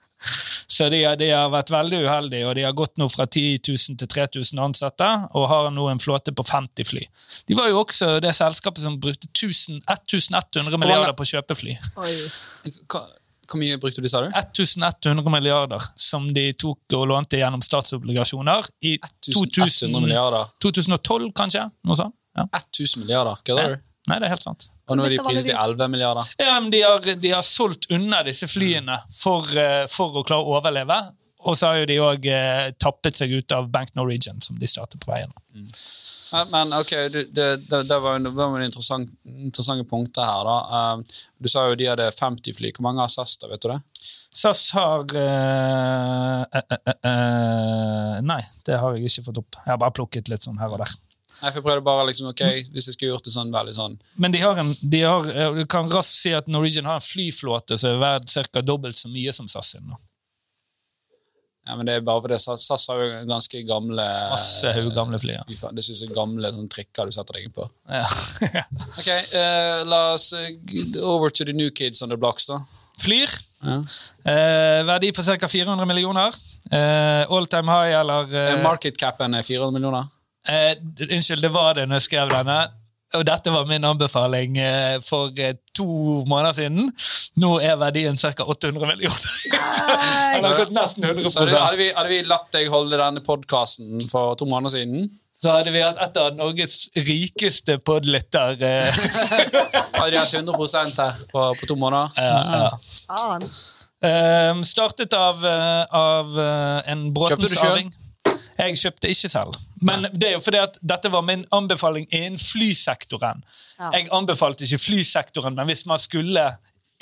Så 0.76 0.88
de, 0.92 0.98
har- 1.06 1.16
de 1.20 1.28
har 1.32 1.48
vært 1.52 1.70
veldig 1.72 2.00
uheldige, 2.04 2.46
og 2.50 2.54
de 2.58 2.64
har 2.66 2.74
gått 2.76 2.96
nå 3.00 3.06
fra 3.12 3.24
10 3.26 3.44
000 3.68 3.96
til 4.02 4.08
3000 4.12 4.58
ansatte, 4.60 5.06
og 5.38 5.46
har 5.48 5.70
nå 5.72 5.86
en 5.92 6.00
flåte 6.02 6.34
på 6.36 6.44
50 6.44 6.84
fly. 6.90 7.04
De 7.48 7.54
var 7.56 7.70
jo 7.72 7.78
også 7.84 8.16
det 8.24 8.34
selskapet 8.36 8.82
som 8.84 8.98
brukte 9.00 9.30
1000 9.32 9.78
1100 9.88 10.76
milliarder 10.82 11.14
på 11.16 11.24
å 11.24 11.30
kjøpe 11.32 11.56
fly. 11.56 11.76
Hva, 12.90 13.00
hvor 13.46 13.60
mye 13.62 13.76
brukte 13.78 14.02
du, 14.02 14.08
sa 14.10 14.24
du? 14.24 14.28
1100 14.34 15.30
milliarder 15.30 15.82
som 15.96 16.26
de 16.34 16.48
tok 16.58 16.96
og 16.98 17.06
lånte 17.12 17.38
gjennom 17.38 17.62
statsobligasjoner 17.62 18.66
i 18.82 18.96
2000, 19.30 19.92
2012, 20.60 21.32
kanskje? 21.38 21.62
Noe 21.86 21.96
sånt? 22.02 22.14
Ja. 22.36 22.48
1000 22.58 23.04
milliarder, 23.04 23.38
kødder 23.46 23.76
du? 23.76 23.84
Nei, 24.10 24.18
det 24.20 24.26
er 24.28 24.34
helt 24.34 24.44
sant. 24.44 24.66
Og 24.86 24.98
nå 24.98 25.06
er 25.06 25.16
de 25.16 25.20
priset 25.22 25.48
til 25.50 25.56
11 25.58 25.90
milliarder. 25.90 26.32
Ja, 26.38 26.56
men 26.60 26.70
de 26.70 26.82
har, 26.86 27.02
de 27.02 27.30
har 27.32 27.46
solgt 27.46 27.88
unna 27.90 28.22
disse 28.26 28.46
flyene 28.50 29.00
for, 29.10 29.46
eh, 29.58 29.84
for 29.90 30.20
å 30.20 30.24
klare 30.26 30.46
å 30.46 30.58
overleve. 30.60 31.00
Og 31.46 31.54
så 31.58 31.70
har 31.70 31.80
jo 31.80 31.88
de 31.90 31.96
òg 32.02 32.26
eh, 32.30 32.68
tappet 32.82 33.18
seg 33.18 33.34
ut 33.34 33.54
av 33.54 33.68
Bank 33.70 33.92
Norwegian, 33.98 34.40
som 34.42 34.58
de 34.58 34.68
startet 34.70 35.02
på 35.02 35.12
veien. 35.12 35.32
Ja, 36.32 36.42
Men 36.50 36.72
ok, 36.74 36.92
du, 37.12 37.20
det, 37.30 37.46
det, 37.70 37.82
det 37.86 37.98
var 38.02 38.18
jo 38.18 38.64
interessant, 38.64 39.10
interessante 39.24 39.86
punkter 39.88 40.26
her. 40.26 40.46
da. 40.48 40.92
Um, 40.94 41.04
du 41.38 41.48
sa 41.50 41.68
jo 41.70 41.78
de 41.78 41.86
hadde 41.90 42.08
50 42.12 42.56
fly. 42.58 42.72
Hvor 42.74 42.88
mange 42.88 43.04
har 43.04 43.12
SAS, 43.12 43.36
da? 43.42 43.50
vet 43.52 43.62
du 43.62 43.70
det? 43.70 43.78
SAS 44.36 44.68
har 44.76 45.04
uh, 45.16 46.42
uh, 46.44 46.74
uh, 46.76 46.96
eh, 47.10 48.16
Nei, 48.26 48.42
det 48.66 48.80
har 48.82 48.96
jeg 48.96 49.06
ikke 49.08 49.28
fått 49.30 49.42
opp. 49.44 49.60
Jeg 49.62 49.72
har 49.72 49.80
bare 49.80 49.96
plukket 49.96 50.32
litt 50.32 50.44
sånn 50.46 50.58
her 50.60 50.74
og 50.74 50.82
der. 50.82 50.96
Nei, 51.36 51.50
for 51.50 51.58
jeg 51.58 51.64
prøvde 51.66 51.84
bare 51.84 52.06
liksom, 52.08 52.30
ok, 52.30 52.42
Hvis 52.72 52.86
jeg 52.88 52.94
skulle 52.96 53.10
gjort 53.12 53.26
det 53.28 53.32
sånn 53.34 53.50
veldig 53.52 53.74
sånn 53.76 53.96
Men 54.22 54.32
de 54.32 54.40
har 54.40 54.56
en, 54.62 54.70
de 54.80 55.00
har, 55.04 55.26
du 55.58 55.64
kan 55.68 55.88
raskt 55.92 56.16
si 56.22 56.32
at 56.32 56.46
Norwegian 56.48 56.88
har 56.88 56.96
en 57.00 57.04
flyflåte 57.04 57.76
som 57.76 57.92
er 57.96 58.00
verdt 58.00 58.32
ca. 58.54 58.62
dobbelt 58.64 58.96
så 58.96 59.10
mye 59.12 59.34
som 59.36 59.48
SAS 59.50 59.74
sin. 59.74 59.90
ja, 61.66 61.76
men 61.76 61.84
Det 61.86 61.96
er 61.98 62.06
bare 62.06 62.22
fordi 62.24 62.38
SAS, 62.40 62.64
SAS 62.70 62.86
har 62.88 63.02
jo 63.02 63.10
ganske 63.28 63.62
gamle 63.68 64.06
Masse 64.32 64.72
gamle 64.96 65.18
fly. 65.20 65.34
Ja. 65.36 65.44
Det 65.76 65.84
synes 65.84 66.00
jeg 66.04 66.10
er 66.10 66.16
gamle 66.16 66.52
sånn 66.54 66.68
trikker 66.72 67.10
du 67.10 67.12
setter 67.12 67.40
deg 67.40 67.52
på. 67.56 67.68
Ja. 67.90 68.06
Ok, 69.02 69.10
uh, 69.36 69.84
La 69.90 70.00
oss 70.14 70.30
eh, 70.32 70.54
over 71.02 71.28
to 71.30 71.44
the 71.44 71.52
new 71.52 71.70
kids 71.70 72.00
on 72.02 72.08
the 72.14 72.16
blocks, 72.16 72.46
da. 72.48 72.62
Flyr. 73.02 73.28
Ja. 73.60 73.80
Eh, 74.24 74.80
verdi 74.88 75.12
på 75.12 75.22
ca. 75.26 75.48
400 75.48 75.84
millioner. 75.90 76.32
Eh, 76.70 77.26
all 77.28 77.46
time 77.46 77.68
high 77.72 77.92
eller 78.00 78.30
eh, 78.32 78.54
Eh, 78.54 78.62
Market 78.64 78.96
capen 78.98 79.34
er 79.36 79.42
400 79.44 79.74
millioner. 79.76 80.06
Eh, 80.48 80.76
unnskyld, 81.10 81.42
det 81.42 81.52
var 81.54 81.74
det 81.74 81.86
når 81.88 82.00
jeg 82.00 82.08
skrev 82.10 82.30
denne. 82.32 82.58
Og 83.14 83.22
dette 83.26 83.52
var 83.54 83.68
min 83.68 83.84
anbefaling 83.86 84.56
eh, 84.58 84.96
for 85.04 85.30
eh, 85.40 85.54
to 85.76 85.86
måneder 86.28 86.56
siden. 86.58 86.90
Nå 87.42 87.52
er 87.62 87.76
verdien 87.80 88.18
ca. 88.18 88.32
800 88.42 88.88
millioner. 88.90 89.36
Den 90.36 90.48
har 90.48 90.58
gått 90.58 90.74
nesten 90.74 91.06
100 91.06 91.30
Så 91.30 91.44
hadde, 91.44 91.60
hadde, 91.60 91.78
vi, 91.80 91.92
hadde 91.96 92.10
vi 92.12 92.22
latt 92.26 92.50
deg 92.54 92.72
holde 92.72 92.98
denne 93.00 93.22
podkasten 93.24 94.08
for 94.10 94.34
to 94.38 94.48
måneder 94.50 94.78
siden, 94.78 95.06
Så 95.36 95.52
hadde 95.52 95.72
vi 95.72 95.84
hatt 95.84 96.00
et 96.00 96.18
av 96.20 96.34
Norges 96.36 96.88
rikeste 96.96 97.78
podlytter. 97.78 98.56
Hadde 99.96 100.10
de 100.12 100.20
hatt 100.20 100.34
100 100.34 100.52
her 101.00 101.24
på, 101.30 101.46
på 101.60 101.68
to 101.68 101.76
måneder. 101.80 102.12
ja, 102.16 102.68
ja. 102.68 103.48
Eh, 104.04 104.62
startet 104.62 105.12
av, 105.12 105.46
eh, 105.46 105.84
av 105.96 106.40
eh, 106.40 106.90
en 106.92 107.06
Kjøpte 107.14 107.36
du 107.40 107.48
selv? 107.48 107.60
Bråtensarving. 107.60 107.94
Jeg 108.58 108.78
kjøpte 108.80 109.10
ikke 109.12 109.28
selv. 109.32 109.56
Men 109.84 110.06
det 110.12 110.30
er 110.30 110.36
jo 110.36 110.42
fordi 110.44 110.60
at 110.62 110.78
dette 110.80 111.10
var 111.12 111.24
min 111.26 111.44
anbefaling 111.54 112.06
innen 112.10 112.38
flysektoren. 112.40 113.42
Ja. 113.78 113.90
Jeg 113.98 114.08
anbefalte 114.16 114.64
ikke 114.64 114.80
flysektoren, 114.80 115.56
men 115.58 115.68
hvis 115.68 115.84
man 115.88 116.00
skulle 116.00 116.46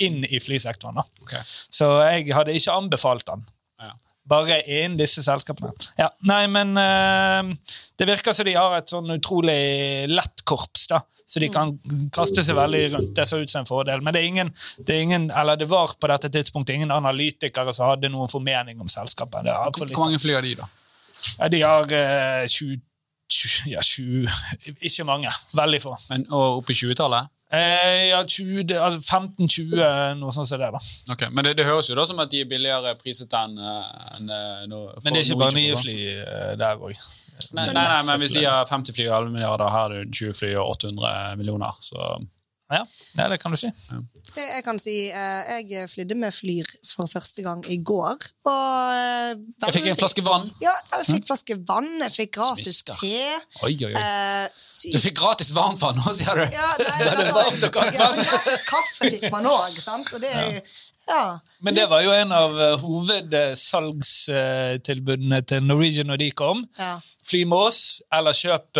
inn 0.03 0.23
i 0.27 0.39
flysektoren. 0.43 0.99
da. 0.99 1.05
Okay. 1.23 1.41
Så 1.71 1.87
jeg 2.09 2.33
hadde 2.35 2.55
ikke 2.55 2.75
anbefalt 2.75 3.27
den. 3.29 3.45
Ja. 3.81 3.93
Bare 4.27 4.59
innen 4.65 4.97
disse 4.99 5.23
selskapene. 5.23 5.71
Ja, 5.99 6.09
nei, 6.27 6.45
men 6.51 6.75
eh, 6.81 7.55
Det 7.95 8.07
virker 8.09 8.33
som 8.35 8.47
de 8.47 8.55
har 8.57 8.73
et 8.75 8.91
sånn 8.91 9.11
utrolig 9.13 10.09
lett 10.11 10.43
korps, 10.43 10.87
da. 10.91 10.99
Så 11.25 11.39
de 11.41 11.47
kan 11.49 11.71
kaste 12.13 12.43
seg 12.45 12.57
veldig 12.57 12.81
rundt. 12.93 13.13
Det 13.17 13.23
ser 13.25 13.41
ut 13.41 13.49
som 13.49 13.63
en 13.63 13.69
fordel. 13.69 14.01
Men 14.05 14.13
det 14.13 14.21
er 14.21 14.27
ingen, 14.29 14.51
det 14.85 14.93
er 14.93 15.05
ingen 15.07 15.29
eller 15.31 15.57
det 15.57 15.65
var 15.71 15.95
på 15.97 16.09
dette 16.11 16.29
tidspunktet 16.29 16.75
ingen 16.75 16.91
analytikere 16.93 17.73
som 17.73 17.89
hadde 17.89 18.11
noen 18.13 18.29
formening 18.29 18.81
om 18.83 18.91
selskapet. 18.91 19.47
Hvor 19.47 20.03
mange 20.03 20.19
fly 20.21 20.35
har 20.37 20.45
de, 20.45 20.53
da? 20.59 20.67
Ja, 21.39 21.49
de 21.51 21.61
har 21.61 21.87
eh, 21.93 22.47
20, 22.47 22.81
20, 23.31 23.71
ja, 23.73 23.81
20 23.81 24.27
Ikke 24.81 25.07
mange. 25.07 25.31
Veldig 25.55 25.81
få. 25.83 25.95
Men, 26.09 26.27
og 26.31 26.61
oppe 26.61 26.75
i 26.75 26.79
20-tallet? 26.81 27.31
Eh, 27.53 28.07
ja, 28.09 28.23
20, 28.27 28.73
altså 28.73 28.99
15-20, 28.99 30.17
noe 30.19 30.33
sånt 30.33 30.49
som 30.49 30.59
det. 30.59 30.71
da. 30.73 30.81
Ok, 31.13 31.27
Men 31.31 31.45
det, 31.45 31.53
det 31.59 31.67
høres 31.67 31.89
jo 31.89 31.97
da 31.97 32.07
som 32.09 32.19
at 32.23 32.31
de 32.31 32.41
er 32.41 32.49
billigere 32.49 32.95
priset 32.99 33.35
enn 33.37 33.53
en, 33.61 33.83
enn, 34.17 34.31
eh, 34.33 34.95
Men 35.05 35.13
det 35.13 35.21
er 35.21 35.27
ikke 35.27 35.41
bare 35.43 35.57
nye 35.59 35.77
fly 35.79 35.97
eh, 36.15 36.55
der 36.59 36.81
òg. 36.81 36.97
Nei, 37.55 37.67
nei, 37.69 37.83
nei, 37.83 38.01
men 38.07 38.23
hvis 38.23 38.33
de 38.35 38.45
har 38.47 38.65
50 38.69 38.95
fly 38.95 39.05
og 39.09 39.17
11 39.21 39.35
milliarder, 39.35 39.71
her 39.71 39.93
er 39.93 40.05
det 40.07 40.17
20 40.17 40.37
fly 40.39 40.51
og 40.55 40.73
800 40.77 41.35
millioner. 41.39 41.77
Så 41.83 41.99
Ja, 42.71 42.85
ja, 43.17 43.27
det 43.29 43.37
kan 43.43 43.51
du 43.53 43.57
si. 43.61 43.67
Ja. 43.91 43.97
jeg 44.41 44.63
kan 44.65 44.79
si, 44.81 44.95
eh, 45.13 45.61
jeg 45.69 45.89
flydde 45.89 46.15
med 46.17 46.31
Flyr 46.33 46.65
for 46.95 47.05
første 47.11 47.41
gang 47.45 47.61
i 47.69 47.77
går. 47.85 48.15
Og 48.49 48.95
eh, 48.95 49.35
jeg 49.67 49.73
fikk 49.75 49.85
en 49.91 49.99
flaske 49.99 50.23
vann. 50.25 50.47
Ja, 50.63 50.71
jeg 50.95 51.05
fikk 51.11 51.27
flaske 51.29 51.55
vann, 51.69 51.91
jeg 52.01 52.09
fikk 52.15 52.31
gratis 52.39 52.65
Smisker. 52.81 52.95
te. 53.03 53.19
Oi, 53.67 53.73
oi, 53.85 53.91
oi. 53.91 53.95
Eh, 54.01 54.45
Du 54.95 54.99
fikk 55.03 55.15
gratis 55.19 55.49
varmtvann 55.53 56.01
òg, 56.01 56.09
sier 56.17 56.35
du? 56.41 56.45
Ja, 56.57 56.69
nei, 56.81 56.97
er 57.05 57.09
varmt 57.37 57.53
altså, 57.53 57.69
ja, 57.69 58.09
gratis 58.17 58.61
kaffe 58.71 59.01
fikk 59.13 59.29
man 59.33 59.45
òg, 59.51 59.73
sant? 59.81 60.09
Og 60.17 60.21
det 60.25 60.31
er 60.33 60.45
jo 60.57 60.61
ja. 61.05 61.37
Men 61.61 61.75
det 61.77 61.85
var 61.85 62.01
jo 62.01 62.09
en 62.17 62.31
av 62.33 62.49
hovedsalgstilbudene 62.81 65.37
til 65.45 65.61
Norwegian 65.69 66.09
når 66.09 66.17
de 66.23 66.31
kom. 66.33 66.65
Ja, 66.81 66.95
Fly 67.25 67.41
med 67.49 67.57
oss, 67.57 68.01
eller 68.13 68.33
kjøp 68.37 68.77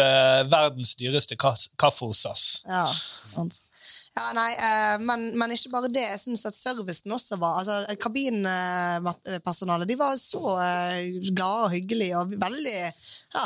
verdens 0.52 0.92
dyreste 1.00 1.34
kaffe 1.38 2.06
hos 2.06 2.20
SAS. 2.26 2.44
ja, 2.70 2.84
sant. 3.26 3.54
Ja, 4.16 4.30
nei, 4.32 4.52
eh, 4.56 4.96
men, 5.04 5.26
men 5.36 5.52
ikke 5.52 5.74
bare 5.74 5.90
det. 5.92 6.06
Jeg 6.08 6.22
syns 6.22 6.46
at 6.48 6.56
servicen 6.56 7.12
også 7.12 7.36
var 7.42 7.60
altså, 7.60 7.84
Kabinpersonalet 8.00 9.90
de 9.92 9.98
var 10.00 10.16
så 10.20 10.56
eh, 10.64 11.20
glade 11.36 11.66
og 11.68 11.74
hyggelige 11.76 12.22
og 12.22 12.32
veldig 12.40 12.78
ja, 12.80 13.46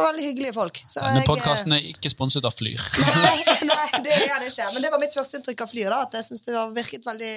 var 0.00 0.08
veldig 0.10 0.24
hyggelige 0.26 0.54
folk. 0.56 0.80
Så 0.88 1.02
Denne 1.04 1.20
eh, 1.22 1.26
podkasten 1.28 1.74
er 1.76 1.84
ikke 1.92 2.10
sponset 2.12 2.44
av 2.48 2.54
Flyr. 2.56 2.80
Nei, 3.24 3.36
nei, 3.68 4.00
det 4.04 4.14
er 4.16 4.40
det 4.42 4.48
ikke. 4.50 4.68
Men 4.74 4.84
det 4.86 4.90
var 4.94 5.02
mitt 5.02 5.16
første 5.16 5.38
inntrykk 5.40 5.64
av 5.66 5.70
Flyr. 5.72 5.90
da, 5.92 6.00
At 6.08 6.16
jeg 6.18 6.26
synes 6.30 6.44
det 6.46 6.54
var 6.56 6.72
virket 6.76 7.06
veldig 7.06 7.32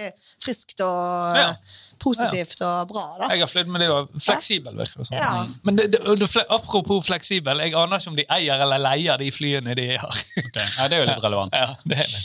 friskt 0.45 0.84
og 0.86 1.38
Ja. 1.39 1.49
positivt 2.03 2.61
og 2.66 2.88
bra. 2.93 3.03
da. 3.20 3.30
Jeg 3.34 3.43
har 3.43 3.51
flydd 3.51 3.72
men 3.74 3.82
det 3.84 3.89
var 3.91 4.07
fleksibel, 4.16 4.78
virker 4.80 5.03
det 5.03 5.09
som. 5.11 5.18
Ja. 5.20 5.45
Men 5.68 5.82
det, 5.82 5.91
det, 5.93 6.45
apropos 6.49 7.05
fleksibel, 7.05 7.59
jeg 7.66 7.76
aner 7.76 7.99
ikke 8.01 8.14
om 8.14 8.18
de 8.20 8.26
eier 8.38 8.64
eller 8.66 8.82
leier 8.88 9.20
de 9.22 9.30
flyene 9.36 9.76
de 9.78 9.89
har. 9.97 10.24
Nei, 10.39 10.88
det 10.88 10.97
er 10.97 11.03
jo 11.03 11.09
litt 11.11 11.24
relevant. 11.28 11.59
Ja, 11.59 11.74
det 11.84 11.99
er 11.99 12.07
det. 12.07 12.24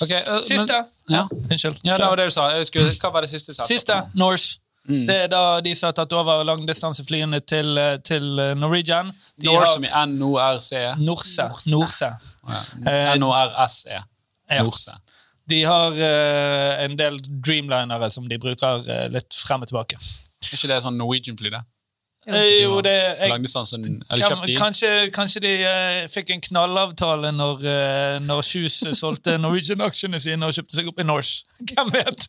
Okay, 0.00 0.22
uh, 0.24 0.40
Siste. 0.46 0.80
Men, 1.10 1.16
ja. 1.16 1.26
Unnskyld. 1.50 1.80
ja, 1.84 1.96
det 2.00 2.06
var 2.06 2.16
det 2.16 2.30
du 2.30 2.34
sa. 2.34 2.46
Jeg 2.56 2.70
skulle, 2.70 2.92
hva 3.02 3.10
var 3.12 3.26
det 3.26 3.32
siste? 3.34 3.52
Siste, 3.68 3.96
Norse. 4.16 4.59
Det 4.88 5.16
er 5.24 5.28
da 5.30 5.60
de 5.60 5.74
som 5.76 5.90
har 5.90 5.96
tatt 5.98 6.12
over 6.16 6.44
langdistanseflyene 6.48 7.40
til, 7.46 7.76
eh, 7.78 7.98
til 8.06 8.38
eh, 8.40 8.54
Norwegian. 8.58 9.12
De 9.36 9.46
Nor, 9.46 9.60
har- 9.60 9.66
som 9.74 9.84
i 9.84 9.90
NORCE. 10.16 10.96
Norse. 10.98 11.46
Norse. 11.70 12.10
Eh, 12.86 13.14
NORSE. 13.20 14.00
Ja. 14.50 14.62
Norse. 14.62 14.96
De 15.50 15.62
har 15.66 15.90
uh, 15.90 16.84
en 16.84 16.96
del 16.98 17.18
Dreamlinere 17.42 18.10
som 18.10 18.28
de 18.28 18.38
bruker 18.38 18.84
uh, 18.86 19.06
litt 19.10 19.34
frem 19.34 19.62
og 19.64 19.70
tilbake. 19.70 19.98
Er 19.98 20.54
ikke 20.54 20.70
det 20.70 20.78
sånn 20.84 20.98
Norwegian-fly, 20.98 21.50
det? 21.50 21.62
Eh, 22.28 22.62
jo, 22.62 22.82
det 22.84 22.92
jeg, 22.92 23.30
Langdistansen 23.30 23.84
Eller 24.12 24.28
kan, 24.28 24.42
kanskje, 24.58 24.90
kanskje 25.14 25.40
de 25.40 25.52
uh, 25.64 26.02
fikk 26.12 26.34
en 26.34 26.42
knallavtale 26.44 27.32
når, 27.32 27.64
uh, 27.64 28.16
når 28.26 28.44
solgte 28.94 29.38
Norwegian-aksjene 29.40 30.20
sine 30.20 30.46
og 30.50 30.54
kjøpte 30.54 30.76
seg 30.76 30.90
opp 30.92 31.00
i 31.00 31.06
Norse. 31.08 31.46
Hvem 31.70 31.92
vet? 31.96 32.28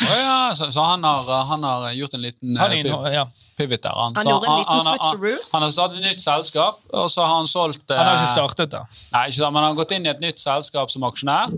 Å 0.00 0.14
ja, 0.16 0.36
så, 0.56 0.70
så 0.72 0.80
han, 0.80 1.02
har, 1.04 1.26
han 1.46 1.64
har 1.66 1.90
gjort 1.92 2.14
en 2.16 2.22
liten 2.24 2.56
Han 2.56 2.72
eh, 2.72 2.80
inno, 2.80 2.96
ja. 3.12 3.26
pivot 3.58 3.82
der. 3.84 3.92
Han, 3.92 4.14
Han 4.16 4.24
Så 4.24 4.30
gjorde 4.30 4.48
en 4.48 4.58
liten 4.62 4.72
han, 4.72 4.86
han, 4.88 4.96
switcheroo. 4.98 5.42
han 5.52 5.64
har 5.66 5.74
startet 5.74 5.98
et 5.98 6.06
nytt 6.06 6.22
selskap, 6.24 6.78
og 6.96 7.10
så 7.12 7.26
har 7.26 7.34
han 7.36 7.50
solgt 7.50 7.92
Han 7.92 8.00
har 8.08 8.16
ikke 8.16 8.30
eh, 8.30 8.32
startet, 8.32 8.72
da. 8.72 8.80
Nei, 9.12 9.26
ikke 9.28 9.38
sant, 9.38 9.52
men 9.52 9.60
han 9.60 9.74
har 9.74 9.80
gått 9.82 9.92
inn 9.96 10.08
i 10.08 10.12
et 10.14 10.24
nytt 10.24 10.40
selskap 10.40 10.94
som 10.94 11.04
aksjonær, 11.06 11.52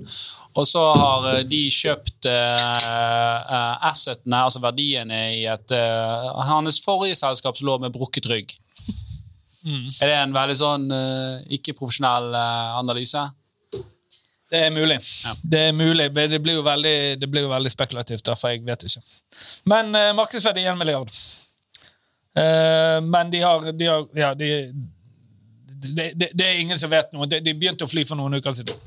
og 0.55 0.67
så 0.67 0.83
har 0.99 1.29
uh, 1.31 1.39
de 1.47 1.63
kjøpt 1.75 2.29
assetene, 3.85 4.43
altså 4.43 4.61
verdiene, 4.63 5.21
i 5.39 5.47
et 5.51 5.75
Hans 6.49 6.79
forrige 6.83 7.17
selskap 7.19 7.59
som 7.59 7.69
lå 7.69 7.79
med 7.83 7.95
brukket 7.95 8.27
rygg. 8.31 8.53
Mm. 9.65 9.87
Er 10.03 10.11
det 10.11 10.19
en 10.19 10.35
veldig 10.35 10.57
sånn 10.59 10.91
ikke-profesjonell 11.55 12.35
analyse? 12.83 13.23
Det 14.55 14.61
er 14.63 14.71
mulig. 14.71 14.99
Ja. 15.25 15.33
Det 15.53 15.61
er 15.69 15.73
mulig, 15.75 16.11
men 16.15 16.31
det 16.31 16.39
blir 16.43 16.61
jo 16.61 16.63
veldig, 16.63 16.99
det 17.21 17.31
blir 17.31 17.43
jo 17.43 17.51
veldig 17.51 17.73
spekulativt, 17.73 18.23
derfor 18.23 18.47
for 18.47 18.55
jeg 18.55 18.63
vet 18.67 18.87
ikke. 18.87 19.03
Men 19.73 19.91
uh, 19.97 20.13
markedsverdi 20.15 20.63
er 20.63 20.73
1 20.77 20.79
milliard. 20.79 21.11
Eh, 22.35 23.01
men 23.03 23.31
de 23.31 23.41
har, 23.41 23.73
de 23.73 23.87
har 23.87 24.07
Ja, 24.19 24.35
de, 24.35 24.73
det, 25.97 26.13
det, 26.15 26.29
det 26.35 26.47
er 26.47 26.59
ingen 26.59 26.79
som 26.79 26.91
vet 26.91 27.13
noe. 27.15 27.29
De, 27.31 27.39
de 27.41 27.55
begynte 27.55 27.87
å 27.87 27.91
fly 27.91 28.03
for 28.09 28.19
noen 28.19 28.39
uker 28.39 28.57
siden. 28.57 28.79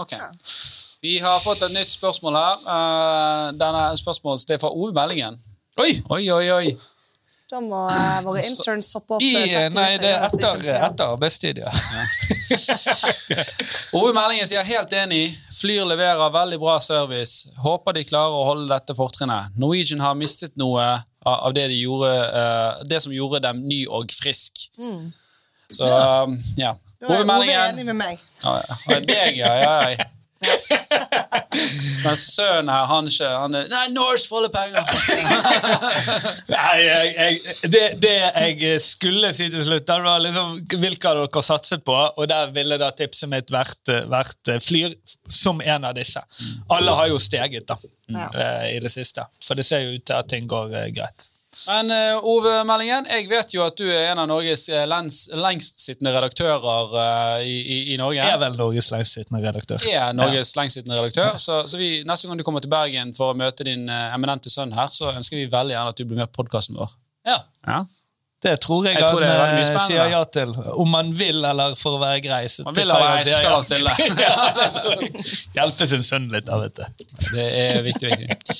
Ok. 0.00 0.14
Vi 1.04 1.18
har 1.20 1.42
fått 1.44 1.62
et 1.66 1.74
nytt 1.74 1.92
spørsmål 1.92 2.38
her. 2.38 2.64
Uh, 2.64 3.48
denne 3.60 3.82
spørsmålet 4.00 4.48
det 4.48 4.56
er 4.56 4.62
fra 4.62 4.72
Ove 4.72 4.94
Meldingen. 4.96 5.36
Oi! 5.80 5.98
Oi, 6.08 6.22
oi, 6.32 6.46
oi. 6.54 6.74
Da 7.50 7.60
må 7.60 7.78
eh, 7.92 8.20
våre 8.24 8.40
interns 8.48 8.94
hoppe 8.96 9.18
opp. 9.18 9.22
I, 9.22 9.34
eh, 9.44 9.66
nei, 9.72 9.90
det 10.00 10.08
er 10.08 10.22
etter, 10.24 10.62
etter 10.88 11.10
arbeidstid, 11.12 11.60
ja. 11.60 11.72
Ove 13.98 14.14
Meldingen 14.16 14.48
sier 14.48 14.64
helt 14.64 14.94
enig. 14.96 15.26
Flyr 15.58 15.84
leverer 15.90 16.32
veldig 16.32 16.58
bra 16.62 16.78
service. 16.80 17.50
Håper 17.60 17.98
de 17.98 18.06
klarer 18.08 18.38
å 18.38 18.46
holde 18.48 18.70
dette 18.72 18.96
fortrinnet. 18.96 19.52
Norwegian 19.60 20.00
har 20.00 20.16
mistet 20.16 20.56
noe 20.60 20.86
av 21.24 21.52
det, 21.56 21.68
de 21.72 21.82
gjorde, 21.82 22.14
eh, 22.40 22.82
det 22.88 23.02
som 23.04 23.12
gjorde 23.12 23.44
dem 23.44 23.60
ny 23.68 23.84
og 23.92 24.12
frisk. 24.16 24.66
Så 25.72 25.84
um, 25.88 26.36
ja. 26.56 26.72
Ove 27.04 27.22
Meldingen. 27.28 27.36
Ove 27.36 27.60
er 27.60 27.70
enig 27.74 27.86
med 27.92 28.00
meg. 28.00 28.26
Ja, 28.40 28.56
ja. 28.64 29.00
Deg, 29.04 29.40
ja. 29.44 29.54
ja, 29.60 29.78
ja. 29.92 30.08
Men 32.04 32.16
sønnen 32.18 32.68
her, 32.68 32.84
han 32.90 33.06
ikke 33.08 33.28
han 33.30 33.54
er, 33.56 33.68
Nei, 33.70 33.84
Norse 33.94 34.28
får 34.28 34.48
penger! 34.52 34.84
Nei, 36.54 36.78
jeg, 36.82 37.12
jeg, 37.14 37.56
det, 37.72 37.82
det 38.02 38.12
jeg 38.18 38.80
skulle 38.84 39.30
si 39.36 39.48
til 39.52 39.64
slutt, 39.66 39.86
det 39.88 39.98
var 40.04 40.22
liksom 40.24 40.54
hvilke 40.82 41.10
har 41.12 41.20
dere 41.22 41.44
satset 41.46 41.84
på, 41.86 41.94
og 41.94 42.28
der 42.30 42.52
ville 42.56 42.78
da 42.80 42.90
tipset 42.96 43.30
mitt 43.32 43.52
vært, 43.54 43.92
vært 44.10 44.52
Flyr 44.64 44.96
som 45.32 45.62
en 45.64 45.86
av 45.88 45.94
disse. 45.96 46.20
Alle 46.74 46.96
har 46.98 47.10
jo 47.12 47.20
steget 47.22 47.68
da, 47.70 47.78
Ja. 48.12 48.26
eh, 48.36 48.74
i 48.76 48.80
det 48.84 48.90
siste, 48.92 49.24
for 49.44 49.56
det 49.56 49.64
ser 49.64 49.86
jo 49.86 49.94
ut 49.96 50.04
til 50.04 50.18
at 50.18 50.28
ting 50.28 50.48
går 50.50 50.74
eh, 50.82 50.90
greit. 50.96 51.28
Men 51.68 51.90
eh, 51.94 52.26
Ove 52.28 52.52
Meldingen, 52.68 53.06
jeg 53.08 53.28
vet 53.30 53.54
jo 53.56 53.64
at 53.64 53.76
du 53.78 53.86
er 53.88 54.10
en 54.10 54.20
av 54.22 54.28
Norges 54.30 54.66
eh, 54.72 54.84
lens, 54.88 55.24
lengstsittende 55.32 56.12
redaktører 56.14 56.96
eh, 57.00 57.46
i, 57.48 57.56
i, 57.60 57.78
i 57.94 57.98
Norge. 58.00 58.20
Jeg 58.20 58.36
er 58.36 58.40
vel 58.42 58.58
Norges 58.58 58.90
lengstsittende 58.94 59.42
redaktør. 59.44 59.88
er 59.88 60.14
Norges 60.16 60.54
lengstsittende 60.58 61.00
redaktør. 61.00 61.38
Så, 61.42 61.62
så 61.70 61.80
vi, 61.80 61.90
neste 62.06 62.28
gang 62.28 62.40
du 62.40 62.46
kommer 62.46 62.64
til 62.64 62.72
Bergen 62.72 63.14
for 63.16 63.32
å 63.32 63.38
møte 63.38 63.66
din 63.66 63.88
eminente 63.88 64.52
sønn 64.52 64.74
her, 64.76 64.92
så 64.92 65.12
ønsker 65.14 65.40
vi 65.40 65.50
veldig 65.52 65.76
gjerne 65.76 65.94
at 65.96 66.00
du 66.00 66.06
blir 66.08 66.22
med 66.22 66.32
på 66.32 66.42
podkasten 66.42 66.78
vår. 66.80 66.96
Ja. 67.28 67.40
Ja? 67.66 67.84
Det 68.44 68.58
tror 68.60 68.84
jeg, 68.84 68.98
Jeg 68.98 69.06
tror 69.08 69.24
han 69.24 69.78
sier 69.86 70.10
ja 70.12 70.20
til. 70.28 70.50
Om 70.52 70.90
man 70.92 71.12
vil, 71.16 71.38
eller 71.48 71.72
for 71.80 71.96
å 71.96 72.00
være 72.02 72.20
grei. 72.26 72.42
Så 72.52 72.66
Man 72.66 72.76
vil 72.76 72.92
jeg 72.92 73.24
så 73.24 73.38
skal 73.38 73.46
ja. 73.46 73.54
han 73.54 73.64
stille. 73.64 73.92
Hjelpe 75.56 75.88
sin 75.88 76.04
sønn 76.04 76.28
litt, 76.32 76.44
da, 76.50 76.58
vet 76.60 76.76
du. 76.76 77.06
Det 77.30 77.46
er 77.62 77.80
viktig, 77.86 78.10
viktig. 78.12 78.58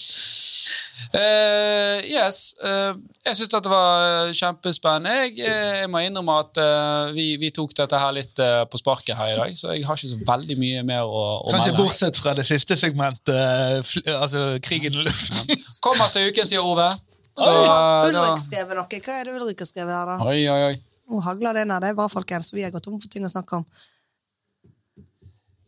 Eh, 1.14 2.02
yes. 2.10 2.54
Uh, 2.64 2.98
jeg 3.24 3.38
syns 3.38 3.52
dette 3.52 3.70
var 3.72 4.04
eh, 4.04 4.34
kjempespennende. 4.36 5.14
Jeg, 5.24 5.48
jeg 5.48 5.88
må 5.92 6.02
innrømme 6.04 6.36
at 6.42 6.60
uh, 6.60 7.14
vi, 7.16 7.34
vi 7.40 7.50
tok 7.54 7.74
dette 7.78 8.00
her 8.00 8.14
litt 8.16 8.42
på 8.70 8.80
sparket 8.80 9.16
her 9.18 9.32
i 9.32 9.38
dag, 9.38 9.56
så 9.58 9.72
jeg 9.74 9.86
har 9.88 9.98
ikke 9.98 10.12
så 10.12 10.20
veldig 10.28 10.58
mye 10.60 10.84
mer 10.86 11.08
å, 11.08 11.24
å 11.40 11.54
Kanskje 11.54 11.72
melde. 11.72 11.82
bortsett 11.82 12.20
fra 12.20 12.36
det 12.36 12.46
siste 12.48 12.76
segmentet, 12.80 13.96
altså 14.14 14.46
krigen 14.64 14.96
i 15.00 15.08
luften. 15.08 15.66
Kommer 15.84 16.12
til 16.12 16.30
uken, 16.30 16.48
sier 16.48 16.64
Ove. 16.64 16.90
Så 17.34 17.50
eh, 17.50 18.08
Ulrik 18.08 18.42
skrevet 18.42 18.78
noe. 18.78 18.86
Hva 18.86 19.18
er 19.18 19.26
det 19.26 19.34
Ulrik 19.34 19.62
har 19.64 19.68
skrevet 19.68 19.94
her, 19.94 20.10
da? 20.12 20.16
Oi, 20.30 20.44
oi, 20.50 20.60
oi. 20.70 20.74
Nå 21.10 21.20
hagler 21.26 21.58
det 21.58 21.66
ned. 21.68 21.82
Det 21.82 21.90
er 21.90 21.98
bra, 21.98 22.06
folkens. 22.12 22.52
Vi 22.54 22.62
har 22.64 22.72
gått 22.74 22.86
tom 22.86 23.00
for 23.02 23.10
ting 23.10 23.26
å 23.26 23.30
snakke 23.32 23.60
om. 23.60 23.66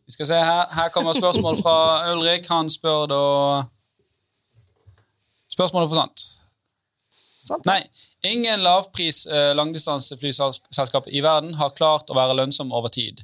Vi 0.07 0.15
skal 0.15 0.29
se 0.31 0.39
her. 0.39 0.69
Her 0.71 0.93
kommer 0.95 1.19
spørsmål 1.19 1.59
fra 1.59 1.77
Ulrik. 2.13 2.47
Han 2.53 2.71
spør 2.71 3.09
da 3.11 3.23
Spørsmålet 5.57 5.93
forsvant. 5.93 6.25
sant 7.47 7.69
Nei. 7.69 7.81
Ingen 8.27 8.63
lavpris 8.65 9.25
eh, 9.31 9.53
langdistanseflyselskap 9.57 11.09
i 11.09 11.23
verden 11.25 11.55
har 11.57 11.75
klart 11.79 12.11
å 12.11 12.17
være 12.19 12.37
lønnsom 12.43 12.73
over 12.77 12.93
tid. 12.93 13.23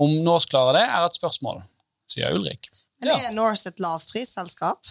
Om 0.00 0.20
Norse 0.24 0.48
klarer 0.50 0.80
det, 0.80 0.86
er 0.88 1.06
et 1.06 1.16
spørsmål, 1.16 1.62
sier 2.10 2.34
Ulrik. 2.36 2.70
Men 3.00 3.12
Ja. 3.12 3.20
er 3.30 3.36
Norse 3.36 3.68
et 3.70 3.80
lavprisselskap? 3.80 4.88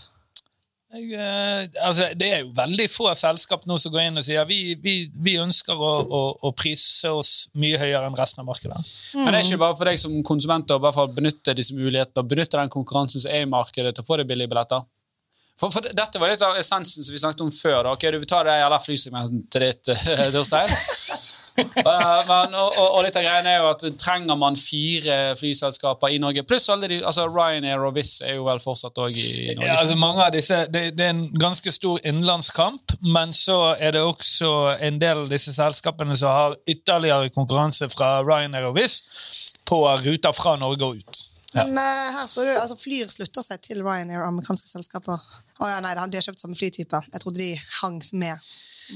Jeg, 0.90 1.12
eh, 1.14 1.68
altså, 1.86 2.08
det 2.18 2.28
er 2.34 2.40
jo 2.42 2.54
veldig 2.58 2.88
få 2.90 3.12
selskap 3.14 3.66
nå 3.70 3.76
som 3.78 3.92
går 3.94 4.08
inn 4.08 4.18
og 4.18 4.24
sier 4.26 4.46
vi, 4.50 4.74
vi, 4.82 4.94
vi 5.14 5.36
ønsker 5.38 5.78
å, 5.78 5.90
å, 6.02 6.22
å 6.50 6.52
prise 6.58 7.12
oss 7.14 7.34
mye 7.54 7.78
høyere 7.78 8.08
enn 8.10 8.18
resten 8.18 8.42
av 8.42 8.48
markedet. 8.50 8.80
Men 9.14 9.30
det 9.30 9.42
er 9.44 9.46
ikke 9.46 9.62
bare 9.62 9.78
for 9.78 9.86
deg 9.92 10.00
som 10.02 10.16
konsument 10.26 10.72
å 10.74 10.80
i 10.80 10.84
hvert 10.88 10.98
fall 10.98 11.12
benytte 11.14 11.54
disse 11.54 11.78
mulighetene 11.78 12.24
og 12.24 12.32
benytte 12.32 12.58
den 12.58 12.74
konkurransen 12.74 13.22
som 13.22 13.30
er 13.30 13.46
i 13.46 13.52
markedet 13.52 13.94
til 13.94 14.02
å 14.02 14.08
få 14.08 14.18
deg 14.18 14.32
billige 14.32 14.50
billetter. 14.50 14.82
For, 15.60 15.72
for 15.74 15.84
Dette 15.92 16.22
var 16.22 16.32
litt 16.32 16.44
av 16.46 16.58
essensen 16.60 17.04
som 17.04 17.14
vi 17.14 17.20
snakket 17.20 17.44
om 17.44 17.52
før. 17.52 17.84
Da. 17.84 17.96
Ok, 17.98 18.08
Du 18.12 18.20
vil 18.22 18.30
ta 18.30 18.44
det 18.48 18.60
jævla 18.62 18.80
flysegmentet 18.80 19.60
ditt, 19.66 19.92
eh, 19.92 20.30
Torstein. 20.36 20.72
uh, 21.60 22.22
men, 22.30 22.56
og, 22.56 22.78
og, 22.80 23.00
litt 23.04 23.18
av 23.20 23.26
greia 23.26 23.42
er 23.44 23.58
jo 23.60 23.68
at 23.74 23.84
trenger 24.00 24.40
man 24.40 24.56
fire 24.60 25.18
flyselskaper 25.40 26.16
i 26.16 26.22
Norge? 26.24 26.46
Pluss 26.48 26.70
alle 26.72 26.88
de, 26.92 27.02
altså 27.04 27.28
Ryanair 27.28 27.84
og 27.84 27.98
Wizz 27.98 28.22
er 28.24 28.38
jo 28.38 28.48
vel 28.48 28.64
fortsatt 28.64 29.02
òg 29.04 29.12
i 29.20 29.28
Norge. 29.58 29.68
Ja, 29.68 29.76
altså 29.82 30.00
mange 30.00 30.24
av 30.24 30.32
disse, 30.38 30.62
det, 30.72 30.86
det 30.96 31.10
er 31.10 31.14
en 31.18 31.26
ganske 31.40 31.74
stor 31.76 32.00
innenlandskamp, 32.06 32.96
men 33.12 33.36
så 33.36 33.60
er 33.76 33.98
det 33.98 34.06
også 34.06 34.54
en 34.80 35.02
del 35.04 35.26
av 35.26 35.32
disse 35.34 35.54
selskapene 35.58 36.16
som 36.20 36.32
har 36.32 36.60
ytterligere 36.70 37.34
konkurranse 37.36 37.92
fra 37.92 38.20
Ryanair 38.24 38.72
og 38.72 38.80
Wizz 38.80 39.02
på 39.68 39.84
ruter 40.06 40.32
fra 40.34 40.56
Norge 40.62 40.88
og 40.88 41.04
ut. 41.04 41.26
Ja. 41.54 41.66
Men 41.66 41.78
eh, 41.82 42.10
her 42.14 42.26
står 42.30 42.46
det 42.46 42.58
altså 42.62 42.78
Flyr 42.78 43.10
slutter 43.10 43.46
seg 43.46 43.62
til 43.66 43.82
Ryanair 43.82 44.22
og 44.22 44.32
amerikanske 44.32 44.70
selskaper. 44.70 45.22
Å 45.60 45.68
ja, 45.68 45.80
nei, 45.84 45.92
de 45.96 46.18
har 46.20 46.24
kjøpt 46.30 46.40
samme 46.40 46.56
flytype. 46.56 47.02
Jeg 47.14 47.22
trodde 47.24 47.40
de 47.42 47.50
hang 47.82 48.00
med 48.22 48.40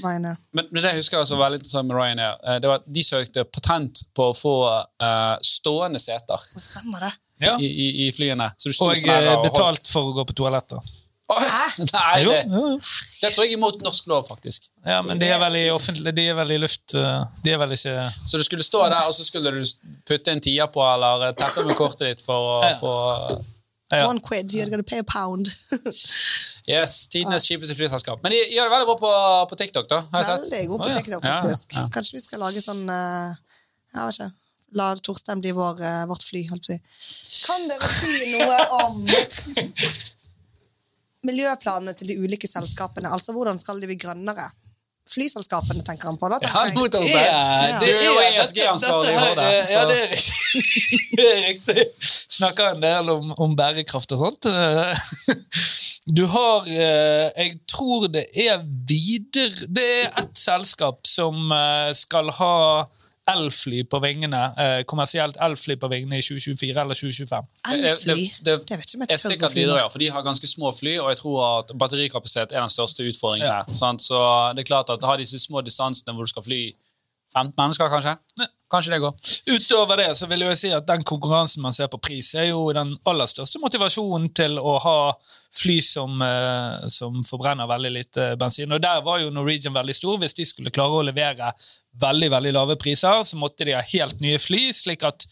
Ryanair. 0.02 0.38
Men, 0.56 0.66
men 0.72 0.80
det 0.82 0.90
jeg 0.94 1.02
husker 1.02 1.18
jeg 1.18 1.26
også 1.28 1.36
var 1.38 1.52
litt 1.52 1.60
interessant 1.62 1.86
med 1.90 1.98
Ryanair. 2.00 2.38
eh, 2.48 2.56
Det 2.62 2.70
var 2.70 2.80
at 2.80 2.86
De 2.96 3.04
søkte 3.06 3.44
patent 3.44 4.00
på 4.16 4.30
å 4.32 4.34
få 4.34 4.54
uh, 4.72 5.36
stående 5.44 6.00
seter 6.02 6.34
Hva 6.54 6.62
stemmer 6.64 7.04
det? 7.06 7.12
Ja. 7.44 7.56
i, 7.60 7.66
i, 7.68 7.86
i 8.06 8.12
flyene. 8.14 8.48
Så 8.58 8.70
du 8.70 8.74
sto 8.74 8.88
Og 8.90 8.96
sånn 8.98 9.10
eh, 9.12 9.28
og 9.36 9.44
betalt 9.46 9.86
for 9.90 10.10
å 10.10 10.16
gå 10.16 10.24
på 10.30 10.36
toaletter. 10.40 10.80
Hæ? 11.30 11.62
Nei, 11.94 12.24
det, 12.26 12.40
det 12.52 13.30
tror 13.32 13.46
jeg 13.46 13.54
er 13.54 13.56
imot 13.56 13.78
norsk 13.82 14.06
lov, 14.10 14.26
faktisk. 14.28 14.68
Ja, 14.84 14.98
men 15.06 15.18
de 15.18 15.30
er 15.32 15.38
vel 15.40 15.56
i 15.56 15.64
offentlig, 15.72 16.12
de 16.14 16.26
er 16.30 16.36
vel 16.36 16.52
i 16.52 16.58
luft 16.60 16.92
De 16.92 17.54
er 17.54 17.56
vel 17.62 17.72
ikke 17.72 17.94
Så 18.12 18.36
du 18.38 18.44
skulle 18.44 18.66
stå 18.66 18.82
der, 18.92 19.06
og 19.08 19.14
så 19.16 19.24
skulle 19.24 19.50
du 19.56 19.62
putte 20.06 20.34
en 20.34 20.42
tier 20.44 20.68
på 20.74 20.82
eller 20.84 21.32
teppe 21.38 21.64
med 21.64 21.78
kortet 21.80 22.10
ditt 22.12 22.22
for 22.26 22.50
å 22.58 22.58
Ja. 22.66 22.74
få 22.82 22.92
Ja. 23.94 24.08
One 24.08 24.20
quid, 24.20 24.52
you're 24.52 24.70
gonna 24.70 24.86
pay 24.86 25.02
a 25.02 25.06
pound. 25.06 25.50
Yes, 26.64 27.08
Tidenes 27.12 27.44
kjipeste 27.44 27.74
flyselskap. 27.76 28.22
Men 28.24 28.32
de 28.32 28.38
gjør 28.54 28.70
det 28.70 28.72
veldig 28.72 28.86
bra 28.88 28.94
på, 28.96 29.10
på 29.50 29.56
TikTok, 29.60 29.88
da. 29.90 29.98
Har 30.14 30.22
jeg. 30.24 30.38
Veldig 30.46 30.68
god 30.70 30.80
på 30.80 30.86
ja. 30.88 30.94
TikTok, 30.96 31.26
faktisk. 31.26 31.74
Kanskje 31.92 32.16
vi 32.16 32.22
skal 32.24 32.40
lage 32.40 32.62
sånn 32.64 32.80
uh, 32.88 33.34
Jeg 33.92 34.06
vet 34.06 34.16
ikke. 34.16 34.28
La 34.80 34.86
Torstein 34.96 35.42
bli 35.44 35.52
vår, 35.54 35.82
uh, 35.84 36.06
vårt 36.08 36.24
fly. 36.24 36.40
Kan 36.48 37.68
dere 37.68 37.90
si 37.92 38.32
noe 38.32 38.56
om 38.80 38.96
miljøplanene 41.28 41.92
til 42.00 42.14
de 42.14 42.16
ulike 42.24 42.48
selskapene? 42.48 43.12
Altså 43.12 43.36
hvordan 43.36 43.60
skal 43.60 43.84
de 43.84 43.92
bli 43.92 44.00
grønnere? 44.00 44.48
Flyselskapene 45.10 45.82
tenker 45.84 46.08
han 46.08 46.16
på, 46.18 46.28
da. 46.32 46.38
Ja, 46.42 46.48
tenker 46.64 46.78
nå, 46.80 46.84
jeg. 46.86 46.92
Torstein. 46.94 47.26
Ja, 47.28 47.78
Det 47.80 47.90
er 47.92 48.04
jo 48.06 48.14
ESG-ansvarlig 48.24 49.14
Horde. 49.20 49.42
er- 49.42 49.70
Ja, 49.70 49.82
det 49.90 49.98
er 50.00 50.08
riktig. 50.14 50.62
Det 51.18 51.26
er 51.30 51.42
riktig. 51.48 51.84
Snakker 52.38 52.72
en 52.74 52.80
del 52.82 53.10
om, 53.12 53.28
om 53.44 53.54
bærekraft 53.56 54.12
og 54.16 54.22
sånt. 54.24 54.48
Du 56.06 56.26
har 56.28 56.66
eh, 56.68 57.30
Jeg 57.44 57.54
tror 57.70 58.08
det 58.12 58.26
er 58.36 58.58
videre 58.88 59.68
Det 59.72 59.84
er 60.02 60.10
ett 60.20 60.34
selskap 60.36 60.98
som 61.08 61.46
eh, 61.54 61.92
skal 61.96 62.28
ha 62.40 62.56
elfly 63.28 63.82
på 63.88 63.98
vingene. 64.04 64.40
eh, 64.58 64.82
Kommersielt 64.84 65.36
elfly 65.40 65.76
på 65.80 65.88
vingene 65.88 66.18
i 66.18 66.22
2024 66.22 66.80
eller 66.80 66.94
2025. 66.94 67.46
Elfly? 67.72 68.14
Det, 68.14 68.44
det, 68.44 68.68
Det 68.68 68.78
vet 68.78 68.88
ikke 68.90 68.98
om 69.00 69.06
jeg 69.08 69.12
er 69.16 69.16
sikkert 69.22 69.54
videre, 69.56 69.78
ja, 69.80 69.88
for 69.88 69.98
de 69.98 70.08
har 70.10 70.22
ganske 70.22 70.46
små 70.46 70.72
fly, 70.76 70.98
og 70.98 71.08
jeg 71.10 71.16
tror 71.22 71.38
at 71.60 71.72
batterikapasitet 71.78 72.52
er 72.52 72.60
den 72.60 72.70
største 72.70 73.02
utfordringen 73.08 73.46
Ja. 73.48 73.62
her. 73.62 73.74
Sant? 73.74 74.02
Så 74.02 74.18
det 74.56 74.64
er 74.64 74.70
klart 74.74 74.90
at 74.90 75.02
har 75.04 75.16
disse 75.16 75.38
små 75.38 75.60
distansene 75.64 76.12
hvor 76.14 76.24
du 76.24 76.30
skal 76.30 76.42
fly 76.42 76.72
15 77.34 77.54
mennesker, 77.58 77.88
kanskje. 77.90 78.16
Kanskje 78.70 78.92
det 78.92 79.00
går. 79.00 79.14
Utover 79.50 79.96
det 79.96 80.16
så 80.16 80.26
vil 80.30 80.40
jeg 80.44 80.56
si 80.58 80.68
at 80.70 80.86
den 80.86 81.02
konkurransen 81.02 81.62
man 81.62 81.72
ser 81.72 81.86
på 81.90 81.98
pris, 81.98 82.34
er 82.34 82.50
jo 82.52 82.72
den 82.72 82.96
aller 83.06 83.26
største 83.26 83.58
motivasjonen 83.58 84.28
til 84.34 84.58
å 84.58 84.76
ha 84.84 84.98
fly 85.58 85.78
som, 85.82 86.22
eh, 86.22 86.88
som 86.88 87.22
forbrenner 87.26 87.68
veldig 87.70 87.92
lite 87.92 88.28
bensin. 88.40 88.72
Og 88.72 88.82
der 88.82 89.02
var 89.04 89.20
jo 89.22 89.30
Norwegian 89.30 89.74
veldig 89.74 89.94
stor. 89.94 90.18
Hvis 90.18 90.34
de 90.34 90.46
skulle 90.48 90.74
klare 90.74 91.00
å 91.00 91.06
levere 91.06 91.52
veldig 92.00 92.30
veldig 92.30 92.52
lave 92.54 92.76
priser, 92.80 93.22
så 93.22 93.38
måtte 93.38 93.66
de 93.66 93.76
ha 93.76 93.82
helt 93.92 94.20
nye 94.22 94.38
fly, 94.42 94.66
slik 94.74 95.04
at 95.06 95.26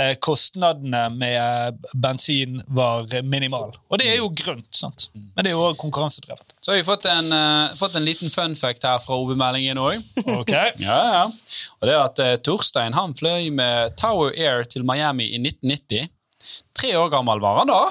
eh, 0.00 0.14
kostnadene 0.22 1.02
med 1.12 1.82
bensin 1.92 2.62
var 2.66 3.08
minimal. 3.22 3.74
Og 3.90 4.00
det 4.00 4.08
er 4.12 4.20
jo 4.22 4.30
grønt, 4.32 4.70
sant? 4.76 5.10
men 5.14 5.44
det 5.44 5.52
er 5.52 5.58
jo 5.58 5.66
òg 5.68 5.76
konkurransedrevet. 5.80 6.56
Så 6.60 6.72
har 6.72 6.80
vi 6.80 6.86
fått 6.88 7.08
en, 7.12 7.28
eh, 7.36 7.76
fått 7.76 7.98
en 7.98 8.06
liten 8.06 8.32
fun 8.32 8.56
fact 8.56 8.88
her 8.88 8.98
fra 9.02 9.18
OB-meldingen 9.20 9.80
òg. 9.82 10.00
Ok? 10.40 10.54
Ja, 10.86 10.98
ja. 11.12 11.24
Og 11.80 11.88
det 11.88 11.92
er 11.94 12.02
at 12.02 12.20
eh, 12.22 12.36
Torstein 12.44 12.96
han 12.96 13.14
fløy 13.16 13.50
med 13.54 13.96
Tower 14.00 14.32
Air 14.32 14.64
til 14.64 14.84
Miami 14.86 15.28
i 15.34 15.40
1990. 15.42 16.08
Tre 16.76 16.90
år 17.00 17.08
gammel 17.12 17.40
var 17.40 17.62
han 17.62 17.70
da. 17.70 17.82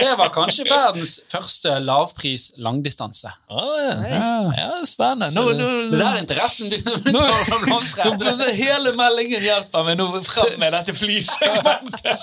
Det 0.00 0.10
var 0.18 0.28
kanskje 0.32 0.64
verdens 0.68 1.14
første 1.28 1.78
lavpris 1.84 2.50
langdistanse. 2.60 3.30
Oh, 3.48 3.76
ja. 3.80 4.52
ja, 4.56 4.68
spennende. 4.88 5.32
Nå, 5.36 5.52
nå, 5.56 5.68
Det 5.92 6.00
der 6.00 6.08
er 6.10 6.20
interessen 6.20 6.70
du 6.72 6.76
Nå, 7.12 7.20
tar 7.20 7.64
blomstre 7.66 8.10
nå 8.10 8.34
ble 8.40 8.52
hele 8.56 8.92
meldingen 8.96 9.44
hjelper 9.44 9.84
meg 9.86 9.98
nå 10.00 10.08
fram 10.26 10.54
med 10.60 10.76
dette 10.76 10.96
flysegmentet. 10.96 12.16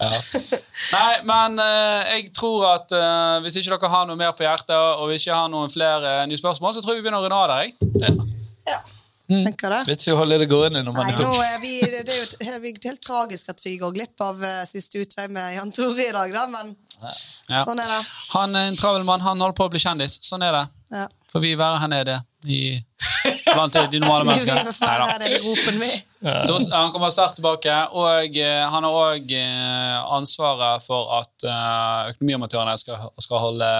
Nei, 0.94 1.14
men 1.28 1.60
eh, 1.60 2.14
jeg 2.14 2.30
tror 2.36 2.64
at 2.74 2.92
eh, 2.96 3.36
hvis 3.44 3.60
ikke 3.60 3.76
dere 3.76 3.92
har 3.92 4.08
noe 4.08 4.20
mer 4.20 4.32
på 4.36 4.46
hjertet, 4.46 4.76
og 4.76 5.10
hvis 5.10 5.26
ikke 5.26 5.42
har 5.42 5.52
noen 5.52 5.72
flere 5.72 6.20
eh, 6.22 6.28
nye 6.30 6.40
spørsmål, 6.40 6.76
så 6.76 6.84
tror 6.84 6.96
jeg 6.96 7.02
vi 7.02 7.08
begynner 7.08 7.20
å 7.20 7.28
runde 7.28 7.40
av 7.40 7.52
der. 7.52 7.68
jeg. 7.68 7.72
Ja. 8.70 8.80
Tenker 9.30 9.70
det. 9.74 9.80
Vits 9.88 10.08
i 10.08 10.12
å 10.14 10.18
holde 10.20 10.38
det 10.42 10.48
gående 10.50 10.82
når 10.84 10.92
man 10.96 11.06
Nei, 11.06 11.14
er 11.14 11.22
nå 11.24 11.34
er 11.46 11.58
vi, 11.62 11.72
det 11.86 12.00
er 12.02 12.18
jo 12.18 12.26
det 12.34 12.48
er 12.48 12.58
jo 12.58 12.72
helt 12.90 13.02
tragisk 13.04 13.52
at 13.54 13.60
vi 13.64 13.76
går 13.78 13.94
glipp 13.96 14.24
av 14.26 14.42
eh, 14.44 14.62
siste 14.68 14.98
utvei 15.04 15.28
med 15.30 15.54
Jan 15.56 15.70
Tore 15.76 16.08
i 16.08 16.12
dag, 16.16 16.32
da, 16.34 16.46
men 16.50 16.74
Ja. 17.00 17.62
sånn 17.64 17.78
er 17.80 17.86
det. 17.88 18.00
Han 18.34 18.56
er 18.58 18.66
en 18.68 18.76
travel 18.76 19.04
mann, 19.08 19.20
han 19.24 19.40
holder 19.40 19.56
på 19.56 19.64
å 19.68 19.70
bli 19.72 19.80
kjendis. 19.80 20.18
Sånn 20.26 20.42
er 20.44 20.52
det. 20.52 20.66
Ja. 20.92 21.06
Får 21.32 21.40
vi 21.44 21.54
være 21.56 21.78
her 21.80 21.88
nede 21.88 22.16
i, 22.50 22.58
blant 23.54 23.72
de 23.92 24.00
normale 24.02 24.24
menneskene 24.28 24.64
mennesker? 24.66 26.02
Da- 26.20 26.76
Han 26.76 26.92
kommer 26.92 27.10
sterkt 27.14 27.38
tilbake, 27.38 27.72
og 27.96 28.36
eh, 28.36 28.64
han 28.68 28.84
har 28.84 28.98
òg 29.14 29.32
ansvaret 30.18 30.82
for 30.84 31.08
at 31.20 31.46
eh, 31.46 32.10
økonomiamatørene 32.14 32.76
skal, 32.80 33.08
skal 33.22 33.42
holde 33.46 33.70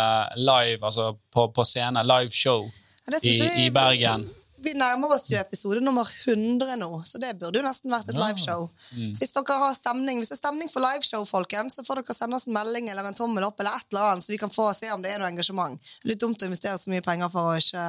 live, 0.41 0.81
altså 0.87 1.11
på, 1.35 1.49
på 1.53 1.65
scene, 1.69 2.05
live 2.07 2.31
show 2.33 2.63
Ja, 3.11 3.19
i, 3.23 3.37
i 3.67 3.71
Bergen. 3.75 4.29
Vi 4.65 4.75
nærmer 4.77 5.15
oss 5.15 5.29
jo 5.31 5.39
episode 5.41 5.81
nummer 5.85 6.09
100 6.27 6.77
nå, 6.81 6.91
så 7.07 7.21
det 7.23 7.33
burde 7.41 7.61
jo 7.61 7.65
nesten 7.65 7.93
vært 7.93 8.11
et 8.13 8.19
liveshow. 8.21 8.67
Mm. 8.97 9.15
Hvis 9.19 9.33
dere 9.37 9.59
har 9.63 9.77
stemning, 9.77 10.21
hvis 10.21 10.33
det 10.33 10.37
er 10.37 10.43
stemning 10.43 10.71
for 10.73 10.85
liveshow, 10.85 11.25
folkens, 11.29 11.79
så 11.79 11.85
får 11.87 12.03
dere 12.03 12.17
sende 12.17 12.37
oss 12.37 12.47
en 12.49 12.57
melding 12.57 12.91
eller 12.93 13.09
en 13.09 13.17
tommel 13.17 13.47
opp 13.47 13.61
eller 13.63 13.79
et 13.79 13.87
eller 13.95 14.09
annet, 14.11 14.27
så 14.27 14.35
vi 14.35 14.41
kan 14.43 14.53
få 14.53 14.69
se 14.77 14.91
om 14.95 15.05
det 15.05 15.15
er 15.15 15.23
noe 15.23 15.31
engasjement. 15.33 15.93
Litt 16.09 16.21
dumt 16.21 16.43
å 16.45 16.51
investere 16.51 16.77
så 16.81 16.93
mye 16.93 17.05
penger 17.05 17.33
for 17.33 17.53
å 17.53 17.57
ikke 17.61 17.87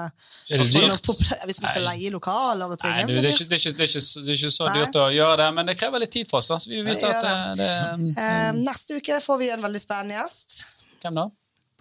Hvis 0.52 1.60
vi 1.60 1.68
skal 1.68 1.86
leie 1.86 2.14
lokaler 2.14 2.72
og 2.72 2.80
ting. 2.80 2.96
Nei, 2.96 3.08
du, 3.10 3.18
det, 3.20 3.28
er 3.28 3.36
ikke, 3.36 3.50
det, 3.52 3.60
er 3.60 3.64
ikke, 3.64 3.76
det, 3.78 3.88
er 3.88 3.92
ikke, 3.92 4.24
det 4.26 4.36
er 4.36 4.40
ikke 4.40 4.56
så 4.56 4.70
Nei. 4.70 4.78
dyrt 4.80 5.02
å 5.02 5.10
gjøre 5.16 5.42
det, 5.44 5.50
men 5.58 5.72
det 5.72 5.78
krever 5.80 6.06
litt 6.06 6.16
tid 6.16 6.32
for 6.32 6.40
oss. 6.40 6.52
da, 6.52 6.60
så 6.62 6.72
vi 6.72 6.84
vet 6.86 7.00
Det 7.02 7.10
at 7.10 7.20
gjør 7.20 7.28
det, 7.28 7.62
det, 7.62 8.16
Eh, 8.22 8.50
neste 8.62 8.98
uke 9.02 9.20
får 9.24 9.40
vi 9.42 9.52
en 9.54 9.64
veldig 9.64 9.82
spennende 9.82 10.20
gjest. 10.20 10.64
Hvem 11.02 11.18
da? 11.18 11.28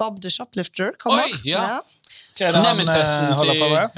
Bob 0.01 0.21
the 0.25 0.33
Shoplifter 0.33 0.95
kommer. 0.99 1.27
Oi, 1.29 1.41
ja. 1.53 1.65
Hva 2.41 2.51
han 2.57 2.65
Nemesisen 2.65 3.29
eh, 3.29 3.37
til? 3.39 3.51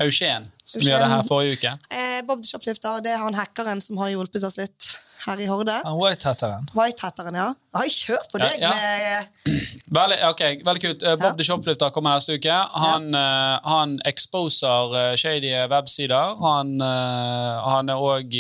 Eugen, 0.05 0.51
som 0.65 0.83
Eugen. 0.83 0.89
gjør 0.91 1.05
det 1.05 1.11
her 1.13 1.23
forrige 1.29 1.59
uke. 1.61 1.73
Eh, 1.95 2.19
Bob 2.29 2.43
the 2.43 2.51
Shoplifter 2.51 3.01
det 3.05 3.15
er 3.15 3.23
han 3.23 3.39
hackeren 3.39 3.81
som 3.85 4.01
har 4.03 4.13
hjulpet 4.13 4.45
oss 4.49 4.59
litt 4.61 4.91
her 5.27 5.41
i 5.43 5.47
Horde. 5.51 5.75
Han 5.85 5.99
Whitehatteren. 6.01 6.69
Whitehatteren, 6.77 7.37
ja. 7.39 7.49
Oi, 7.81 7.87
kjør 7.89 8.25
på 8.29 8.41
deg 8.43 8.59
Ja, 8.61 8.69
ja. 8.69 9.21
med 9.47 9.71
Veldig, 9.93 10.17
okay, 10.29 10.59
veldig 10.65 10.83
kult. 10.83 11.03
Eh, 11.05 11.15
Bob 11.21 11.39
the 11.39 11.45
Shoplifter 11.47 11.93
kommer 11.93 12.17
neste 12.17 12.37
uke. 12.37 12.57
Han, 12.83 13.11
eh, 13.17 13.57
han 13.65 13.95
exposer 14.09 14.97
eh, 14.99 15.15
shady 15.21 15.53
websider. 15.73 16.35
Han, 16.41 16.75
uh, 16.81 17.61
han 17.65 17.93
er 17.93 18.01
òg 18.01 18.37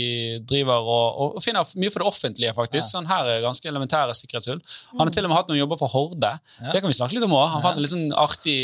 driver 0.48 0.84
og, 0.84 1.36
og 1.36 1.42
finner 1.44 1.68
mye 1.76 1.92
for 1.92 2.04
det 2.04 2.08
offentlige, 2.08 2.54
faktisk. 2.56 2.88
Sånn 2.88 3.08
her 3.08 3.28
er 3.34 3.44
ganske 3.44 3.68
elementære 3.68 4.16
sikkerhetshull. 4.16 4.62
Han 4.98 5.06
har 5.06 5.14
til 5.14 5.28
og 5.28 5.32
med 5.32 5.38
hatt 5.38 5.52
noen 5.52 5.60
jobber 5.60 5.80
for 5.80 5.92
Horde. 5.92 6.32
Det 6.72 6.80
kan 6.80 6.88
vi 6.92 6.96
snakke 6.96 7.16
litt 7.16 7.26
om 7.28 7.36
òg. 7.36 7.48
Han 7.56 7.64
fant 7.64 7.80
en 7.80 7.84
litt 7.84 7.92
sånn 7.92 8.12
artig 8.16 8.56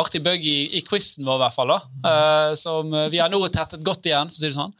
artig 0.00 0.22
bug 0.24 0.46
i, 0.46 0.58
i 0.78 0.84
quizen 0.86 1.26
vår, 1.26 1.38
i 1.38 1.44
hvert 1.44 1.56
fall. 1.56 1.74
da, 1.74 1.80
eh, 2.12 2.54
Som 2.58 2.94
vi 3.12 3.18
har 3.22 3.30
nå 3.32 3.42
tettet 3.48 3.82
godt 3.86 4.06
igjen, 4.06 4.30
for 4.30 4.38
å 4.38 4.42
si 4.42 4.48
det 4.48 4.56
sånn. 4.56 4.74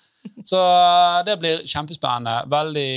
Så 0.44 0.60
eh, 0.60 1.24
det 1.26 1.36
blir 1.40 1.62
kjempespennende. 1.64 2.34
Veldig 2.52 2.90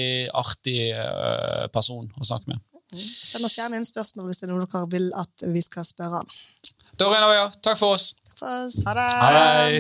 artig 0.44 0.92
eh, 0.92 1.66
person 1.74 2.10
å 2.20 2.24
snakke 2.28 2.54
med. 2.54 2.60
Send 2.94 3.46
oss 3.48 3.58
gjerne 3.58 3.80
inn 3.80 3.88
spørsmål 3.88 4.26
hvis 4.30 4.40
det 4.42 4.48
er 4.48 4.54
noe 4.54 4.68
dere 4.68 4.88
vil 4.92 5.08
at 5.18 5.36
vi 5.56 5.62
skal 5.66 5.84
spørre 5.88 6.16
han. 6.22 6.30
Da 7.00 7.04
runder 7.10 7.30
vi 7.32 7.38
av. 7.42 7.50
Takk 7.66 7.78
for 7.80 7.90
oss. 7.98 8.06
Takk 8.30 8.38
for 8.44 8.50
oss. 8.68 8.76
Ha 8.86 8.92
det. 9.00 9.08
Hei. 9.24 9.72